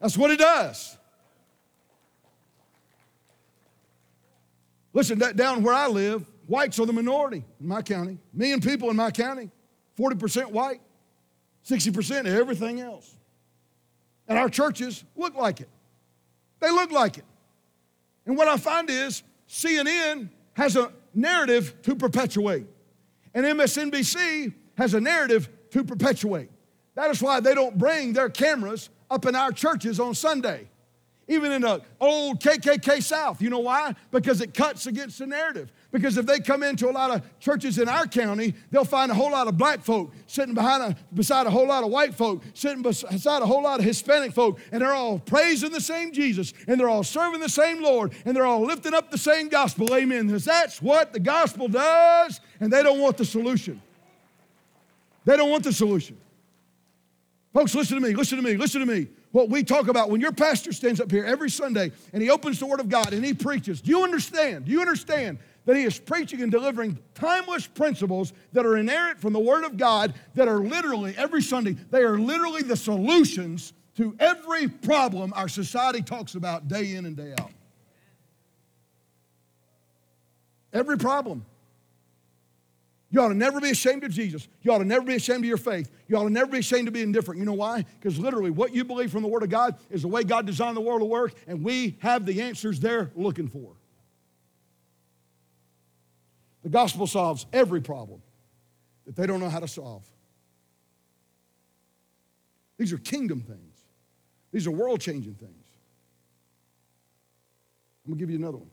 That's 0.00 0.18
what 0.18 0.32
it 0.32 0.40
does. 0.40 0.98
Listen, 4.92 5.18
down 5.18 5.62
where 5.62 5.74
I 5.74 5.88
live, 5.88 6.26
whites 6.46 6.78
are 6.78 6.86
the 6.86 6.92
minority 6.92 7.44
in 7.60 7.66
my 7.66 7.82
county. 7.82 8.18
Million 8.32 8.60
people 8.60 8.90
in 8.90 8.96
my 8.96 9.10
county, 9.10 9.50
40% 9.98 10.50
white, 10.50 10.80
60% 11.66 12.26
everything 12.26 12.80
else. 12.80 13.14
And 14.28 14.38
our 14.38 14.48
churches 14.48 15.04
look 15.16 15.34
like 15.34 15.60
it. 15.60 15.68
They 16.60 16.70
look 16.70 16.92
like 16.92 17.18
it. 17.18 17.24
And 18.26 18.36
what 18.36 18.48
I 18.48 18.56
find 18.56 18.88
is 18.88 19.22
CNN 19.48 20.28
has 20.54 20.76
a 20.76 20.92
narrative 21.14 21.74
to 21.82 21.94
perpetuate, 21.94 22.66
and 23.34 23.44
MSNBC 23.44 24.52
has 24.76 24.94
a 24.94 25.00
narrative 25.00 25.48
to 25.70 25.84
perpetuate. 25.84 26.50
That 26.94 27.10
is 27.10 27.22
why 27.22 27.40
they 27.40 27.54
don't 27.54 27.76
bring 27.76 28.12
their 28.12 28.28
cameras 28.28 28.90
up 29.10 29.26
in 29.26 29.34
our 29.34 29.50
churches 29.50 29.98
on 29.98 30.14
Sunday 30.14 30.68
even 31.32 31.52
in 31.52 31.62
the 31.62 31.80
old 32.00 32.36
oh, 32.36 32.38
KKK 32.38 33.02
South. 33.02 33.40
You 33.40 33.50
know 33.50 33.60
why? 33.60 33.94
Because 34.10 34.40
it 34.40 34.54
cuts 34.54 34.86
against 34.86 35.18
the 35.18 35.26
narrative. 35.26 35.72
Because 35.90 36.16
if 36.16 36.26
they 36.26 36.40
come 36.40 36.62
into 36.62 36.88
a 36.88 36.92
lot 36.92 37.10
of 37.10 37.22
churches 37.40 37.78
in 37.78 37.88
our 37.88 38.06
county, 38.06 38.54
they'll 38.70 38.84
find 38.84 39.10
a 39.10 39.14
whole 39.14 39.30
lot 39.30 39.48
of 39.48 39.56
black 39.56 39.82
folk 39.82 40.12
sitting 40.26 40.54
behind 40.54 40.82
a, 40.82 40.96
beside 41.14 41.46
a 41.46 41.50
whole 41.50 41.66
lot 41.66 41.84
of 41.84 41.90
white 41.90 42.14
folk, 42.14 42.42
sitting 42.54 42.82
beside 42.82 43.42
a 43.42 43.46
whole 43.46 43.62
lot 43.62 43.78
of 43.78 43.84
Hispanic 43.84 44.32
folk, 44.32 44.58
and 44.70 44.80
they're 44.80 44.94
all 44.94 45.18
praising 45.18 45.70
the 45.70 45.80
same 45.80 46.12
Jesus, 46.12 46.52
and 46.66 46.78
they're 46.78 46.88
all 46.88 47.04
serving 47.04 47.40
the 47.40 47.48
same 47.48 47.82
Lord, 47.82 48.12
and 48.24 48.36
they're 48.36 48.46
all 48.46 48.62
lifting 48.62 48.94
up 48.94 49.10
the 49.10 49.18
same 49.18 49.48
gospel. 49.48 49.94
Amen. 49.94 50.26
Because 50.26 50.44
that's 50.44 50.80
what 50.80 51.12
the 51.12 51.20
gospel 51.20 51.68
does, 51.68 52.40
and 52.60 52.72
they 52.72 52.82
don't 52.82 53.00
want 53.00 53.16
the 53.16 53.24
solution. 53.24 53.80
They 55.24 55.36
don't 55.36 55.50
want 55.50 55.64
the 55.64 55.72
solution. 55.72 56.18
Folks, 57.52 57.74
listen 57.74 58.00
to 58.00 58.06
me, 58.06 58.14
listen 58.14 58.38
to 58.38 58.44
me, 58.44 58.56
listen 58.56 58.80
to 58.80 58.86
me 58.86 59.08
what 59.32 59.48
we 59.48 59.64
talk 59.64 59.88
about 59.88 60.10
when 60.10 60.20
your 60.20 60.32
pastor 60.32 60.72
stands 60.72 61.00
up 61.00 61.10
here 61.10 61.24
every 61.24 61.50
Sunday 61.50 61.90
and 62.12 62.22
he 62.22 62.30
opens 62.30 62.58
the 62.58 62.66
Word 62.66 62.80
of 62.80 62.88
God 62.88 63.12
and 63.12 63.24
he 63.24 63.34
preaches. 63.34 63.80
Do 63.80 63.90
you 63.90 64.04
understand? 64.04 64.66
Do 64.66 64.72
you 64.72 64.80
understand 64.80 65.38
that 65.64 65.76
he 65.76 65.84
is 65.84 65.98
preaching 65.98 66.42
and 66.42 66.52
delivering 66.52 66.98
timeless 67.14 67.66
principles 67.66 68.32
that 68.52 68.66
are 68.66 68.76
inerrant 68.76 69.18
from 69.20 69.32
the 69.32 69.40
Word 69.40 69.64
of 69.64 69.76
God 69.76 70.14
that 70.34 70.48
are 70.48 70.58
literally, 70.58 71.14
every 71.16 71.42
Sunday, 71.42 71.76
they 71.90 72.02
are 72.02 72.18
literally 72.18 72.62
the 72.62 72.76
solutions 72.76 73.72
to 73.96 74.14
every 74.18 74.68
problem 74.68 75.32
our 75.34 75.48
society 75.48 76.02
talks 76.02 76.34
about 76.34 76.68
day 76.68 76.94
in 76.94 77.06
and 77.06 77.16
day 77.16 77.34
out? 77.38 77.50
Every 80.72 80.98
problem. 80.98 81.44
You 83.12 83.20
ought 83.20 83.28
to 83.28 83.34
never 83.34 83.60
be 83.60 83.70
ashamed 83.70 84.04
of 84.04 84.10
Jesus. 84.10 84.48
You 84.62 84.72
ought 84.72 84.78
to 84.78 84.86
never 84.86 85.04
be 85.04 85.14
ashamed 85.14 85.44
of 85.44 85.48
your 85.48 85.58
faith. 85.58 85.90
You 86.08 86.16
ought 86.16 86.24
to 86.24 86.30
never 86.30 86.50
be 86.50 86.60
ashamed 86.60 86.88
of 86.88 86.94
being 86.94 87.08
indifferent. 87.08 87.38
You 87.38 87.44
know 87.44 87.52
why? 87.52 87.84
Because 88.00 88.18
literally, 88.18 88.50
what 88.50 88.74
you 88.74 88.84
believe 88.84 89.12
from 89.12 89.20
the 89.20 89.28
Word 89.28 89.42
of 89.42 89.50
God 89.50 89.76
is 89.90 90.00
the 90.00 90.08
way 90.08 90.24
God 90.24 90.46
designed 90.46 90.78
the 90.78 90.80
world 90.80 91.02
to 91.02 91.04
work, 91.04 91.34
and 91.46 91.62
we 91.62 91.98
have 92.00 92.24
the 92.24 92.40
answers 92.40 92.80
they're 92.80 93.12
looking 93.14 93.48
for. 93.48 93.74
The 96.62 96.70
gospel 96.70 97.06
solves 97.06 97.44
every 97.52 97.82
problem 97.82 98.22
that 99.04 99.14
they 99.14 99.26
don't 99.26 99.40
know 99.40 99.50
how 99.50 99.60
to 99.60 99.68
solve. 99.68 100.04
These 102.78 102.94
are 102.94 102.98
kingdom 102.98 103.42
things, 103.42 103.78
these 104.52 104.66
are 104.66 104.70
world 104.70 105.02
changing 105.02 105.34
things. 105.34 105.66
I'm 108.06 108.14
to 108.14 108.18
give 108.18 108.30
you 108.30 108.38
another 108.38 108.56
one. 108.56 108.70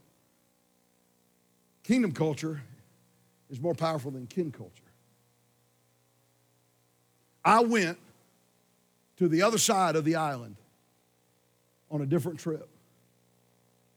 Kingdom 1.83 2.13
culture 2.13 2.61
is 3.49 3.59
more 3.59 3.73
powerful 3.73 4.11
than 4.11 4.27
kin 4.27 4.51
culture. 4.51 4.83
I 7.43 7.61
went 7.61 7.97
to 9.17 9.27
the 9.27 9.41
other 9.41 9.57
side 9.57 9.95
of 9.95 10.05
the 10.05 10.15
island 10.15 10.55
on 11.89 12.01
a 12.01 12.05
different 12.05 12.39
trip. 12.39 12.67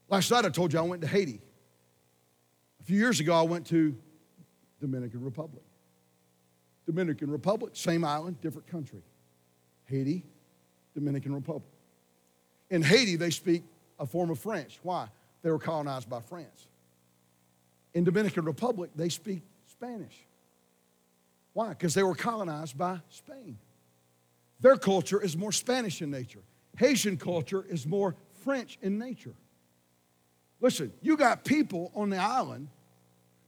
Last 0.09 0.31
night 0.31 0.45
I 0.45 0.49
told 0.49 0.73
you 0.73 0.79
I 0.79 0.83
went 0.83 1.01
to 1.01 1.07
Haiti. 1.07 1.39
A 2.81 2.83
few 2.83 2.97
years 2.97 3.19
ago 3.19 3.33
I 3.33 3.43
went 3.43 3.67
to 3.67 3.95
Dominican 4.81 5.23
Republic. 5.23 5.63
Dominican 6.85 7.31
Republic, 7.31 7.71
same 7.75 8.03
island, 8.03 8.41
different 8.41 8.67
country. 8.67 9.01
Haiti, 9.85 10.25
Dominican 10.93 11.33
Republic. 11.33 11.69
In 12.69 12.81
Haiti, 12.81 13.15
they 13.15 13.29
speak 13.29 13.63
a 13.99 14.05
form 14.05 14.29
of 14.29 14.39
French. 14.39 14.79
Why? 14.83 15.07
They 15.41 15.51
were 15.51 15.59
colonized 15.59 16.09
by 16.09 16.21
France. 16.21 16.67
In 17.93 18.03
Dominican 18.03 18.45
Republic, 18.45 18.91
they 18.95 19.09
speak 19.09 19.41
Spanish. 19.67 20.15
Why? 21.53 21.69
Because 21.69 21.93
they 21.93 22.03
were 22.03 22.15
colonized 22.15 22.77
by 22.77 22.99
Spain. 23.09 23.57
Their 24.59 24.77
culture 24.77 25.21
is 25.21 25.37
more 25.37 25.51
Spanish 25.51 26.01
in 26.01 26.09
nature. 26.09 26.41
Haitian 26.77 27.17
culture 27.17 27.65
is 27.69 27.85
more 27.85 28.15
French 28.43 28.79
in 28.81 28.97
nature. 28.97 29.33
Listen, 30.59 30.91
you 31.01 31.17
got 31.17 31.43
people 31.43 31.91
on 31.93 32.09
the 32.09 32.17
island 32.17 32.69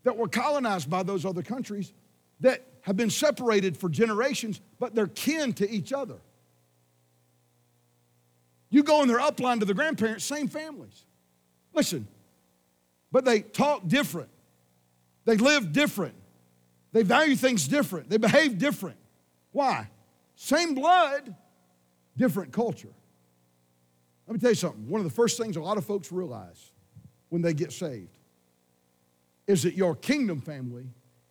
that 0.03 0.17
were 0.17 0.27
colonized 0.27 0.89
by 0.89 1.01
those 1.01 1.25
other 1.25 1.41
countries 1.41 1.93
that 2.41 2.61
have 2.81 2.97
been 2.97 3.09
separated 3.09 3.75
for 3.75 3.89
generations, 3.89 4.61
but 4.79 4.93
they're 4.93 5.07
kin 5.07 5.53
to 5.53 5.69
each 5.69 5.91
other. 5.91 6.17
You 8.69 8.83
go 8.83 9.01
in 9.01 9.07
their 9.07 9.19
upline 9.19 9.59
to 9.61 9.65
the 9.65 9.73
grandparents, 9.73 10.25
same 10.25 10.47
families. 10.47 11.05
Listen, 11.73 12.07
but 13.11 13.25
they 13.25 13.39
talk 13.39 13.87
different, 13.87 14.29
they 15.25 15.37
live 15.37 15.71
different, 15.71 16.15
they 16.91 17.03
value 17.03 17.35
things 17.35 17.67
different, 17.67 18.09
they 18.09 18.17
behave 18.17 18.57
different. 18.57 18.97
Why? 19.51 19.89
Same 20.35 20.75
blood, 20.75 21.35
different 22.17 22.51
culture. 22.51 22.93
Let 24.27 24.33
me 24.33 24.39
tell 24.39 24.51
you 24.51 24.55
something. 24.55 24.87
One 24.89 25.01
of 25.01 25.05
the 25.05 25.13
first 25.13 25.37
things 25.37 25.55
a 25.55 25.61
lot 25.61 25.77
of 25.77 25.85
folks 25.85 26.11
realize 26.11 26.71
when 27.29 27.41
they 27.41 27.53
get 27.53 27.71
saved 27.71 28.17
is 29.47 29.63
that 29.63 29.75
your 29.75 29.95
kingdom 29.95 30.41
family 30.41 30.85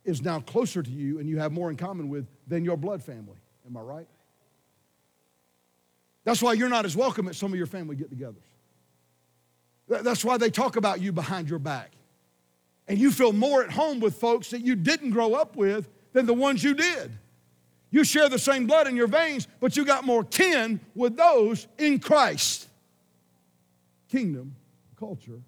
is 0.05 0.21
now 0.21 0.39
closer 0.39 0.81
to 0.81 0.89
you 0.89 1.19
and 1.19 1.27
you 1.27 1.39
have 1.39 1.51
more 1.51 1.69
in 1.69 1.75
common 1.75 2.09
with 2.09 2.27
than 2.47 2.63
your 2.63 2.77
blood 2.77 3.03
family. 3.03 3.37
Am 3.65 3.75
I 3.75 3.81
right? 3.81 4.07
That's 6.23 6.41
why 6.41 6.53
you're 6.53 6.69
not 6.69 6.85
as 6.85 6.95
welcome 6.95 7.27
at 7.27 7.35
some 7.35 7.51
of 7.51 7.57
your 7.57 7.67
family 7.67 7.95
get 7.95 8.09
togethers. 8.09 8.35
That's 9.87 10.25
why 10.25 10.37
they 10.37 10.49
talk 10.49 10.75
about 10.75 11.01
you 11.01 11.11
behind 11.11 11.49
your 11.49 11.59
back. 11.59 11.94
And 12.87 12.99
you 12.99 13.11
feel 13.11 13.33
more 13.33 13.63
at 13.63 13.71
home 13.71 13.99
with 13.99 14.15
folks 14.15 14.51
that 14.51 14.61
you 14.61 14.75
didn't 14.75 15.11
grow 15.11 15.33
up 15.33 15.55
with 15.55 15.89
than 16.13 16.25
the 16.25 16.33
ones 16.33 16.63
you 16.63 16.73
did. 16.73 17.11
You 17.91 18.03
share 18.03 18.29
the 18.29 18.39
same 18.39 18.67
blood 18.67 18.87
in 18.87 18.95
your 18.95 19.07
veins, 19.07 19.47
but 19.59 19.77
you 19.77 19.85
got 19.85 20.03
more 20.03 20.23
kin 20.23 20.79
with 20.95 21.15
those 21.15 21.67
in 21.77 21.99
Christ. 21.99 22.67
Kingdom 24.09 24.55
culture 24.97 25.41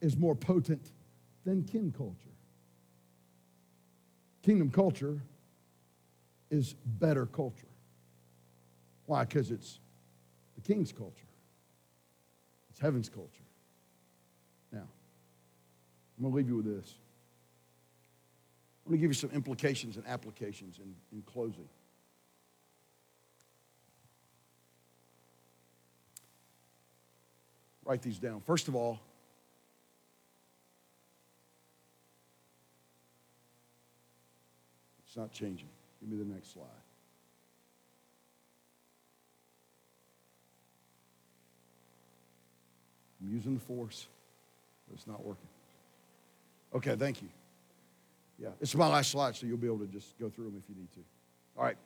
is 0.00 0.16
more 0.16 0.34
potent 0.34 0.90
than 1.44 1.64
kin 1.64 1.92
culture. 1.96 2.16
Kingdom 4.42 4.70
culture 4.70 5.20
is 6.50 6.74
better 6.84 7.26
culture. 7.26 7.66
Why? 9.06 9.24
Because 9.24 9.50
it's 9.50 9.80
the 10.54 10.60
king's 10.60 10.92
culture, 10.92 11.26
it's 12.70 12.78
heaven's 12.78 13.08
culture. 13.08 13.43
I'm 16.16 16.22
going 16.22 16.32
to 16.32 16.36
leave 16.36 16.48
you 16.48 16.56
with 16.56 16.66
this. 16.66 16.94
I'm 18.84 18.90
going 18.90 19.00
to 19.00 19.02
give 19.02 19.10
you 19.10 19.14
some 19.14 19.30
implications 19.30 19.96
and 19.96 20.06
applications 20.06 20.78
in, 20.78 20.94
in 21.12 21.22
closing. 21.22 21.68
Write 27.84 28.02
these 28.02 28.18
down. 28.18 28.40
First 28.40 28.68
of 28.68 28.74
all, 28.74 29.00
it's 35.06 35.16
not 35.16 35.32
changing. 35.32 35.68
Give 36.00 36.10
me 36.10 36.16
the 36.16 36.32
next 36.32 36.52
slide. 36.52 36.64
I'm 43.22 43.34
using 43.34 43.54
the 43.54 43.60
force, 43.60 44.06
but 44.86 44.96
it's 44.96 45.06
not 45.06 45.24
working. 45.24 45.48
Okay, 46.74 46.96
thank 46.96 47.22
you. 47.22 47.28
Yeah, 48.38 48.48
it's 48.60 48.74
my 48.74 48.88
last 48.88 49.10
slide, 49.10 49.36
so 49.36 49.46
you'll 49.46 49.56
be 49.56 49.68
able 49.68 49.78
to 49.78 49.86
just 49.86 50.18
go 50.18 50.28
through 50.28 50.46
them 50.46 50.56
if 50.58 50.68
you 50.68 50.74
need 50.74 50.90
to. 50.92 51.00
All 51.56 51.64
right. 51.64 51.76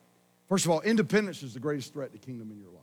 First 0.49 0.64
of 0.64 0.70
all, 0.70 0.80
independence 0.80 1.43
is 1.43 1.53
the 1.53 1.61
greatest 1.61 1.93
threat 1.93 2.11
to 2.12 2.18
kingdom 2.18 2.51
in 2.51 2.59
your 2.59 2.70
life. 2.70 2.82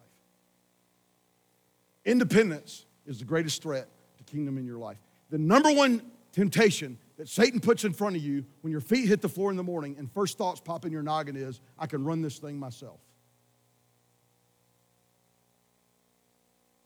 Independence 2.06 2.86
is 3.08 3.18
the 3.18 3.26
greatest 3.26 3.64
threat 3.64 3.88
to 4.18 4.24
kingdom 4.24 4.60
in 4.60 4.66
your 4.66 4.78
life. 4.78 5.00
The 5.32 5.40
number 5.40 5.72
one 5.72 6.04
temptation 6.32 7.00
that 7.18 7.28
Satan 7.28 7.60
puts 7.60 7.84
in 7.84 7.94
front 7.94 8.16
of 8.16 8.22
you 8.22 8.46
when 8.62 8.72
your 8.72 8.82
feet 8.82 9.08
hit 9.08 9.22
the 9.22 9.30
floor 9.30 9.50
in 9.50 9.58
the 9.58 9.64
morning 9.64 9.96
and 9.98 10.12
first 10.12 10.38
thoughts 10.38 10.60
pop 10.60 10.86
in 10.86 10.92
your 10.92 11.02
noggin 11.02 11.36
is, 11.36 11.60
I 11.80 11.88
can 11.88 12.04
run 12.04 12.22
this 12.22 12.38
thing 12.38 12.60
myself. 12.60 13.00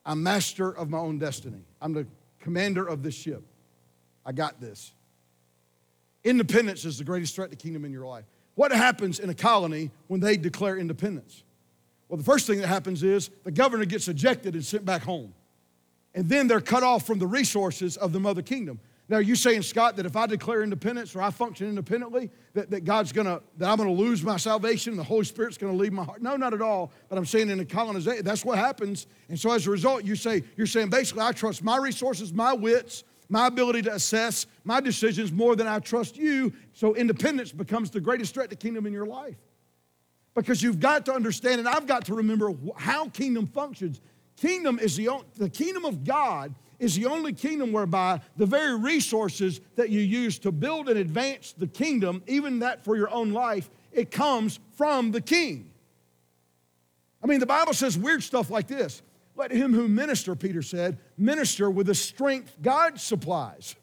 I'm 0.05 0.23
master 0.23 0.71
of 0.71 0.89
my 0.89 0.97
own 0.97 1.19
destiny. 1.19 1.65
I'm 1.81 1.93
the 1.93 2.07
commander 2.39 2.85
of 2.87 3.03
this 3.03 3.15
ship. 3.15 3.43
I 4.25 4.31
got 4.31 4.61
this. 4.61 4.93
Independence 6.23 6.85
is 6.85 6.97
the 6.97 7.03
greatest 7.03 7.35
threat 7.35 7.49
to 7.49 7.55
kingdom 7.55 7.85
in 7.85 7.91
your 7.91 8.05
life. 8.05 8.25
What 8.55 8.71
happens 8.71 9.19
in 9.19 9.29
a 9.29 9.33
colony 9.33 9.91
when 10.07 10.19
they 10.19 10.35
declare 10.35 10.77
independence? 10.77 11.43
Well, 12.09 12.17
the 12.17 12.23
first 12.23 12.47
thing 12.47 12.59
that 12.59 12.67
happens 12.67 13.03
is 13.03 13.29
the 13.43 13.51
governor 13.51 13.85
gets 13.85 14.07
ejected 14.07 14.55
and 14.55 14.65
sent 14.65 14.83
back 14.83 15.03
home. 15.03 15.33
And 16.15 16.27
then 16.27 16.47
they're 16.47 16.59
cut 16.59 16.83
off 16.83 17.05
from 17.05 17.19
the 17.19 17.27
resources 17.27 17.95
of 17.95 18.11
the 18.11 18.19
mother 18.19 18.41
kingdom. 18.41 18.79
Now, 19.07 19.17
are 19.17 19.21
you 19.21 19.35
saying, 19.35 19.63
Scott, 19.63 19.95
that 19.95 20.05
if 20.05 20.15
I 20.15 20.27
declare 20.27 20.61
independence 20.61 21.15
or 21.15 21.21
I 21.21 21.31
function 21.31 21.67
independently, 21.67 22.29
that, 22.53 22.69
that 22.69 22.85
God's 22.85 23.11
gonna, 23.11 23.41
that 23.57 23.67
I'm 23.67 23.77
gonna 23.77 23.91
lose 23.91 24.21
my 24.21 24.37
salvation 24.37 24.91
and 24.91 24.99
the 24.99 25.03
Holy 25.03 25.25
Spirit's 25.25 25.57
gonna 25.57 25.73
leave 25.73 25.93
my 25.93 26.03
heart? 26.03 26.21
No, 26.21 26.35
not 26.35 26.53
at 26.53 26.61
all. 26.61 26.91
But 27.09 27.17
I'm 27.17 27.25
saying 27.25 27.49
in 27.49 27.59
a 27.59 27.65
colonization, 27.65 28.23
that's 28.23 28.45
what 28.45 28.59
happens. 28.59 29.07
And 29.27 29.39
so 29.39 29.51
as 29.51 29.65
a 29.65 29.71
result, 29.71 30.03
you 30.03 30.15
say, 30.15 30.43
you're 30.57 30.67
saying 30.67 30.89
basically, 30.89 31.23
I 31.23 31.31
trust 31.31 31.63
my 31.63 31.77
resources, 31.77 32.31
my 32.33 32.53
wits, 32.53 33.03
my 33.29 33.47
ability 33.47 33.83
to 33.83 33.93
assess 33.93 34.47
my 34.63 34.81
decisions 34.81 35.31
more 35.31 35.55
than 35.55 35.67
I 35.67 35.79
trust 35.79 36.17
you. 36.17 36.51
So 36.73 36.95
independence 36.95 37.51
becomes 37.51 37.91
the 37.91 38.01
greatest 38.01 38.33
threat 38.33 38.49
to 38.49 38.55
kingdom 38.55 38.85
in 38.87 38.93
your 38.93 39.05
life. 39.05 39.37
Because 40.33 40.61
you've 40.63 40.79
got 40.79 41.05
to 41.05 41.13
understand, 41.13 41.59
and 41.59 41.67
I've 41.67 41.87
got 41.87 42.05
to 42.05 42.15
remember 42.15 42.53
how 42.75 43.09
kingdom 43.09 43.45
functions. 43.45 44.01
Kingdom 44.35 44.79
is 44.79 44.95
the, 44.95 45.09
the 45.37 45.49
kingdom 45.49 45.85
of 45.85 46.03
God 46.03 46.55
is 46.79 46.95
the 46.95 47.05
only 47.05 47.33
kingdom 47.33 47.71
whereby 47.71 48.21
the 48.37 48.45
very 48.45 48.77
resources 48.77 49.59
that 49.75 49.89
you 49.89 49.99
use 49.99 50.39
to 50.39 50.51
build 50.51 50.87
and 50.89 50.97
advance 50.97 51.53
the 51.53 51.67
kingdom, 51.67 52.23
even 52.25 52.59
that 52.59 52.83
for 52.83 52.95
your 52.95 53.11
own 53.11 53.31
life, 53.31 53.69
it 53.91 54.11
comes 54.11 54.59
from 54.77 55.11
the 55.11 55.21
king. 55.21 55.71
I 57.21 57.27
mean, 57.27 57.41
the 57.41 57.45
Bible 57.45 57.73
says 57.73 57.97
weird 57.97 58.23
stuff 58.23 58.49
like 58.49 58.67
this 58.67 59.01
let 59.39 59.51
him 59.51 59.73
who 59.73 59.87
minister, 59.87 60.35
Peter 60.35 60.61
said, 60.61 60.99
minister 61.17 61.71
with 61.71 61.87
the 61.87 61.95
strength 61.95 62.57
God 62.61 62.99
supplies. 62.99 63.75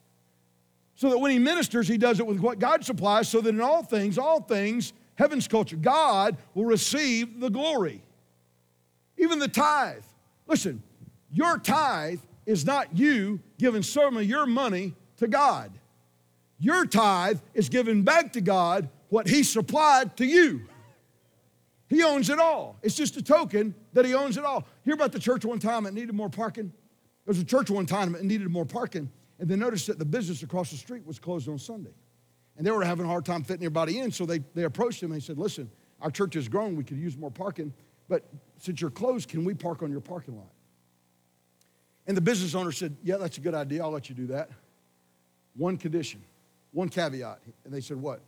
So 0.96 1.08
that 1.08 1.18
when 1.18 1.30
he 1.30 1.38
ministers, 1.38 1.88
he 1.88 1.96
does 1.96 2.20
it 2.20 2.26
with 2.26 2.40
what 2.40 2.58
God 2.58 2.84
supplies, 2.84 3.28
so 3.28 3.40
that 3.40 3.48
in 3.48 3.60
all 3.62 3.82
things, 3.82 4.18
all 4.18 4.42
things, 4.42 4.92
heaven's 5.14 5.48
culture, 5.48 5.76
God 5.76 6.36
will 6.54 6.66
receive 6.66 7.40
the 7.40 7.48
glory. 7.48 8.02
Even 9.16 9.38
the 9.38 9.48
tithe. 9.48 10.04
Listen, 10.46 10.82
your 11.32 11.58
tithe 11.58 12.20
is 12.44 12.66
not 12.66 12.94
you 12.94 13.40
giving 13.58 13.82
some 13.82 14.18
of 14.18 14.24
your 14.24 14.44
money 14.44 14.94
to 15.16 15.26
God. 15.26 15.72
Your 16.58 16.84
tithe 16.84 17.40
is 17.54 17.70
giving 17.70 18.02
back 18.02 18.34
to 18.34 18.42
God 18.42 18.90
what 19.08 19.26
he 19.26 19.42
supplied 19.42 20.18
to 20.18 20.26
you. 20.26 20.62
He 21.88 22.02
owns 22.02 22.28
it 22.28 22.38
all. 22.38 22.76
It's 22.82 22.94
just 22.94 23.16
a 23.16 23.22
token 23.22 23.74
that 23.96 24.04
he 24.04 24.14
owns 24.14 24.36
it 24.36 24.44
all. 24.44 24.66
Hear 24.84 24.94
about 24.94 25.12
the 25.12 25.18
church 25.18 25.44
one 25.44 25.58
time 25.58 25.84
that 25.84 25.94
needed 25.94 26.14
more 26.14 26.30
parking? 26.30 26.68
There 27.24 27.32
was 27.32 27.38
a 27.38 27.44
church 27.44 27.70
one 27.70 27.86
time 27.86 28.12
that 28.12 28.24
needed 28.24 28.48
more 28.48 28.64
parking, 28.64 29.10
and 29.38 29.48
they 29.48 29.56
noticed 29.56 29.88
that 29.88 29.98
the 29.98 30.04
business 30.04 30.42
across 30.42 30.70
the 30.70 30.76
street 30.76 31.04
was 31.04 31.18
closed 31.18 31.48
on 31.48 31.58
Sunday. 31.58 31.94
And 32.56 32.66
they 32.66 32.70
were 32.70 32.84
having 32.84 33.04
a 33.04 33.08
hard 33.08 33.26
time 33.26 33.42
fitting 33.42 33.64
everybody 33.64 33.98
in, 33.98 34.10
so 34.12 34.24
they, 34.24 34.38
they 34.54 34.62
approached 34.62 35.02
him 35.02 35.10
and 35.10 35.20
they 35.20 35.24
said, 35.24 35.38
Listen, 35.38 35.70
our 36.00 36.10
church 36.10 36.34
has 36.34 36.48
grown, 36.48 36.76
we 36.76 36.84
could 36.84 36.98
use 36.98 37.16
more 37.16 37.30
parking, 37.30 37.72
but 38.08 38.24
since 38.58 38.80
you're 38.80 38.90
closed, 38.90 39.28
can 39.28 39.44
we 39.44 39.52
park 39.52 39.82
on 39.82 39.90
your 39.90 40.00
parking 40.00 40.36
lot? 40.36 40.52
And 42.06 42.16
the 42.16 42.20
business 42.20 42.54
owner 42.54 42.72
said, 42.72 42.96
Yeah, 43.02 43.16
that's 43.16 43.38
a 43.38 43.40
good 43.40 43.54
idea, 43.54 43.82
I'll 43.82 43.90
let 43.90 44.08
you 44.08 44.14
do 44.14 44.28
that. 44.28 44.50
One 45.54 45.76
condition 45.76 46.22
one 46.76 46.90
caveat. 46.90 47.40
And 47.64 47.72
they 47.72 47.80
said, 47.80 47.96
What? 47.96 48.20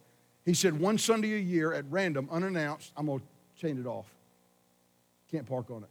He 0.44 0.54
said, 0.54 0.78
One 0.78 0.98
Sunday 0.98 1.34
a 1.34 1.38
year 1.38 1.72
at 1.72 1.84
random, 1.90 2.28
unannounced, 2.32 2.92
I'm 2.96 3.06
going 3.06 3.20
to 3.20 3.26
chain 3.54 3.78
it 3.78 3.86
off. 3.86 4.06
Can't 5.31 5.47
park 5.47 5.70
on 5.70 5.83
it. 5.83 5.89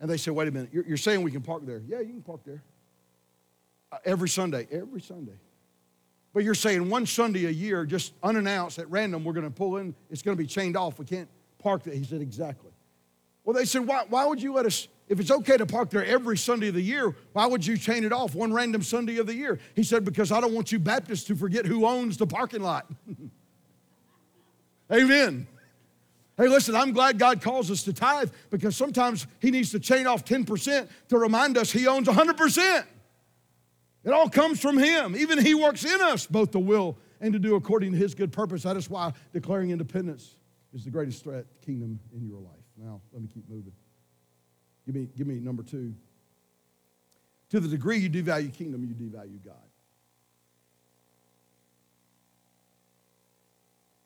And 0.00 0.10
they 0.10 0.16
said, 0.16 0.34
Wait 0.34 0.48
a 0.48 0.50
minute, 0.50 0.70
you're, 0.72 0.84
you're 0.84 0.96
saying 0.96 1.22
we 1.22 1.30
can 1.30 1.42
park 1.42 1.66
there? 1.66 1.82
Yeah, 1.86 2.00
you 2.00 2.12
can 2.12 2.22
park 2.22 2.40
there. 2.44 2.62
Uh, 3.92 3.98
every 4.04 4.28
Sunday, 4.28 4.66
every 4.70 5.00
Sunday. 5.00 5.38
But 6.32 6.44
you're 6.44 6.54
saying 6.54 6.88
one 6.88 7.06
Sunday 7.06 7.46
a 7.46 7.50
year, 7.50 7.84
just 7.84 8.12
unannounced 8.22 8.78
at 8.78 8.88
random, 8.90 9.24
we're 9.24 9.32
going 9.32 9.46
to 9.46 9.50
pull 9.50 9.78
in, 9.78 9.94
it's 10.10 10.22
going 10.22 10.36
to 10.36 10.42
be 10.42 10.46
chained 10.46 10.76
off. 10.76 10.98
We 10.98 11.04
can't 11.04 11.28
park 11.58 11.82
there. 11.82 11.94
He 11.94 12.04
said, 12.04 12.20
Exactly. 12.20 12.70
Well, 13.44 13.54
they 13.54 13.64
said, 13.64 13.86
why, 13.86 14.04
why 14.08 14.26
would 14.26 14.40
you 14.40 14.52
let 14.52 14.66
us, 14.66 14.86
if 15.08 15.18
it's 15.18 15.30
okay 15.30 15.56
to 15.56 15.66
park 15.66 15.90
there 15.90 16.04
every 16.04 16.36
Sunday 16.36 16.68
of 16.68 16.74
the 16.74 16.82
year, 16.82 17.14
why 17.32 17.46
would 17.46 17.66
you 17.66 17.76
chain 17.76 18.04
it 18.04 18.12
off 18.12 18.34
one 18.34 18.52
random 18.52 18.82
Sunday 18.82 19.16
of 19.16 19.26
the 19.26 19.34
year? 19.34 19.58
He 19.74 19.82
said, 19.82 20.04
Because 20.04 20.30
I 20.30 20.40
don't 20.40 20.54
want 20.54 20.70
you 20.72 20.78
Baptists 20.78 21.24
to 21.24 21.34
forget 21.34 21.66
who 21.66 21.86
owns 21.86 22.16
the 22.16 22.26
parking 22.26 22.62
lot. 22.62 22.86
Amen. 24.92 25.46
Hey, 26.40 26.48
listen, 26.48 26.74
I'm 26.74 26.92
glad 26.92 27.18
God 27.18 27.42
calls 27.42 27.70
us 27.70 27.82
to 27.82 27.92
tithe 27.92 28.30
because 28.48 28.74
sometimes 28.74 29.26
He 29.40 29.50
needs 29.50 29.72
to 29.72 29.78
chain 29.78 30.06
off 30.06 30.24
10% 30.24 30.88
to 31.08 31.18
remind 31.18 31.58
us 31.58 31.70
He 31.70 31.86
owns 31.86 32.08
100%. 32.08 32.84
It 34.04 34.10
all 34.10 34.30
comes 34.30 34.58
from 34.58 34.78
Him. 34.78 35.14
Even 35.14 35.38
He 35.38 35.52
works 35.52 35.84
in 35.84 36.00
us 36.00 36.26
both 36.26 36.52
to 36.52 36.58
will 36.58 36.96
and 37.20 37.34
to 37.34 37.38
do 37.38 37.56
according 37.56 37.92
to 37.92 37.98
His 37.98 38.14
good 38.14 38.32
purpose. 38.32 38.62
That 38.62 38.78
is 38.78 38.88
why 38.88 39.12
declaring 39.34 39.68
independence 39.68 40.34
is 40.72 40.82
the 40.82 40.90
greatest 40.90 41.22
threat 41.22 41.44
to 41.50 41.66
kingdom 41.66 42.00
in 42.16 42.26
your 42.26 42.40
life. 42.40 42.64
Now, 42.78 43.02
let 43.12 43.20
me 43.20 43.28
keep 43.28 43.46
moving. 43.46 43.74
Give 44.86 44.94
me, 44.94 45.10
give 45.14 45.26
me 45.26 45.40
number 45.40 45.62
two. 45.62 45.94
To 47.50 47.60
the 47.60 47.68
degree 47.68 47.98
you 47.98 48.08
devalue 48.08 48.50
kingdom, 48.50 48.82
you 48.82 48.94
devalue 48.94 49.44
God. 49.44 49.56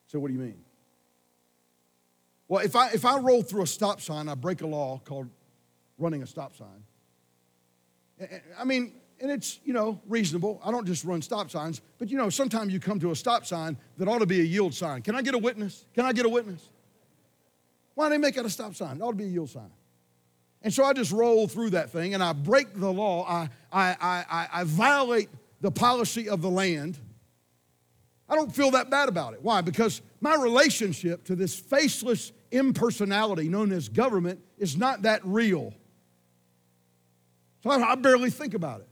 So, 0.08 0.18
what 0.18 0.28
do 0.28 0.34
you 0.34 0.40
mean? 0.40 0.63
Well, 2.48 2.64
if 2.64 2.76
I, 2.76 2.90
if 2.90 3.04
I 3.04 3.18
roll 3.18 3.42
through 3.42 3.62
a 3.62 3.66
stop 3.66 4.00
sign, 4.00 4.28
I 4.28 4.34
break 4.34 4.60
a 4.60 4.66
law 4.66 5.00
called 5.04 5.28
running 5.98 6.22
a 6.22 6.26
stop 6.26 6.54
sign. 6.56 6.84
I 8.58 8.64
mean, 8.64 8.92
and 9.20 9.30
it's, 9.30 9.60
you 9.64 9.72
know, 9.72 10.00
reasonable. 10.06 10.60
I 10.64 10.70
don't 10.70 10.86
just 10.86 11.04
run 11.04 11.22
stop 11.22 11.50
signs, 11.50 11.80
but 11.98 12.10
you 12.10 12.16
know, 12.16 12.30
sometimes 12.30 12.72
you 12.72 12.80
come 12.80 13.00
to 13.00 13.10
a 13.10 13.16
stop 13.16 13.46
sign 13.46 13.76
that 13.96 14.08
ought 14.08 14.18
to 14.18 14.26
be 14.26 14.40
a 14.40 14.44
yield 14.44 14.74
sign. 14.74 15.02
Can 15.02 15.14
I 15.14 15.22
get 15.22 15.34
a 15.34 15.38
witness? 15.38 15.86
Can 15.94 16.04
I 16.04 16.12
get 16.12 16.26
a 16.26 16.28
witness? 16.28 16.68
Why 17.94 18.04
don't 18.04 18.12
they 18.12 18.18
make 18.18 18.36
it 18.36 18.44
a 18.44 18.50
stop 18.50 18.74
sign? 18.74 18.96
It 18.96 19.02
ought 19.02 19.12
to 19.12 19.16
be 19.16 19.24
a 19.24 19.28
yield 19.28 19.50
sign. 19.50 19.70
And 20.62 20.72
so 20.72 20.84
I 20.84 20.92
just 20.92 21.12
roll 21.12 21.46
through 21.46 21.70
that 21.70 21.90
thing 21.90 22.14
and 22.14 22.22
I 22.22 22.32
break 22.32 22.74
the 22.74 22.92
law. 22.92 23.24
I, 23.28 23.48
I, 23.72 23.96
I, 24.00 24.48
I 24.52 24.64
violate 24.64 25.28
the 25.60 25.70
policy 25.70 26.28
of 26.28 26.42
the 26.42 26.50
land. 26.50 26.98
I 28.28 28.34
don't 28.34 28.54
feel 28.54 28.70
that 28.72 28.90
bad 28.90 29.08
about 29.08 29.34
it. 29.34 29.42
Why? 29.42 29.60
Because 29.60 30.00
my 30.20 30.34
relationship 30.36 31.24
to 31.24 31.36
this 31.36 31.58
faceless 31.58 32.32
impersonality 32.50 33.48
known 33.48 33.72
as 33.72 33.88
government 33.88 34.40
is 34.58 34.76
not 34.76 35.02
that 35.02 35.20
real. 35.24 35.74
So 37.62 37.70
I, 37.70 37.92
I 37.92 37.94
barely 37.96 38.30
think 38.30 38.54
about 38.54 38.80
it. 38.80 38.88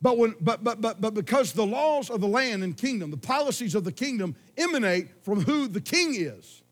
But, 0.00 0.18
when, 0.18 0.34
but, 0.40 0.64
but, 0.64 0.80
but, 0.80 1.00
but 1.00 1.14
because 1.14 1.52
the 1.52 1.64
laws 1.64 2.10
of 2.10 2.20
the 2.20 2.26
land 2.26 2.64
and 2.64 2.76
kingdom, 2.76 3.12
the 3.12 3.16
policies 3.16 3.76
of 3.76 3.84
the 3.84 3.92
kingdom 3.92 4.34
emanate 4.56 5.24
from 5.24 5.42
who 5.42 5.68
the 5.68 5.80
king 5.80 6.16
is, 6.16 6.62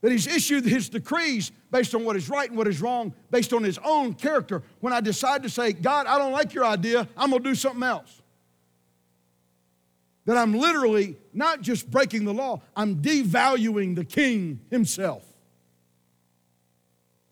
that 0.00 0.12
he's 0.12 0.28
issued 0.28 0.64
his 0.64 0.88
decrees 0.88 1.50
based 1.72 1.92
on 1.92 2.04
what 2.04 2.14
is 2.14 2.28
right 2.28 2.48
and 2.48 2.56
what 2.56 2.68
is 2.68 2.80
wrong, 2.80 3.12
based 3.32 3.52
on 3.52 3.64
his 3.64 3.78
own 3.84 4.14
character. 4.14 4.62
When 4.78 4.92
I 4.92 5.00
decide 5.00 5.42
to 5.42 5.50
say, 5.50 5.72
God, 5.72 6.06
I 6.06 6.18
don't 6.18 6.30
like 6.30 6.54
your 6.54 6.64
idea, 6.64 7.08
I'm 7.16 7.30
gonna 7.30 7.42
do 7.42 7.56
something 7.56 7.82
else. 7.82 8.22
That 10.26 10.36
I'm 10.36 10.54
literally 10.54 11.16
not 11.32 11.62
just 11.62 11.90
breaking 11.90 12.24
the 12.24 12.34
law, 12.34 12.60
I'm 12.76 12.96
devaluing 12.96 13.94
the 13.96 14.04
king 14.04 14.60
himself. 14.70 15.24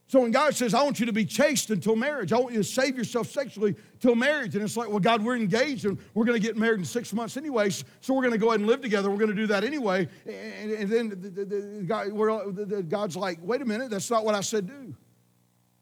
So 0.06 0.20
when 0.20 0.30
God 0.30 0.54
says, 0.54 0.74
I 0.74 0.82
want 0.84 1.00
you 1.00 1.06
to 1.06 1.12
be 1.12 1.24
chaste 1.24 1.70
until 1.70 1.96
marriage, 1.96 2.32
I 2.32 2.38
want 2.38 2.52
you 2.52 2.62
to 2.62 2.64
save 2.64 2.96
yourself 2.96 3.28
sexually 3.32 3.74
till 3.98 4.14
marriage, 4.14 4.54
and 4.54 4.62
it's 4.62 4.76
like, 4.76 4.88
well, 4.88 5.00
God, 5.00 5.24
we're 5.24 5.34
engaged 5.34 5.86
and 5.86 5.98
we're 6.14 6.24
going 6.24 6.40
to 6.40 6.46
get 6.46 6.56
married 6.56 6.78
in 6.78 6.84
six 6.84 7.12
months 7.12 7.36
anyways, 7.36 7.84
so 8.00 8.14
we're 8.14 8.22
going 8.22 8.30
to 8.30 8.38
go 8.38 8.50
ahead 8.50 8.60
and 8.60 8.68
live 8.68 8.80
together. 8.80 9.10
We're 9.10 9.16
going 9.16 9.30
to 9.30 9.34
do 9.34 9.48
that 9.48 9.64
anyway. 9.64 10.08
And, 10.24 10.70
and 10.70 10.88
then 10.88 11.08
the, 11.08 11.16
the, 11.16 11.44
the, 11.44 11.82
God, 11.84 12.88
God's 12.88 13.16
like, 13.16 13.40
wait 13.42 13.60
a 13.60 13.64
minute, 13.64 13.90
that's 13.90 14.08
not 14.08 14.24
what 14.24 14.36
I 14.36 14.40
said 14.40 14.68
do. 14.68 14.94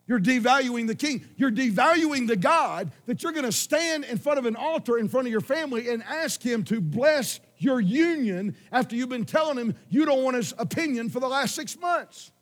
You're 0.07 0.20
devaluing 0.20 0.88
the 0.88 0.94
king. 0.94 1.24
You're 1.36 1.53
devaluing 1.53 2.26
the 2.26 2.36
God 2.36 2.90
that 3.07 3.22
you're 3.22 3.32
going 3.32 3.44
to 3.44 3.53
stand 3.53 4.05
in 4.05 4.18
front 4.18 4.38
of 4.38 4.46
an 4.46 4.57
altar 4.57 4.98
in 4.98 5.09
front 5.09 5.28
of 5.28 5.30
your 5.30 5.40
family 5.40 5.88
and 5.90 6.03
ask 6.03 6.42
him 6.42 6.64
to 6.64 6.80
bless 6.80 7.40
your 7.59 7.80
union 7.80 8.57
after 8.72 8.96
you've 8.96 9.09
been 9.09 9.24
telling 9.24 9.57
him 9.57 9.76
you 9.88 10.05
don't 10.05 10.24
want 10.24 10.36
his 10.36 10.53
opinion 10.59 11.09
for 11.09 11.20
the 11.20 11.28
last 11.28 11.55
six 11.55 11.78
months. 11.78 12.32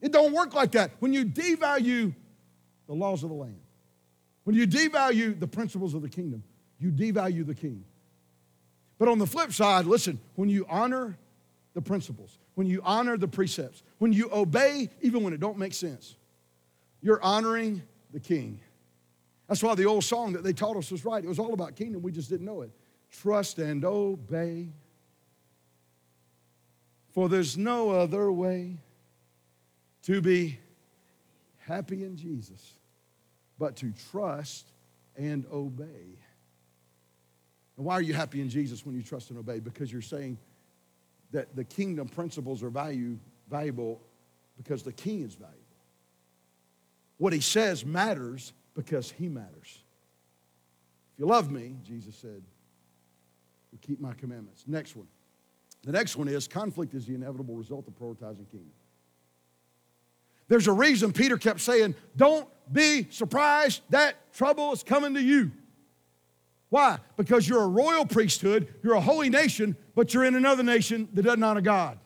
It 0.00 0.12
don't 0.12 0.32
work 0.32 0.54
like 0.54 0.72
that. 0.72 0.92
When 1.00 1.12
you 1.12 1.24
devalue 1.24 2.14
the 2.86 2.94
laws 2.94 3.22
of 3.22 3.28
the 3.28 3.34
land, 3.34 3.60
when 4.44 4.56
you 4.56 4.66
devalue 4.66 5.38
the 5.38 5.48
principles 5.48 5.94
of 5.94 6.02
the 6.02 6.08
kingdom, 6.08 6.42
you 6.78 6.90
devalue 6.90 7.46
the 7.46 7.54
king. 7.54 7.84
But 8.98 9.08
on 9.08 9.18
the 9.18 9.26
flip 9.26 9.52
side, 9.52 9.86
listen, 9.86 10.20
when 10.36 10.48
you 10.48 10.66
honor 10.68 11.18
the 11.74 11.82
principles, 11.82 12.38
when 12.54 12.66
you 12.66 12.80
honor 12.84 13.16
the 13.16 13.28
precepts, 13.28 13.82
when 13.98 14.12
you 14.12 14.30
obey 14.32 14.90
even 15.02 15.22
when 15.22 15.32
it 15.32 15.40
don't 15.40 15.58
make 15.58 15.74
sense, 15.74 16.16
you're 17.02 17.22
honoring 17.22 17.82
the 18.12 18.20
king. 18.20 18.60
That's 19.48 19.62
why 19.62 19.74
the 19.74 19.86
old 19.86 20.04
song 20.04 20.32
that 20.34 20.44
they 20.44 20.52
taught 20.52 20.76
us 20.76 20.90
was 20.90 21.04
right. 21.04 21.24
It 21.24 21.28
was 21.28 21.38
all 21.38 21.52
about 21.52 21.74
kingdom. 21.74 22.02
We 22.02 22.12
just 22.12 22.30
didn't 22.30 22.46
know 22.46 22.62
it. 22.62 22.70
Trust 23.10 23.58
and 23.58 23.84
obey. 23.84 24.68
For 27.12 27.28
there's 27.28 27.58
no 27.58 27.90
other 27.90 28.30
way 28.30 28.76
to 30.04 30.20
be 30.20 30.58
happy 31.58 32.04
in 32.04 32.16
Jesus, 32.16 32.72
but 33.58 33.76
to 33.76 33.92
trust 34.10 34.70
and 35.16 35.44
obey. 35.52 36.18
And 37.76 37.86
why 37.86 37.94
are 37.94 38.02
you 38.02 38.14
happy 38.14 38.40
in 38.40 38.48
Jesus 38.48 38.86
when 38.86 38.94
you 38.94 39.02
trust 39.02 39.30
and 39.30 39.38
obey? 39.38 39.58
Because 39.58 39.90
you're 39.90 40.02
saying 40.02 40.38
that 41.32 41.54
the 41.56 41.64
kingdom 41.64 42.08
principles 42.08 42.62
are 42.62 42.70
value, 42.70 43.18
valuable 43.48 44.00
because 44.56 44.82
the 44.82 44.92
king 44.92 45.22
is 45.22 45.34
valuable. 45.34 45.59
What 47.20 47.34
he 47.34 47.40
says 47.40 47.84
matters 47.84 48.54
because 48.74 49.10
he 49.10 49.28
matters. 49.28 49.82
If 51.12 51.18
you 51.18 51.26
love 51.26 51.50
me, 51.50 51.76
Jesus 51.84 52.16
said, 52.16 52.42
you 53.70 53.78
keep 53.82 54.00
my 54.00 54.14
commandments. 54.14 54.64
Next 54.66 54.96
one. 54.96 55.06
The 55.84 55.92
next 55.92 56.16
one 56.16 56.28
is 56.28 56.48
conflict 56.48 56.94
is 56.94 57.04
the 57.04 57.14
inevitable 57.14 57.56
result 57.56 57.86
of 57.88 57.98
prioritizing 57.98 58.50
kingdom. 58.50 58.72
There's 60.48 60.66
a 60.66 60.72
reason 60.72 61.12
Peter 61.12 61.36
kept 61.36 61.60
saying, 61.60 61.94
Don't 62.16 62.48
be 62.72 63.06
surprised 63.10 63.82
that 63.90 64.32
trouble 64.32 64.72
is 64.72 64.82
coming 64.82 65.12
to 65.12 65.22
you. 65.22 65.50
Why? 66.70 67.00
Because 67.18 67.46
you're 67.46 67.64
a 67.64 67.68
royal 67.68 68.06
priesthood, 68.06 68.72
you're 68.82 68.94
a 68.94 69.00
holy 69.00 69.28
nation, 69.28 69.76
but 69.94 70.14
you're 70.14 70.24
in 70.24 70.36
another 70.36 70.62
nation 70.62 71.06
that 71.12 71.24
doesn't 71.24 71.42
honor 71.42 71.60
God. 71.60 71.98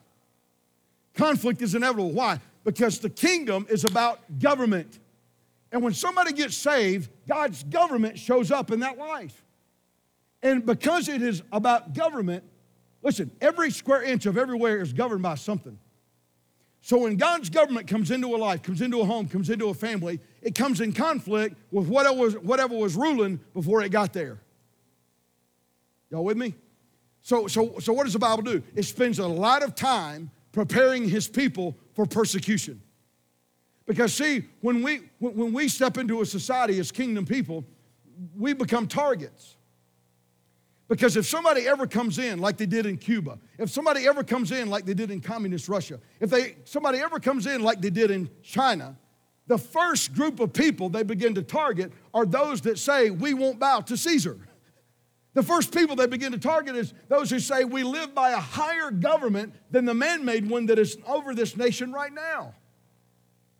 Conflict 1.15 1.62
is 1.62 1.77
inevitable. 1.77 2.11
Why? 2.11 2.41
Because 2.65 2.99
the 2.99 3.11
kingdom 3.11 3.69
is 3.71 3.85
about 3.85 4.41
government. 4.41 4.99
And 5.75 5.83
when 5.83 5.93
somebody 5.93 6.33
gets 6.33 6.57
saved, 6.57 7.11
God's 7.29 7.64
government 7.64 8.16
shows 8.16 8.53
up 8.53 8.70
in 8.70 8.79
that 8.81 8.97
life. 8.97 9.45
And 10.41 10.64
because 10.64 11.09
it 11.09 11.20
is 11.20 11.43
about 11.51 11.95
government, 11.95 12.45
listen, 13.03 13.33
every 13.41 13.72
square 13.72 14.05
inch 14.05 14.25
of 14.27 14.39
everywhere 14.39 14.81
is 14.81 14.93
governed 14.93 15.25
by 15.25 15.35
something. 15.35 15.77
So 16.81 16.99
when 16.99 17.16
God's 17.16 17.51
government 17.51 17.89
comes 17.89 18.12
into 18.12 18.29
a 18.29 18.39
life, 18.39 18.62
comes 18.62 18.83
into 18.83 19.01
a 19.01 19.05
home, 19.05 19.27
comes 19.27 19.51
into 19.51 19.66
a 19.66 19.75
family, 19.75 20.20
it 20.43 20.55
comes 20.55 20.81
in 20.81 20.93
conflict 20.93 21.57
with 21.72 21.89
whatever 21.89 22.20
was, 22.20 22.35
whatever 22.35 22.77
was 22.77 22.95
ruling 22.95 23.41
before 23.53 23.83
it 23.83 23.89
got 23.89 24.12
there. 24.12 24.39
Y'all 26.09 26.22
with 26.22 26.37
me? 26.37 26.55
So, 27.22 27.49
so, 27.49 27.81
so 27.81 27.93
what 27.93 28.05
does 28.05 28.12
the 28.12 28.20
Bible 28.20 28.45
do? 28.45 28.62
It 28.77 28.85
spends 28.85 29.18
a 29.18 29.27
lot 29.27 29.64
of 29.64 29.75
time 29.75 30.31
preparing 30.53 31.09
his 31.09 31.27
people 31.27 31.77
for 31.95 32.07
persecution. 32.07 32.81
Because 33.87 34.14
see, 34.14 34.45
when 34.61 34.82
we 34.82 35.01
when 35.18 35.53
we 35.53 35.68
step 35.68 35.99
into 35.99 36.22
a 36.22 36.26
society 36.26 36.78
as 36.78 36.91
kingdom 36.91 37.26
people, 37.26 37.64
we 38.37 38.55
become 38.55 38.87
targets. 38.87 39.57
Because 40.89 41.16
if 41.16 41.26
somebody 41.26 41.66
ever 41.66 41.87
comes 41.87 42.18
in 42.18 42.41
like 42.41 42.57
they 42.59 42.66
did 42.66 42.87
in 42.87 42.99
Cuba, 42.99 43.39
if 43.59 43.70
somebody 43.70 44.07
ever 44.07 44.22
comes 44.22 44.53
in 44.53 44.68
like 44.68 44.85
they 44.85 44.95
did 44.95 45.11
in 45.11 45.20
communist 45.20 45.68
Russia, 45.68 45.99
if 46.20 46.28
they, 46.28 46.57
somebody 46.64 46.99
ever 46.99 47.18
comes 47.18 47.47
in 47.47 47.62
like 47.62 47.80
they 47.80 47.91
did 47.91 48.11
in 48.11 48.28
China, 48.43 48.97
the 49.47 49.57
first 49.57 50.14
group 50.14 50.41
of 50.41 50.53
people 50.53 50.89
they 50.89 51.03
begin 51.03 51.35
to 51.35 51.43
target 51.43 51.93
are 52.12 52.26
those 52.26 52.61
that 52.62 52.78
say, 52.78 53.11
We 53.11 53.35
won't 53.35 53.59
bow 53.59 53.80
to 53.80 53.97
Caesar. 53.97 54.39
The 55.32 55.43
first 55.43 55.74
people 55.74 55.97
they 55.97 56.07
begin 56.07 56.32
to 56.32 56.39
target 56.39 56.76
is 56.76 56.95
those 57.09 57.30
who 57.30 57.41
say, 57.41 57.64
We 57.64 57.82
live 57.82 58.14
by 58.14 58.30
a 58.30 58.41
higher 58.41 58.91
government 58.91 59.55
than 59.70 59.87
the 59.87 59.95
man 59.95 60.24
made 60.24 60.49
one 60.49 60.66
that 60.66 60.78
is 60.78 60.99
over 61.07 61.35
this 61.35 61.57
nation 61.57 61.93
right 61.93 62.12
now. 62.12 62.55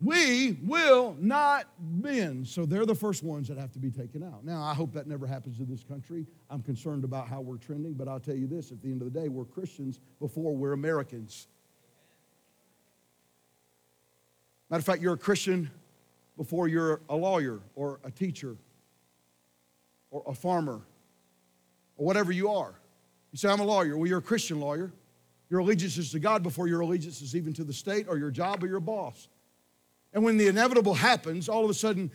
We 0.01 0.59
will 0.63 1.15
not 1.19 1.67
bend. 1.79 2.47
So 2.47 2.65
they're 2.65 2.85
the 2.85 2.95
first 2.95 3.23
ones 3.23 3.47
that 3.47 3.57
have 3.57 3.71
to 3.73 3.79
be 3.79 3.89
taken 3.89 4.23
out. 4.23 4.43
Now, 4.43 4.61
I 4.61 4.73
hope 4.73 4.93
that 4.93 5.07
never 5.07 5.25
happens 5.25 5.59
in 5.59 5.67
this 5.67 5.83
country. 5.83 6.25
I'm 6.49 6.61
concerned 6.61 7.03
about 7.03 7.27
how 7.27 7.41
we're 7.41 7.57
trending, 7.57 7.93
but 7.93 8.07
I'll 8.07 8.19
tell 8.19 8.35
you 8.35 8.47
this 8.47 8.71
at 8.71 8.81
the 8.81 8.89
end 8.91 9.01
of 9.01 9.11
the 9.11 9.19
day, 9.19 9.29
we're 9.29 9.45
Christians 9.45 9.99
before 10.19 10.55
we're 10.55 10.73
Americans. 10.73 11.47
Matter 14.69 14.79
of 14.79 14.85
fact, 14.85 15.01
you're 15.01 15.13
a 15.13 15.17
Christian 15.17 15.71
before 16.37 16.67
you're 16.67 17.01
a 17.09 17.15
lawyer 17.15 17.61
or 17.75 17.99
a 18.03 18.11
teacher 18.11 18.57
or 20.11 20.23
a 20.27 20.33
farmer 20.33 20.81
or 21.97 22.05
whatever 22.05 22.31
you 22.31 22.49
are. 22.49 22.75
You 23.31 23.37
say, 23.37 23.49
I'm 23.49 23.59
a 23.59 23.65
lawyer. 23.65 23.97
Well, 23.97 24.07
you're 24.07 24.19
a 24.19 24.23
Christian 24.23 24.59
lawyer. 24.59 24.91
Your 25.49 25.59
allegiance 25.59 25.97
is 25.97 26.11
to 26.11 26.19
God 26.19 26.43
before 26.43 26.67
your 26.67 26.81
allegiance 26.81 27.21
is 27.21 27.35
even 27.35 27.53
to 27.53 27.63
the 27.63 27.73
state 27.73 28.07
or 28.09 28.17
your 28.17 28.31
job 28.31 28.63
or 28.63 28.67
your 28.67 28.79
boss. 28.79 29.29
And 30.15 30.23
when 30.23 30.37
the 30.37 30.47
inevitable 30.47 30.93
happens, 30.93 31.49
all 31.49 31.65
of 31.65 31.69
a 31.69 31.73
sudden 31.73 32.09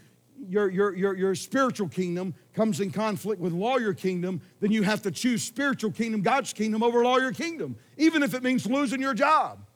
your, 0.49 0.71
your, 0.71 0.97
your, 0.97 1.15
your 1.15 1.35
spiritual 1.35 1.87
kingdom 1.87 2.35
comes 2.55 2.81
in 2.81 2.91
conflict 2.91 3.41
with 3.43 3.53
lawyer 3.53 3.93
kingdom, 3.93 4.41
then 4.61 4.73
you 4.73 4.83
have 4.83 5.03
to 5.03 5.11
choose 5.11 5.43
spiritual 5.43 5.93
kingdom, 5.93 6.23
God's 6.23 6.55
kingdom, 6.55 6.83
over 6.83 7.05
lawyer 7.05 7.31
kingdom, 7.31 7.77
even 7.99 8.23
if 8.23 8.33
it 8.33 8.43
means 8.43 8.65
losing 8.65 9.03
your 9.03 9.13
job. 9.13 9.67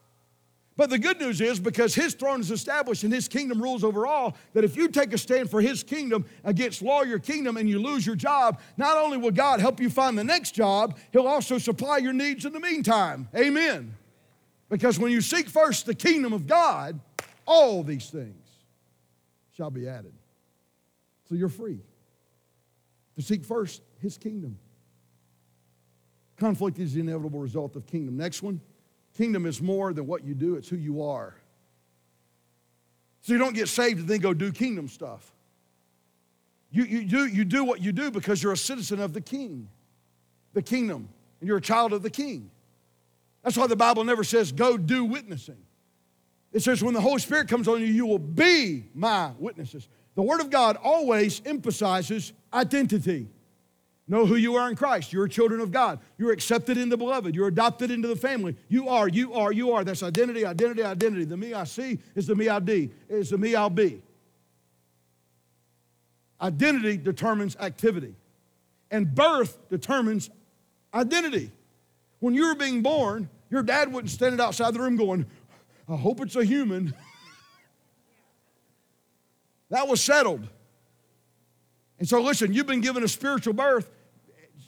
But 0.76 0.88
the 0.88 0.98
good 0.98 1.20
news 1.20 1.40
is 1.42 1.60
because 1.60 1.94
his 1.94 2.14
throne 2.14 2.40
is 2.40 2.50
established 2.50 3.04
and 3.04 3.12
his 3.12 3.28
kingdom 3.28 3.62
rules 3.62 3.84
over 3.84 4.06
all, 4.06 4.36
that 4.54 4.64
if 4.64 4.74
you 4.74 4.88
take 4.88 5.12
a 5.12 5.18
stand 5.18 5.50
for 5.50 5.60
his 5.60 5.84
kingdom 5.84 6.24
against 6.44 6.80
lawyer 6.80 7.18
kingdom 7.18 7.58
and 7.58 7.68
you 7.68 7.78
lose 7.78 8.06
your 8.06 8.16
job, 8.16 8.58
not 8.78 8.96
only 8.96 9.18
will 9.18 9.30
God 9.30 9.60
help 9.60 9.80
you 9.80 9.90
find 9.90 10.18
the 10.18 10.24
next 10.24 10.52
job, 10.52 10.98
he'll 11.12 11.28
also 11.28 11.58
supply 11.58 11.98
your 11.98 12.14
needs 12.14 12.46
in 12.46 12.54
the 12.54 12.58
meantime. 12.58 13.28
Amen. 13.36 13.94
Because 14.70 14.98
when 14.98 15.12
you 15.12 15.20
seek 15.20 15.48
first 15.48 15.84
the 15.84 15.94
kingdom 15.94 16.32
of 16.32 16.46
God, 16.46 16.98
all 17.46 17.82
these 17.82 18.10
things 18.10 18.48
shall 19.56 19.70
be 19.70 19.88
added. 19.88 20.12
So 21.28 21.34
you're 21.34 21.48
free 21.48 21.80
to 23.16 23.22
seek 23.22 23.44
first 23.44 23.82
his 24.00 24.18
kingdom. 24.18 24.58
Conflict 26.36 26.78
is 26.78 26.94
the 26.94 27.00
inevitable 27.00 27.40
result 27.40 27.76
of 27.76 27.86
kingdom. 27.86 28.16
Next 28.16 28.42
one 28.42 28.60
kingdom 29.16 29.46
is 29.46 29.62
more 29.62 29.92
than 29.92 30.06
what 30.06 30.24
you 30.24 30.34
do, 30.34 30.56
it's 30.56 30.68
who 30.68 30.76
you 30.76 31.02
are. 31.02 31.34
So 33.22 33.32
you 33.32 33.38
don't 33.38 33.54
get 33.54 33.68
saved 33.68 34.00
and 34.00 34.08
then 34.08 34.20
go 34.20 34.34
do 34.34 34.52
kingdom 34.52 34.88
stuff. 34.88 35.32
You, 36.70 36.84
you, 36.84 37.04
do, 37.04 37.26
you 37.26 37.44
do 37.44 37.64
what 37.64 37.80
you 37.80 37.92
do 37.92 38.10
because 38.10 38.42
you're 38.42 38.52
a 38.52 38.56
citizen 38.56 39.00
of 39.00 39.12
the 39.12 39.20
king, 39.20 39.68
the 40.52 40.60
kingdom, 40.60 41.08
and 41.40 41.48
you're 41.48 41.58
a 41.58 41.62
child 41.62 41.92
of 41.92 42.02
the 42.02 42.10
king. 42.10 42.50
That's 43.42 43.56
why 43.56 43.66
the 43.66 43.76
Bible 43.76 44.02
never 44.04 44.24
says, 44.24 44.50
go 44.50 44.76
do 44.76 45.04
witnessing. 45.04 45.62
It 46.54 46.62
says, 46.62 46.82
when 46.82 46.94
the 46.94 47.00
Holy 47.00 47.18
Spirit 47.18 47.48
comes 47.48 47.66
on 47.66 47.80
you, 47.80 47.88
you 47.88 48.06
will 48.06 48.20
be 48.20 48.84
my 48.94 49.32
witnesses. 49.38 49.88
The 50.14 50.22
Word 50.22 50.40
of 50.40 50.50
God 50.50 50.76
always 50.82 51.42
emphasizes 51.44 52.32
identity. 52.52 53.26
Know 54.06 54.24
who 54.24 54.36
you 54.36 54.54
are 54.54 54.68
in 54.70 54.76
Christ. 54.76 55.12
You're 55.12 55.26
children 55.26 55.60
of 55.60 55.72
God. 55.72 55.98
You're 56.16 56.30
accepted 56.30 56.78
in 56.78 56.90
the 56.90 56.96
beloved. 56.96 57.34
You're 57.34 57.48
adopted 57.48 57.90
into 57.90 58.06
the 58.06 58.14
family. 58.14 58.54
You 58.68 58.88
are, 58.88 59.08
you 59.08 59.34
are, 59.34 59.50
you 59.50 59.72
are. 59.72 59.82
That's 59.82 60.04
identity, 60.04 60.46
identity, 60.46 60.84
identity. 60.84 61.24
The 61.24 61.36
me 61.36 61.54
I 61.54 61.64
see 61.64 61.98
is 62.14 62.28
the 62.28 62.36
me 62.36 62.48
I 62.48 62.60
be, 62.60 62.90
is 63.08 63.30
the 63.30 63.38
me 63.38 63.56
I'll 63.56 63.68
be. 63.68 64.00
Identity 66.40 66.98
determines 66.98 67.56
activity, 67.56 68.14
and 68.90 69.12
birth 69.12 69.58
determines 69.70 70.30
identity. 70.92 71.50
When 72.20 72.34
you 72.34 72.46
were 72.48 72.54
being 72.54 72.82
born, 72.82 73.28
your 73.50 73.62
dad 73.62 73.92
wouldn't 73.92 74.10
standing 74.10 74.40
outside 74.40 74.74
the 74.74 74.80
room 74.80 74.96
going, 74.96 75.26
I 75.88 75.96
hope 75.96 76.20
it's 76.20 76.36
a 76.36 76.44
human. 76.44 76.94
that 79.70 79.86
was 79.86 80.02
settled. 80.02 80.48
And 81.98 82.08
so, 82.08 82.20
listen, 82.20 82.52
you've 82.52 82.66
been 82.66 82.80
given 82.80 83.02
a 83.02 83.08
spiritual 83.08 83.54
birth. 83.54 83.90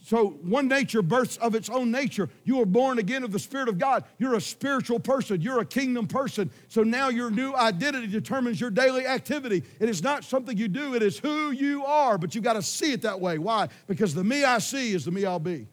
So, 0.05 0.29
one 0.43 0.69
nature 0.69 1.03
births 1.03 1.37
of 1.39 1.57
its 1.57 1.69
own 1.69 1.91
nature. 1.91 2.31
You 2.45 2.63
are 2.63 2.67
born 2.67 3.01
again 3.01 3.25
of 3.25 3.33
the 3.33 3.41
Spirit 3.41 3.69
of 3.69 3.77
God. 3.77 4.05
You're 4.19 4.35
a 4.35 4.41
spiritual 4.41 5.01
person. 5.01 5.41
You're 5.41 5.61
a 5.61 5.65
kingdom 5.65 6.07
person. 6.07 6.51
So, 6.69 6.85
now 6.85 7.09
your 7.09 7.29
new 7.29 7.55
identity 7.55 8.07
determines 8.07 8.61
your 8.61 8.71
daily 8.71 9.05
activity. 9.05 9.65
It 9.81 9.89
is 9.89 10.05
not 10.05 10.23
something 10.23 10.57
you 10.57 10.69
do, 10.69 10.95
it 10.95 11.03
is 11.03 11.19
who 11.19 11.51
you 11.51 11.85
are. 11.85 12.19
But 12.19 12.37
you've 12.37 12.45
got 12.45 12.53
to 12.53 12.63
see 12.63 12.93
it 12.93 13.03
that 13.03 13.21
way. 13.21 13.39
Why? 13.39 13.69
Because 13.89 14.15
the 14.15 14.23
me 14.23 14.45
I 14.45 14.59
see 14.59 14.93
is 14.93 15.07
the 15.07 15.11
me 15.11 15.25
I'll 15.25 15.41
be. 15.41 15.67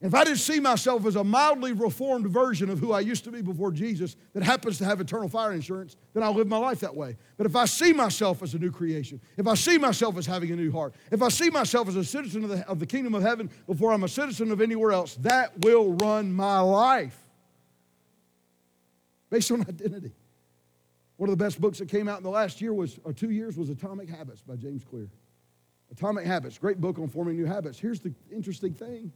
If 0.00 0.14
I 0.14 0.22
didn't 0.22 0.38
see 0.38 0.60
myself 0.60 1.06
as 1.06 1.16
a 1.16 1.24
mildly 1.24 1.72
reformed 1.72 2.28
version 2.28 2.70
of 2.70 2.78
who 2.78 2.92
I 2.92 3.00
used 3.00 3.24
to 3.24 3.32
be 3.32 3.42
before 3.42 3.72
Jesus 3.72 4.14
that 4.32 4.44
happens 4.44 4.78
to 4.78 4.84
have 4.84 5.00
eternal 5.00 5.28
fire 5.28 5.52
insurance, 5.52 5.96
then 6.14 6.22
I'll 6.22 6.34
live 6.34 6.46
my 6.46 6.56
life 6.56 6.78
that 6.80 6.94
way. 6.94 7.16
But 7.36 7.46
if 7.46 7.56
I 7.56 7.64
see 7.64 7.92
myself 7.92 8.40
as 8.40 8.54
a 8.54 8.58
new 8.58 8.70
creation, 8.70 9.20
if 9.36 9.48
I 9.48 9.54
see 9.54 9.76
myself 9.76 10.16
as 10.16 10.24
having 10.24 10.52
a 10.52 10.56
new 10.56 10.70
heart, 10.70 10.94
if 11.10 11.20
I 11.20 11.28
see 11.28 11.50
myself 11.50 11.88
as 11.88 11.96
a 11.96 12.04
citizen 12.04 12.44
of 12.44 12.50
the, 12.50 12.68
of 12.68 12.78
the 12.78 12.86
kingdom 12.86 13.12
of 13.14 13.22
heaven 13.22 13.50
before 13.66 13.92
I'm 13.92 14.04
a 14.04 14.08
citizen 14.08 14.52
of 14.52 14.60
anywhere 14.60 14.92
else, 14.92 15.16
that 15.16 15.58
will 15.58 15.92
run 15.92 16.32
my 16.32 16.60
life 16.60 17.18
based 19.30 19.50
on 19.50 19.60
identity. 19.68 20.12
One 21.16 21.28
of 21.28 21.36
the 21.36 21.44
best 21.44 21.60
books 21.60 21.78
that 21.80 21.88
came 21.88 22.08
out 22.08 22.18
in 22.18 22.22
the 22.22 22.30
last 22.30 22.60
year 22.60 22.72
was, 22.72 23.00
or 23.02 23.12
two 23.12 23.30
years, 23.30 23.56
was 23.56 23.68
Atomic 23.68 24.08
Habits 24.08 24.42
by 24.42 24.54
James 24.54 24.84
Clear. 24.84 25.08
Atomic 25.90 26.24
Habits, 26.24 26.56
great 26.56 26.80
book 26.80 27.00
on 27.00 27.08
forming 27.08 27.36
new 27.36 27.46
habits. 27.46 27.80
Here's 27.80 27.98
the 27.98 28.14
interesting 28.30 28.72
thing 28.72 29.10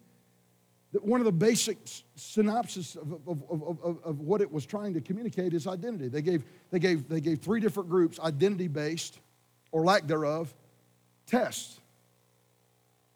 one 1.00 1.20
of 1.20 1.24
the 1.24 1.32
basic 1.32 1.78
synopsis 2.16 2.96
of, 2.96 3.12
of, 3.26 3.42
of, 3.48 3.98
of, 4.04 4.20
what 4.20 4.42
it 4.42 4.52
was 4.52 4.66
trying 4.66 4.92
to 4.92 5.00
communicate 5.00 5.54
is 5.54 5.66
identity. 5.66 6.08
They 6.08 6.20
gave, 6.20 6.44
they 6.70 6.78
gave, 6.78 7.08
they 7.08 7.20
gave 7.20 7.40
three 7.40 7.60
different 7.60 7.88
groups 7.88 8.20
identity 8.20 8.68
based, 8.68 9.18
or 9.70 9.84
lack 9.84 10.06
thereof, 10.06 10.52
tests. 11.26 11.80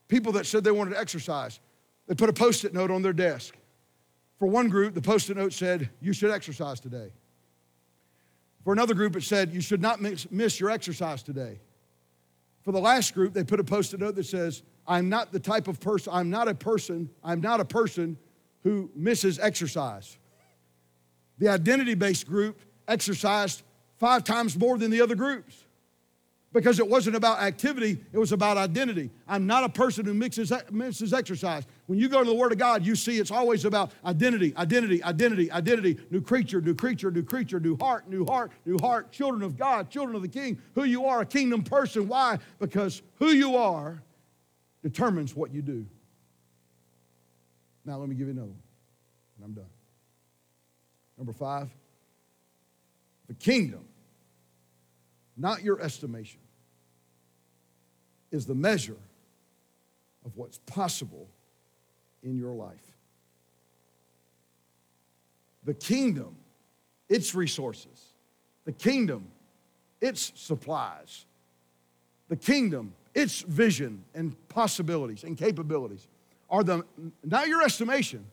People 0.08 0.32
that 0.32 0.46
said 0.46 0.64
they 0.64 0.70
wanted 0.70 0.92
to 0.92 1.00
exercise, 1.00 1.60
they 2.06 2.14
put 2.14 2.30
a 2.30 2.32
post 2.32 2.64
it 2.64 2.72
note 2.72 2.90
on 2.90 3.02
their 3.02 3.12
desk. 3.12 3.54
For 4.38 4.46
one 4.46 4.68
group, 4.68 4.94
the 4.94 5.02
post 5.02 5.28
it 5.28 5.36
note 5.36 5.52
said, 5.52 5.90
You 6.00 6.14
should 6.14 6.30
exercise 6.30 6.80
today. 6.80 7.12
For 8.64 8.72
another 8.72 8.94
group, 8.94 9.16
it 9.16 9.22
said, 9.22 9.52
You 9.52 9.60
should 9.60 9.82
not 9.82 10.00
miss, 10.00 10.30
miss 10.30 10.58
your 10.58 10.70
exercise 10.70 11.22
today. 11.22 11.58
For 12.62 12.72
the 12.72 12.80
last 12.80 13.14
group, 13.14 13.32
they 13.32 13.44
put 13.44 13.60
a 13.60 13.64
post 13.64 13.92
it 13.94 14.00
note 14.00 14.14
that 14.14 14.26
says, 14.26 14.62
I'm 14.88 15.08
not 15.08 15.32
the 15.32 15.40
type 15.40 15.68
of 15.68 15.80
person, 15.80 16.12
I'm 16.14 16.30
not 16.30 16.48
a 16.48 16.54
person, 16.54 17.10
I'm 17.24 17.40
not 17.40 17.60
a 17.60 17.64
person 17.64 18.16
who 18.62 18.90
misses 18.94 19.38
exercise. 19.38 20.18
The 21.38 21.48
identity 21.48 21.94
based 21.94 22.26
group 22.26 22.60
exercised 22.88 23.62
five 23.98 24.24
times 24.24 24.56
more 24.56 24.78
than 24.78 24.90
the 24.90 25.00
other 25.00 25.14
groups 25.14 25.64
because 26.56 26.78
it 26.78 26.88
wasn't 26.88 27.14
about 27.14 27.42
activity, 27.42 28.02
it 28.14 28.18
was 28.18 28.32
about 28.32 28.56
identity. 28.56 29.10
I'm 29.28 29.46
not 29.46 29.64
a 29.64 29.68
person 29.68 30.06
who 30.06 30.14
mixes, 30.14 30.50
misses 30.70 31.12
exercise. 31.12 31.66
When 31.84 31.98
you 31.98 32.08
go 32.08 32.24
to 32.24 32.28
the 32.28 32.34
Word 32.34 32.50
of 32.50 32.56
God, 32.56 32.86
you 32.86 32.96
see 32.96 33.18
it's 33.18 33.30
always 33.30 33.66
about 33.66 33.92
identity, 34.06 34.54
identity, 34.56 35.04
identity, 35.04 35.52
identity, 35.52 35.98
new 36.10 36.22
creature, 36.22 36.62
new 36.62 36.74
creature, 36.74 37.10
new 37.10 37.22
creature, 37.22 37.60
new 37.60 37.76
heart, 37.76 38.08
new 38.08 38.24
heart, 38.24 38.52
new 38.64 38.78
heart, 38.78 39.12
children 39.12 39.42
of 39.42 39.58
God, 39.58 39.90
children 39.90 40.16
of 40.16 40.22
the 40.22 40.28
King, 40.28 40.58
who 40.74 40.84
you 40.84 41.04
are, 41.04 41.20
a 41.20 41.26
kingdom 41.26 41.62
person. 41.62 42.08
Why? 42.08 42.38
Because 42.58 43.02
who 43.16 43.32
you 43.32 43.56
are 43.56 44.02
determines 44.86 45.34
what 45.34 45.52
you 45.52 45.62
do. 45.62 45.84
Now, 47.84 47.98
let 47.98 48.08
me 48.08 48.14
give 48.14 48.28
you 48.28 48.34
another 48.34 48.50
one, 48.50 48.62
and 49.36 49.44
I'm 49.44 49.52
done. 49.52 49.70
Number 51.18 51.32
five, 51.32 51.68
the 53.26 53.34
kingdom, 53.34 53.84
not 55.36 55.64
your 55.64 55.80
estimation, 55.80 56.38
is 58.30 58.46
the 58.46 58.54
measure 58.54 58.96
of 60.24 60.36
what's 60.36 60.58
possible 60.58 61.26
in 62.22 62.38
your 62.38 62.54
life. 62.54 62.96
The 65.64 65.74
kingdom, 65.74 66.36
its 67.08 67.34
resources, 67.34 68.14
the 68.64 68.72
kingdom, 68.72 69.26
its 70.00 70.30
supplies, 70.36 71.24
the 72.28 72.36
kingdom, 72.36 72.92
its 73.16 73.40
vision 73.40 74.04
and 74.14 74.36
possibilities 74.48 75.24
and 75.24 75.38
capabilities 75.38 76.06
are 76.50 76.62
the, 76.62 76.84
not 77.24 77.48
your 77.48 77.62
estimation, 77.62 78.26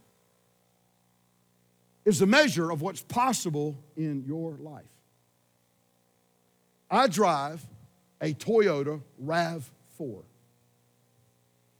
is 2.04 2.20
the 2.20 2.26
measure 2.28 2.70
of 2.70 2.82
what's 2.82 3.02
possible 3.02 3.78
in 3.96 4.26
your 4.28 4.58
life. 4.60 4.84
I 6.92 7.08
drive 7.08 7.66
a 8.20 8.34
Toyota 8.34 9.02
RAV4. 9.24 10.24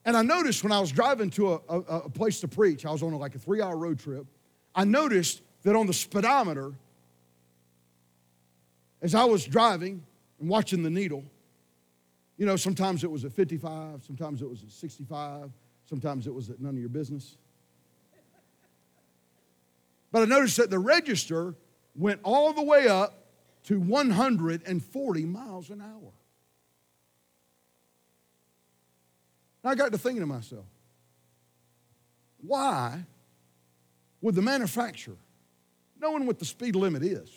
And 0.06 0.16
I 0.16 0.22
noticed 0.22 0.64
when 0.64 0.72
I 0.72 0.80
was 0.80 0.92
driving 0.92 1.30
to 1.32 1.54
a, 1.54 1.60
a, 1.68 1.80
a 1.80 2.10
place 2.10 2.40
to 2.40 2.48
preach, 2.48 2.86
I 2.86 2.92
was 2.92 3.04
on 3.04 3.12
like 3.14 3.36
a 3.36 3.40
three 3.40 3.62
hour 3.62 3.76
road 3.76 4.00
trip, 4.00 4.26
I 4.74 4.86
noticed 4.86 5.42
that 5.64 5.76
on 5.76 5.88
the 5.88 5.94
speedometer, 5.94 6.72
as 9.02 9.14
I 9.14 9.26
was 9.26 9.44
driving 9.44 10.04
and 10.40 10.48
watching 10.48 10.84
the 10.84 10.90
needle, 10.90 11.26
you 12.38 12.46
know, 12.46 12.56
sometimes 12.56 13.04
it 13.04 13.12
was 13.12 13.26
at 13.26 13.32
55, 13.32 14.04
sometimes 14.04 14.42
it 14.42 14.50
was 14.50 14.64
at 14.64 14.72
65, 14.72 15.52
sometimes 15.86 16.28
it 16.28 16.34
was 16.34 16.50
at 16.50 16.60
none 16.60 16.74
of 16.74 16.80
your 16.80 16.90
business. 16.90 17.38
But 20.12 20.24
I 20.24 20.26
noticed 20.26 20.58
that 20.58 20.70
the 20.70 20.80
register 20.80 21.56
went 21.96 22.20
all 22.24 22.54
the 22.54 22.64
way 22.64 22.88
up 22.88 23.26
to 23.66 23.80
140 23.80 25.26
miles 25.26 25.70
an 25.70 25.82
hour. 25.82 26.12
And 29.64 29.72
I 29.72 29.76
got 29.76 29.92
to 29.92 29.98
thinking 29.98 30.22
to 30.22 30.28
myself, 30.28 30.66
why 32.42 33.06
would 34.22 34.36
the 34.36 34.42
manufacturer, 34.42 35.16
knowing 36.00 36.26
what 36.26 36.40
the 36.40 36.46
speed 36.46 36.76
limit 36.76 37.04
is, 37.04 37.30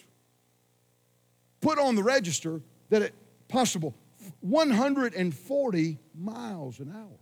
put 1.61 1.79
on 1.79 1.95
the 1.95 2.03
register 2.03 2.61
that 2.91 3.03
it 3.03 3.15
possible 3.49 3.95
140 4.41 5.99
miles 6.15 6.81
an 6.81 6.93
hour? 6.95 7.19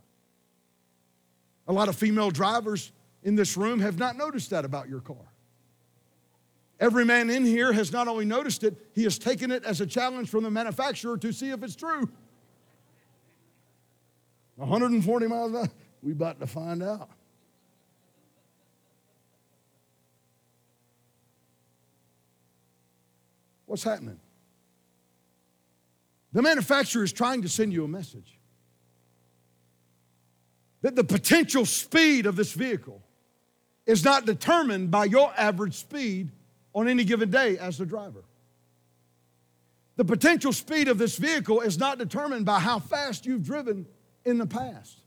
A 1.66 1.72
lot 1.72 1.88
of 1.88 1.96
female 1.96 2.30
drivers 2.30 2.92
in 3.22 3.34
this 3.36 3.56
room 3.56 3.80
have 3.80 3.98
not 3.98 4.16
noticed 4.16 4.50
that 4.50 4.64
about 4.64 4.88
your 4.88 5.00
car. 5.00 5.32
Every 6.80 7.04
man 7.04 7.30
in 7.30 7.44
here 7.44 7.72
has 7.72 7.92
not 7.92 8.08
only 8.08 8.24
noticed 8.24 8.64
it, 8.64 8.76
he 8.94 9.04
has 9.04 9.18
taken 9.18 9.50
it 9.50 9.64
as 9.64 9.80
a 9.80 9.86
challenge 9.86 10.28
from 10.28 10.44
the 10.44 10.50
manufacturer 10.50 11.16
to 11.18 11.32
see 11.32 11.50
if 11.50 11.62
it's 11.62 11.76
true. 11.76 12.10
140 14.56 15.26
miles 15.26 15.50
an 15.50 15.56
hour, 15.56 15.70
we 16.02 16.12
about 16.12 16.40
to 16.40 16.46
find 16.46 16.82
out. 16.82 17.08
What's 23.66 23.82
happening? 23.82 24.20
The 26.34 26.42
manufacturer 26.42 27.04
is 27.04 27.12
trying 27.12 27.42
to 27.42 27.48
send 27.48 27.72
you 27.72 27.84
a 27.84 27.88
message 27.88 28.38
that 30.82 30.96
the 30.96 31.04
potential 31.04 31.64
speed 31.64 32.26
of 32.26 32.36
this 32.36 32.52
vehicle 32.52 33.00
is 33.86 34.04
not 34.04 34.26
determined 34.26 34.90
by 34.90 35.06
your 35.06 35.32
average 35.38 35.74
speed 35.74 36.32
on 36.74 36.88
any 36.88 37.04
given 37.04 37.30
day 37.30 37.56
as 37.56 37.78
the 37.78 37.86
driver. 37.86 38.24
The 39.96 40.04
potential 40.04 40.52
speed 40.52 40.88
of 40.88 40.98
this 40.98 41.16
vehicle 41.16 41.60
is 41.60 41.78
not 41.78 41.98
determined 41.98 42.44
by 42.44 42.58
how 42.58 42.80
fast 42.80 43.24
you've 43.24 43.44
driven 43.44 43.86
in 44.24 44.38
the 44.38 44.46
past. 44.46 44.98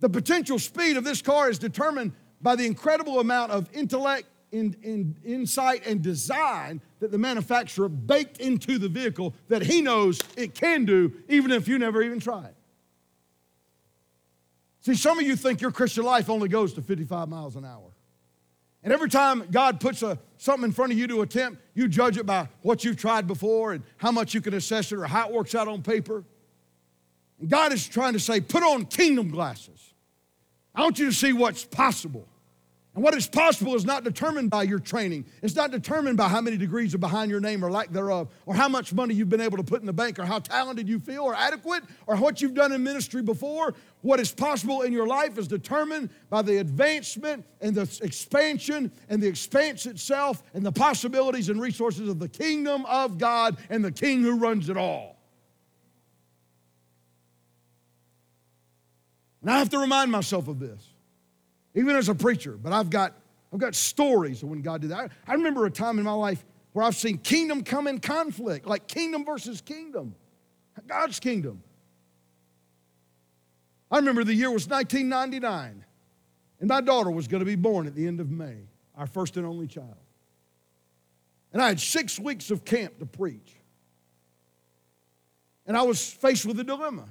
The 0.00 0.10
potential 0.10 0.58
speed 0.58 0.98
of 0.98 1.04
this 1.04 1.22
car 1.22 1.48
is 1.48 1.58
determined 1.58 2.12
by 2.42 2.54
the 2.54 2.66
incredible 2.66 3.18
amount 3.18 3.52
of 3.52 3.68
intellect, 3.72 4.26
in, 4.52 4.76
in, 4.82 5.16
insight, 5.24 5.86
and 5.86 6.02
design 6.02 6.80
that 7.00 7.10
the 7.10 7.18
manufacturer 7.18 7.88
baked 7.88 8.38
into 8.38 8.78
the 8.78 8.88
vehicle 8.88 9.34
that 9.48 9.62
he 9.62 9.80
knows 9.80 10.20
it 10.36 10.54
can 10.54 10.84
do, 10.84 11.12
even 11.28 11.50
if 11.50 11.68
you 11.68 11.78
never 11.78 12.02
even 12.02 12.20
try 12.20 12.44
it. 12.44 12.54
See, 14.82 14.94
some 14.94 15.18
of 15.18 15.26
you 15.26 15.36
think 15.36 15.60
your 15.60 15.70
Christian 15.70 16.04
life 16.04 16.30
only 16.30 16.48
goes 16.48 16.72
to 16.74 16.82
55 16.82 17.28
miles 17.28 17.56
an 17.56 17.64
hour. 17.64 17.90
And 18.82 18.92
every 18.92 19.10
time 19.10 19.46
God 19.50 19.78
puts 19.78 20.02
a, 20.02 20.18
something 20.38 20.64
in 20.64 20.72
front 20.72 20.92
of 20.92 20.98
you 20.98 21.06
to 21.08 21.20
attempt, 21.20 21.60
you 21.74 21.86
judge 21.86 22.16
it 22.16 22.24
by 22.24 22.48
what 22.62 22.82
you've 22.82 22.96
tried 22.96 23.26
before 23.26 23.72
and 23.72 23.84
how 23.98 24.10
much 24.10 24.32
you 24.32 24.40
can 24.40 24.54
assess 24.54 24.90
it 24.90 24.96
or 24.96 25.04
how 25.04 25.28
it 25.28 25.34
works 25.34 25.54
out 25.54 25.68
on 25.68 25.82
paper. 25.82 26.24
And 27.38 27.50
God 27.50 27.72
is 27.72 27.86
trying 27.86 28.14
to 28.14 28.20
say, 28.20 28.40
put 28.40 28.62
on 28.62 28.86
kingdom 28.86 29.28
glasses. 29.30 29.92
I 30.74 30.82
want 30.82 30.98
you 30.98 31.06
to 31.06 31.12
see 31.12 31.34
what's 31.34 31.64
possible. 31.64 32.26
And 33.00 33.04
what 33.06 33.14
is 33.14 33.26
possible 33.26 33.74
is 33.76 33.86
not 33.86 34.04
determined 34.04 34.50
by 34.50 34.64
your 34.64 34.78
training. 34.78 35.24
It's 35.40 35.54
not 35.56 35.70
determined 35.70 36.18
by 36.18 36.28
how 36.28 36.42
many 36.42 36.58
degrees 36.58 36.94
are 36.94 36.98
behind 36.98 37.30
your 37.30 37.40
name 37.40 37.64
or 37.64 37.70
lack 37.70 37.88
thereof, 37.88 38.28
or 38.44 38.54
how 38.54 38.68
much 38.68 38.92
money 38.92 39.14
you've 39.14 39.30
been 39.30 39.40
able 39.40 39.56
to 39.56 39.62
put 39.62 39.80
in 39.80 39.86
the 39.86 39.92
bank, 39.94 40.18
or 40.18 40.26
how 40.26 40.38
talented 40.38 40.86
you 40.86 41.00
feel, 41.00 41.22
or 41.22 41.34
adequate, 41.34 41.82
or 42.06 42.18
what 42.18 42.42
you've 42.42 42.52
done 42.52 42.72
in 42.72 42.82
ministry 42.82 43.22
before. 43.22 43.72
What 44.02 44.20
is 44.20 44.30
possible 44.30 44.82
in 44.82 44.92
your 44.92 45.06
life 45.06 45.38
is 45.38 45.48
determined 45.48 46.10
by 46.28 46.42
the 46.42 46.58
advancement 46.58 47.46
and 47.62 47.74
the 47.74 47.88
expansion 48.04 48.92
and 49.08 49.22
the 49.22 49.28
expanse 49.28 49.86
itself 49.86 50.42
and 50.52 50.62
the 50.62 50.70
possibilities 50.70 51.48
and 51.48 51.58
resources 51.58 52.06
of 52.06 52.18
the 52.18 52.28
kingdom 52.28 52.84
of 52.84 53.16
God 53.16 53.56
and 53.70 53.82
the 53.82 53.92
king 53.92 54.20
who 54.20 54.36
runs 54.36 54.68
it 54.68 54.76
all. 54.76 55.16
And 59.40 59.50
I 59.50 59.58
have 59.58 59.70
to 59.70 59.78
remind 59.78 60.12
myself 60.12 60.46
of 60.48 60.58
this 60.58 60.89
even 61.74 61.96
as 61.96 62.08
a 62.08 62.14
preacher, 62.14 62.56
but 62.56 62.72
I've 62.72 62.90
got, 62.90 63.14
I've 63.52 63.58
got 63.58 63.74
stories 63.74 64.42
of 64.42 64.48
when 64.48 64.62
God 64.62 64.80
did 64.80 64.90
that. 64.90 65.10
I 65.26 65.34
remember 65.34 65.66
a 65.66 65.70
time 65.70 65.98
in 65.98 66.04
my 66.04 66.12
life 66.12 66.44
where 66.72 66.84
I've 66.84 66.96
seen 66.96 67.18
kingdom 67.18 67.62
come 67.62 67.86
in 67.86 68.00
conflict, 68.00 68.66
like 68.66 68.86
kingdom 68.86 69.24
versus 69.24 69.60
kingdom, 69.60 70.14
God's 70.86 71.20
kingdom. 71.20 71.62
I 73.90 73.96
remember 73.96 74.22
the 74.22 74.34
year 74.34 74.50
was 74.50 74.68
1999, 74.68 75.84
and 76.60 76.68
my 76.68 76.80
daughter 76.80 77.10
was 77.10 77.26
going 77.26 77.40
to 77.40 77.46
be 77.46 77.56
born 77.56 77.86
at 77.86 77.94
the 77.94 78.06
end 78.06 78.20
of 78.20 78.30
May, 78.30 78.56
our 78.96 79.06
first 79.06 79.36
and 79.36 79.44
only 79.44 79.66
child. 79.66 79.96
And 81.52 81.60
I 81.60 81.68
had 81.68 81.80
six 81.80 82.18
weeks 82.18 82.50
of 82.50 82.64
camp 82.64 82.98
to 83.00 83.06
preach. 83.06 83.56
And 85.66 85.76
I 85.76 85.82
was 85.82 86.12
faced 86.12 86.46
with 86.46 86.58
a 86.60 86.64
dilemma. 86.64 87.04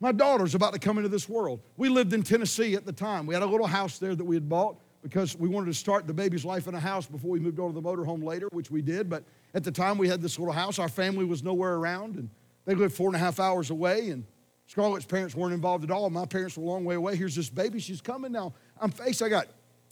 My 0.00 0.12
daughter's 0.12 0.54
about 0.54 0.72
to 0.74 0.78
come 0.78 0.98
into 0.98 1.08
this 1.08 1.28
world. 1.28 1.60
We 1.76 1.88
lived 1.88 2.12
in 2.12 2.22
Tennessee 2.22 2.74
at 2.74 2.86
the 2.86 2.92
time. 2.92 3.26
We 3.26 3.34
had 3.34 3.42
a 3.42 3.46
little 3.46 3.66
house 3.66 3.98
there 3.98 4.14
that 4.14 4.24
we 4.24 4.36
had 4.36 4.48
bought 4.48 4.76
because 5.02 5.36
we 5.36 5.48
wanted 5.48 5.66
to 5.66 5.74
start 5.74 6.06
the 6.06 6.14
baby's 6.14 6.44
life 6.44 6.68
in 6.68 6.74
a 6.74 6.80
house 6.80 7.06
before 7.06 7.30
we 7.30 7.40
moved 7.40 7.58
over 7.58 7.72
to 7.72 7.80
the 7.80 7.86
motorhome 7.86 8.22
later, 8.22 8.48
which 8.52 8.70
we 8.70 8.82
did. 8.82 9.10
But 9.10 9.24
at 9.54 9.64
the 9.64 9.72
time, 9.72 9.98
we 9.98 10.08
had 10.08 10.20
this 10.22 10.38
little 10.38 10.54
house. 10.54 10.78
Our 10.78 10.88
family 10.88 11.24
was 11.24 11.42
nowhere 11.42 11.74
around, 11.74 12.16
and 12.16 12.30
they 12.64 12.74
lived 12.74 12.94
four 12.94 13.08
and 13.08 13.16
a 13.16 13.18
half 13.18 13.40
hours 13.40 13.70
away. 13.70 14.10
And 14.10 14.24
Scarlett's 14.66 15.06
parents 15.06 15.34
weren't 15.34 15.54
involved 15.54 15.82
at 15.82 15.90
all. 15.90 16.08
My 16.10 16.26
parents 16.26 16.56
were 16.56 16.64
a 16.64 16.66
long 16.66 16.84
way 16.84 16.94
away. 16.94 17.16
Here's 17.16 17.34
this 17.34 17.48
baby. 17.48 17.80
She's 17.80 18.00
coming 18.00 18.30
now. 18.30 18.54
I'm 18.80 18.90
faced. 18.90 19.22
I 19.22 19.28
got 19.28 19.48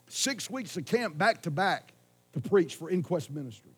six 0.08 0.48
weeks 0.48 0.76
of 0.76 0.84
camp 0.84 1.18
back 1.18 1.42
to 1.42 1.50
back 1.50 1.92
to 2.34 2.40
preach 2.40 2.76
for 2.76 2.90
Inquest 2.90 3.30
Ministries. 3.30 3.74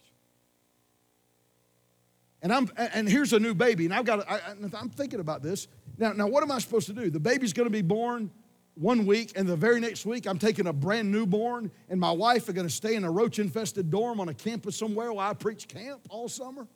And 2.43 2.53
I'm 2.53 2.71
and 2.77 3.09
here's 3.09 3.33
a 3.33 3.41
new 3.41 3.55
baby, 3.55 3.85
and 3.85 3.95
I've 3.95 4.05
got. 4.05 4.29
I, 4.31 4.41
I'm 4.79 4.91
thinking 4.91 5.19
about 5.19 5.43
this. 5.43 5.67
Now, 5.99 6.13
now, 6.13 6.29
what 6.29 6.43
am 6.43 6.53
I 6.53 6.59
supposed 6.59 6.87
to 6.87 6.93
do? 6.93 7.11
The 7.11 7.21
baby's 7.21 7.53
going 7.53 7.67
to 7.67 7.73
be 7.73 7.83
born 7.83 8.31
one 8.75 9.05
week, 9.05 9.33
and 9.35 9.49
the 9.49 9.57
very 9.57 9.81
next 9.81 10.07
week, 10.07 10.27
I'm 10.27 10.39
taking 10.39 10.69
a 10.69 10.73
brand 10.73 11.11
newborn, 11.11 11.71
and 11.89 11.99
my 11.99 12.13
wife 12.13 12.49
are 12.49 12.53
going 12.53 12.67
to 12.67 12.73
stay 12.73 12.95
in 12.95 13.03
a 13.05 13.11
roach 13.11 13.41
infested 13.41 13.91
dorm 13.91 14.21
on 14.21 14.29
a 14.29 14.35
campus 14.35 14.77
somewhere 14.77 15.13
while 15.13 15.29
I 15.29 15.35
preach 15.35 15.67
camp 15.67 16.01
all 16.09 16.29
summer? 16.29 16.69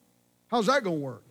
How's 0.49 0.67
that 0.67 0.83
going 0.83 0.97
to 0.97 1.05
work? 1.05 1.23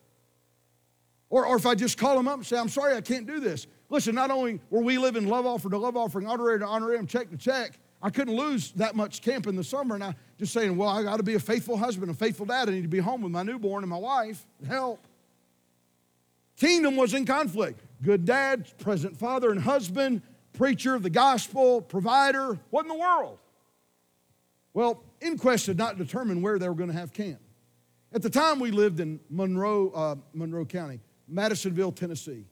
Or, 1.29 1.45
or 1.45 1.57
if 1.57 1.65
I 1.65 1.75
just 1.75 1.97
call 1.97 2.15
them 2.15 2.27
up 2.27 2.37
and 2.37 2.45
say, 2.45 2.57
I'm 2.57 2.69
sorry, 2.69 2.95
I 2.95 3.01
can't 3.01 3.27
do 3.27 3.39
this. 3.39 3.67
Listen, 3.89 4.15
not 4.15 4.31
only 4.31 4.61
were 4.69 4.81
we 4.81 4.97
living 4.97 5.27
love 5.27 5.45
offering 5.45 5.71
to 5.71 5.77
love 5.77 5.97
offering, 5.97 6.27
honorary 6.27 6.59
to 6.59 6.65
honorarium, 6.65 7.07
check 7.07 7.29
to 7.29 7.37
check, 7.37 7.77
I 8.01 8.09
couldn't 8.09 8.35
lose 8.35 8.71
that 8.73 8.95
much 8.95 9.21
camp 9.21 9.47
in 9.47 9.55
the 9.55 9.63
summer. 9.63 9.95
And 9.95 10.03
I 10.03 10.15
just 10.39 10.53
saying, 10.53 10.75
well, 10.75 10.89
I 10.89 11.03
got 11.03 11.17
to 11.17 11.23
be 11.23 11.35
a 11.35 11.39
faithful 11.39 11.77
husband, 11.77 12.09
a 12.09 12.13
faithful 12.13 12.45
dad. 12.45 12.67
I 12.67 12.71
need 12.71 12.81
to 12.81 12.87
be 12.87 12.99
home 12.99 13.21
with 13.21 13.31
my 13.31 13.43
newborn 13.43 13.83
and 13.83 13.89
my 13.89 13.97
wife. 13.97 14.45
Help. 14.67 15.05
Kingdom 16.62 16.95
was 16.95 17.16
in 17.16 17.26
conflict. 17.26 17.82
Good 18.03 18.24
dad, 18.24 18.78
present 18.78 19.18
father 19.18 19.49
and 19.49 19.59
husband, 19.59 20.22
preacher 20.53 20.93
of 20.93 21.01
the 21.01 21.09
gospel, 21.09 21.82
provider. 21.82 22.59
What 22.70 22.84
in 22.84 22.88
the 22.88 22.99
world? 22.99 23.39
Well, 24.72 25.03
Inquest 25.22 25.66
had 25.66 25.80
not 25.80 25.97
determined 25.97 26.43
where 26.43 26.59
they 26.59 26.70
were 26.70 26.76
going 26.76 26.91
to 26.91 26.95
have 26.95 27.14
camp. 27.14 27.39
At 28.14 28.22
the 28.22 28.30
time, 28.30 28.59
we 28.59 28.70
lived 28.70 28.99
in 28.99 29.20
Monroe, 29.28 29.89
uh, 29.89 30.16
Monroe 30.36 30.64
County, 30.64 30.99
Madisonville, 31.28 31.93
Tennessee, 31.93 32.45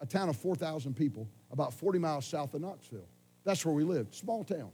a 0.00 0.06
town 0.06 0.28
of 0.28 0.36
4,000 0.36 0.96
people, 0.96 1.28
about 1.52 1.72
40 1.72 2.00
miles 2.00 2.26
south 2.26 2.54
of 2.54 2.62
Knoxville. 2.62 3.06
That's 3.44 3.64
where 3.64 3.74
we 3.76 3.84
lived, 3.84 4.16
small 4.16 4.42
town. 4.42 4.72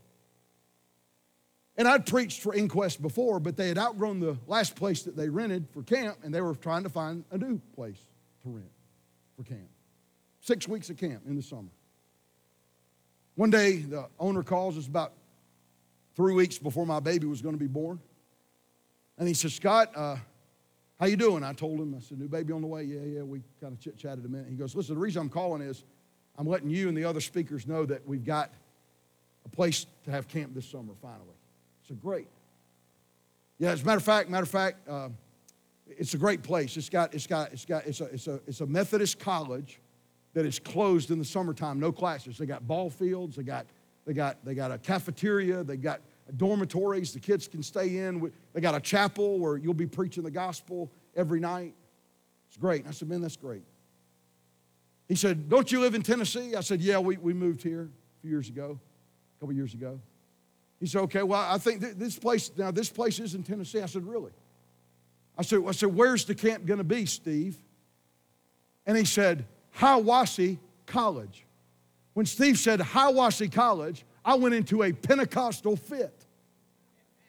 And 1.77 1.87
I'd 1.87 2.07
preached 2.07 2.41
for 2.41 2.55
Inquest 2.55 3.03
before, 3.03 3.39
but 3.39 3.55
they 3.55 3.69
had 3.69 3.77
outgrown 3.77 4.21
the 4.21 4.39
last 4.47 4.77
place 4.77 5.03
that 5.03 5.15
they 5.15 5.29
rented 5.29 5.69
for 5.75 5.83
camp, 5.83 6.21
and 6.23 6.35
they 6.35 6.41
were 6.41 6.55
trying 6.55 6.85
to 6.85 6.89
find 6.89 7.27
a 7.31 7.37
new 7.37 7.61
place 7.75 8.01
to 8.45 8.49
rent 8.49 8.71
for 9.39 9.49
camp. 9.49 9.69
Six 10.41 10.67
weeks 10.67 10.91
of 10.91 10.97
camp 10.97 11.23
in 11.27 11.37
the 11.37 11.43
summer. 11.43 11.69
One 13.37 13.51
day, 13.51 13.77
the 13.77 14.07
owner 14.19 14.43
calls 14.43 14.77
us 14.77 14.89
about 14.89 15.13
three 16.17 16.35
weeks 16.35 16.59
before 16.59 16.85
my 16.85 16.99
baby 16.99 17.27
was 17.27 17.41
going 17.41 17.55
to 17.55 17.59
be 17.59 17.69
born. 17.69 18.01
And 19.17 19.29
he 19.29 19.35
says, 19.35 19.55
Scott, 19.55 19.93
uh, 19.95 20.17
how 20.99 21.07
you 21.07 21.17
doing? 21.17 21.45
I 21.45 21.53
told 21.53 21.79
him, 21.79 21.95
I 21.97 22.01
said, 22.01 22.19
new 22.19 22.27
baby 22.27 22.53
on 22.53 22.63
the 22.63 22.67
way? 22.67 22.83
Yeah, 22.83 23.01
yeah, 23.03 23.23
we 23.23 23.41
kind 23.61 23.73
of 23.73 23.81
chit-chatted 23.81 24.25
a 24.25 24.29
minute. 24.29 24.49
He 24.51 24.57
goes, 24.57 24.75
listen, 24.75 24.97
the 24.97 25.01
reason 25.01 25.23
I'm 25.23 25.29
calling 25.29 25.63
is 25.63 25.85
I'm 26.37 26.47
letting 26.47 26.71
you 26.71 26.89
and 26.89 26.97
the 26.97 27.05
other 27.05 27.21
speakers 27.21 27.67
know 27.67 27.87
that 27.87 28.07
we've 28.09 28.25
got 28.25 28.51
a 29.45 29.49
place 29.49 29.87
to 30.05 30.11
have 30.11 30.27
camp 30.27 30.55
this 30.55 30.67
summer, 30.67 30.95
finally. 31.01 31.23
Said, 31.87 32.03
great. 32.03 32.27
Yeah, 33.61 33.71
as 33.71 33.83
a 33.83 33.85
matter 33.85 33.99
of 33.99 34.05
fact, 34.05 34.29
matter 34.29 34.43
of 34.43 34.49
fact, 34.49 34.89
uh, 34.89 35.09
it's 35.97 36.15
a 36.15 36.19
great 36.19 36.43
place. 36.43 36.77
It's 36.77 36.89
got, 36.89 37.15
it's 37.15 37.27
got, 37.27 37.53
it's 37.53 37.65
got, 37.65 37.87
it's 37.87 38.01
a, 38.01 38.05
it's 38.05 38.27
a, 38.27 38.41
it's 38.47 38.61
a 38.61 38.67
Methodist 38.67 39.19
college 39.19 39.81
that 40.35 40.45
is 40.45 40.59
closed 40.59 41.11
in 41.11 41.19
the 41.19 41.25
summertime, 41.25 41.81
no 41.81 41.93
classes. 41.93 42.39
They 42.39 42.47
got 42.47 42.67
ball 42.67 42.91
fields, 42.91 43.37
they 43.37 43.43
got, 43.43 43.67
they 44.07 44.13
got, 44.13 44.45
they 44.45 44.55
got 44.55 44.71
a 44.71 44.79
cafeteria, 44.79 45.65
they 45.65 45.77
got 45.77 46.01
dormitories 46.37 47.13
the 47.13 47.21
kids 47.21 47.49
can 47.49 47.63
stay 47.63 47.99
in. 47.99 48.31
They 48.53 48.61
got 48.61 48.75
a 48.75 48.81
chapel 48.81 49.39
where 49.39 49.57
you'll 49.57 49.75
be 49.75 49.87
preaching 49.87 50.23
the 50.23 50.31
gospel 50.31 50.91
every 51.17 51.41
night. 51.41 51.75
It's 52.49 52.57
great. 52.57 52.87
I 52.87 52.91
said, 52.91 53.09
man, 53.09 53.21
that's 53.21 53.37
great. 53.37 53.63
He 55.09 55.15
said, 55.15 55.49
don't 55.49 55.71
you 55.73 55.81
live 55.81 55.95
in 55.95 56.03
Tennessee? 56.03 56.55
I 56.55 56.61
said, 56.61 56.81
yeah, 56.81 56.99
we, 56.99 57.17
we 57.17 57.33
moved 57.33 57.63
here 57.63 57.89
a 58.19 58.21
few 58.21 58.31
years 58.31 58.49
ago, 58.49 58.79
a 59.37 59.41
couple 59.41 59.55
years 59.55 59.73
ago. 59.73 60.01
He 60.81 60.87
said, 60.87 61.01
okay, 61.03 61.23
well, 61.23 61.41
I 61.41 61.59
think 61.59 61.81
th- 61.81 61.95
this 61.97 62.19
place, 62.19 62.51
now 62.57 62.71
this 62.71 62.91
place 62.91 63.19
is 63.19 63.35
in 63.35 63.43
Tennessee. 63.43 63.81
I 63.81 63.87
said, 63.87 64.07
really? 64.07 64.33
I 65.39 65.43
said, 65.43 65.61
I 65.67 65.71
said, 65.71 65.95
where's 65.95 66.25
the 66.25 66.35
camp 66.35 66.67
going 66.67 66.79
to 66.79 66.85
be, 66.85 67.07
Steve? 67.07 67.57
And 68.87 68.99
he 68.99 69.05
said, 69.05 69.47
Hiwassee 69.79 70.59
College. 70.87 71.45
When 72.15 72.27
Steve 72.27 72.59
said 72.59 72.81
Hiwassee 72.81 73.53
College, 73.53 74.05
I 74.25 74.35
went 74.35 74.55
into 74.55 74.83
a 74.83 74.93
Pentecostal 74.93 75.77
fit. 75.77 76.25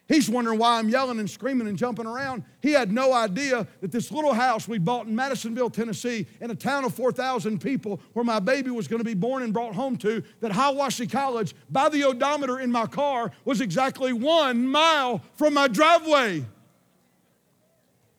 He's 0.07 0.27
wondering 0.27 0.57
why 0.57 0.79
I'm 0.79 0.89
yelling 0.89 1.19
and 1.19 1.29
screaming 1.29 1.67
and 1.67 1.77
jumping 1.77 2.07
around. 2.07 2.43
He 2.63 2.71
had 2.71 2.91
no 2.91 3.13
idea 3.13 3.67
that 3.81 3.91
this 3.91 4.11
little 4.11 4.33
house 4.33 4.67
we 4.67 4.79
bought 4.79 5.05
in 5.05 5.15
Madisonville, 5.15 5.69
Tennessee, 5.69 6.25
in 6.41 6.49
a 6.49 6.55
town 6.55 6.83
of 6.83 6.95
4,000 6.95 7.61
people, 7.61 8.01
where 8.13 8.25
my 8.25 8.39
baby 8.39 8.71
was 8.71 8.87
going 8.87 9.01
to 9.01 9.05
be 9.05 9.13
born 9.13 9.43
and 9.43 9.53
brought 9.53 9.75
home 9.75 9.97
to, 9.97 10.23
that 10.39 10.51
Hiwassee 10.51 11.11
College, 11.11 11.53
by 11.69 11.89
the 11.89 12.03
odometer 12.05 12.59
in 12.59 12.71
my 12.71 12.87
car, 12.87 13.31
was 13.45 13.61
exactly 13.61 14.11
one 14.11 14.65
mile 14.65 15.21
from 15.35 15.53
my 15.53 15.67
driveway. 15.67 16.43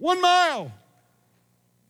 One 0.01 0.21
mile. 0.21 0.73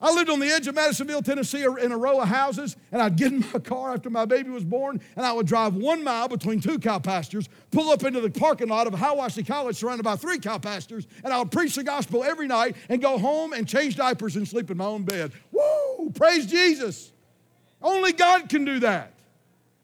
I 0.01 0.11
lived 0.13 0.29
on 0.29 0.39
the 0.39 0.47
edge 0.47 0.67
of 0.67 0.73
Madisonville, 0.73 1.21
Tennessee, 1.21 1.63
in 1.63 1.91
a 1.91 1.97
row 1.97 2.19
of 2.19 2.27
houses, 2.27 2.75
and 2.91 3.01
I'd 3.01 3.15
get 3.15 3.31
in 3.31 3.39
my 3.53 3.59
car 3.59 3.93
after 3.93 4.09
my 4.09 4.25
baby 4.25 4.49
was 4.49 4.63
born, 4.63 4.99
and 5.15 5.25
I 5.25 5.31
would 5.31 5.45
drive 5.45 5.75
one 5.75 6.03
mile 6.03 6.27
between 6.27 6.59
two 6.59 6.79
cow 6.79 6.97
pastures, 6.97 7.47
pull 7.69 7.91
up 7.91 8.03
into 8.03 8.19
the 8.19 8.29
parking 8.29 8.67
lot 8.67 8.87
of 8.87 8.93
Hiwassee 8.93 9.45
College, 9.45 9.75
surrounded 9.75 10.03
by 10.03 10.15
three 10.15 10.39
cow 10.39 10.57
pastures, 10.57 11.07
and 11.23 11.31
I 11.31 11.37
would 11.37 11.51
preach 11.51 11.75
the 11.75 11.83
gospel 11.83 12.23
every 12.23 12.47
night 12.47 12.75
and 12.89 13.01
go 13.01 13.19
home 13.19 13.53
and 13.53 13.67
change 13.67 13.95
diapers 13.95 14.35
and 14.35 14.47
sleep 14.47 14.71
in 14.71 14.77
my 14.77 14.85
own 14.85 15.03
bed. 15.03 15.31
Woo! 15.51 16.11
Praise 16.15 16.47
Jesus! 16.47 17.11
Only 17.81 18.11
God 18.11 18.49
can 18.49 18.65
do 18.65 18.79
that. 18.79 19.13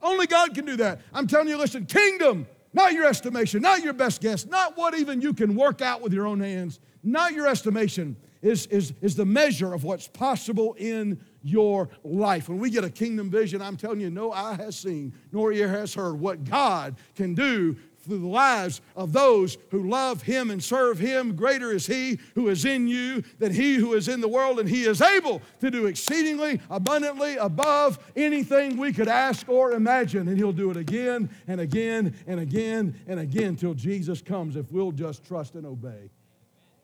Only 0.02 0.28
God 0.28 0.54
can 0.54 0.66
do 0.66 0.76
that. 0.78 1.00
I'm 1.14 1.28
telling 1.28 1.48
you, 1.48 1.58
listen, 1.58 1.86
kingdom, 1.86 2.48
not 2.74 2.92
your 2.94 3.06
estimation, 3.06 3.62
not 3.62 3.84
your 3.84 3.94
best 3.94 4.20
guess, 4.20 4.46
not 4.46 4.76
what 4.76 4.96
even 4.98 5.22
you 5.22 5.34
can 5.34 5.56
work 5.56 5.82
out 5.82 6.02
with 6.02 6.12
your 6.12 6.26
own 6.26 6.40
hands, 6.40 6.80
not 7.04 7.34
your 7.34 7.48
estimation 7.48 8.18
is, 8.42 8.68
is, 8.68 8.94
is 9.02 9.16
the 9.16 9.26
measure 9.26 9.74
of 9.74 9.84
what's 9.84 10.08
possible 10.08 10.74
in 10.78 11.20
your 11.42 11.90
life. 12.04 12.50
When 12.50 12.60
we 12.60 12.70
get 12.70 12.84
a 12.84 12.90
kingdom 12.90 13.30
vision, 13.30 13.62
I'm 13.62 13.78
telling 13.78 14.00
you, 14.00 14.10
no 14.10 14.32
eye 14.32 14.56
has 14.56 14.78
seen, 14.78 15.14
nor 15.32 15.52
ear 15.52 15.70
has 15.70 15.94
heard 15.94 16.20
what 16.20 16.44
God 16.44 16.96
can 17.16 17.34
do 17.34 17.78
through 18.08 18.20
the 18.20 18.28
lives 18.28 18.80
of 18.96 19.12
those 19.12 19.58
who 19.70 19.90
love 19.90 20.22
Him 20.22 20.50
and 20.50 20.64
serve 20.64 20.98
Him. 20.98 21.36
Greater 21.36 21.72
is 21.72 21.86
He 21.86 22.20
who 22.36 22.48
is 22.48 22.64
in 22.64 22.88
you 22.88 23.24
than 23.40 23.54
He 23.54 23.76
who 23.76 23.94
is 23.94 24.08
in 24.08 24.22
the 24.22 24.28
world, 24.28 24.60
and 24.60 24.70
He 24.70 24.84
is 24.84 25.02
able 25.02 25.42
to 25.60 25.70
do 25.70 25.86
exceedingly 25.86 26.62
abundantly 26.70 27.36
above 27.36 28.00
anything 28.16 28.78
we 28.78 28.94
could 28.94 29.10
ask 29.10 29.48
or 29.50 29.74
imagine. 29.74 30.28
And 30.28 30.38
He'll 30.38 30.54
do 30.54 30.72
it 30.72 30.78
again 30.78 31.30
and 31.48 31.60
again 31.60 32.16
and 32.26 32.40
again 32.40 32.96
and 33.08 33.20
again 33.20 33.56
till 33.56 33.74
Jesus 33.74 34.22
comes 34.22 34.56
if 34.56 34.72
we'll 34.72 34.92
just 34.92 35.26
trust 35.26 35.56
and 35.56 35.66
obey. 35.66 36.10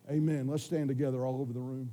Amen. 0.09 0.47
Let's 0.47 0.63
stand 0.63 0.89
together 0.89 1.25
all 1.25 1.39
over 1.39 1.53
the 1.53 1.59
room. 1.61 1.91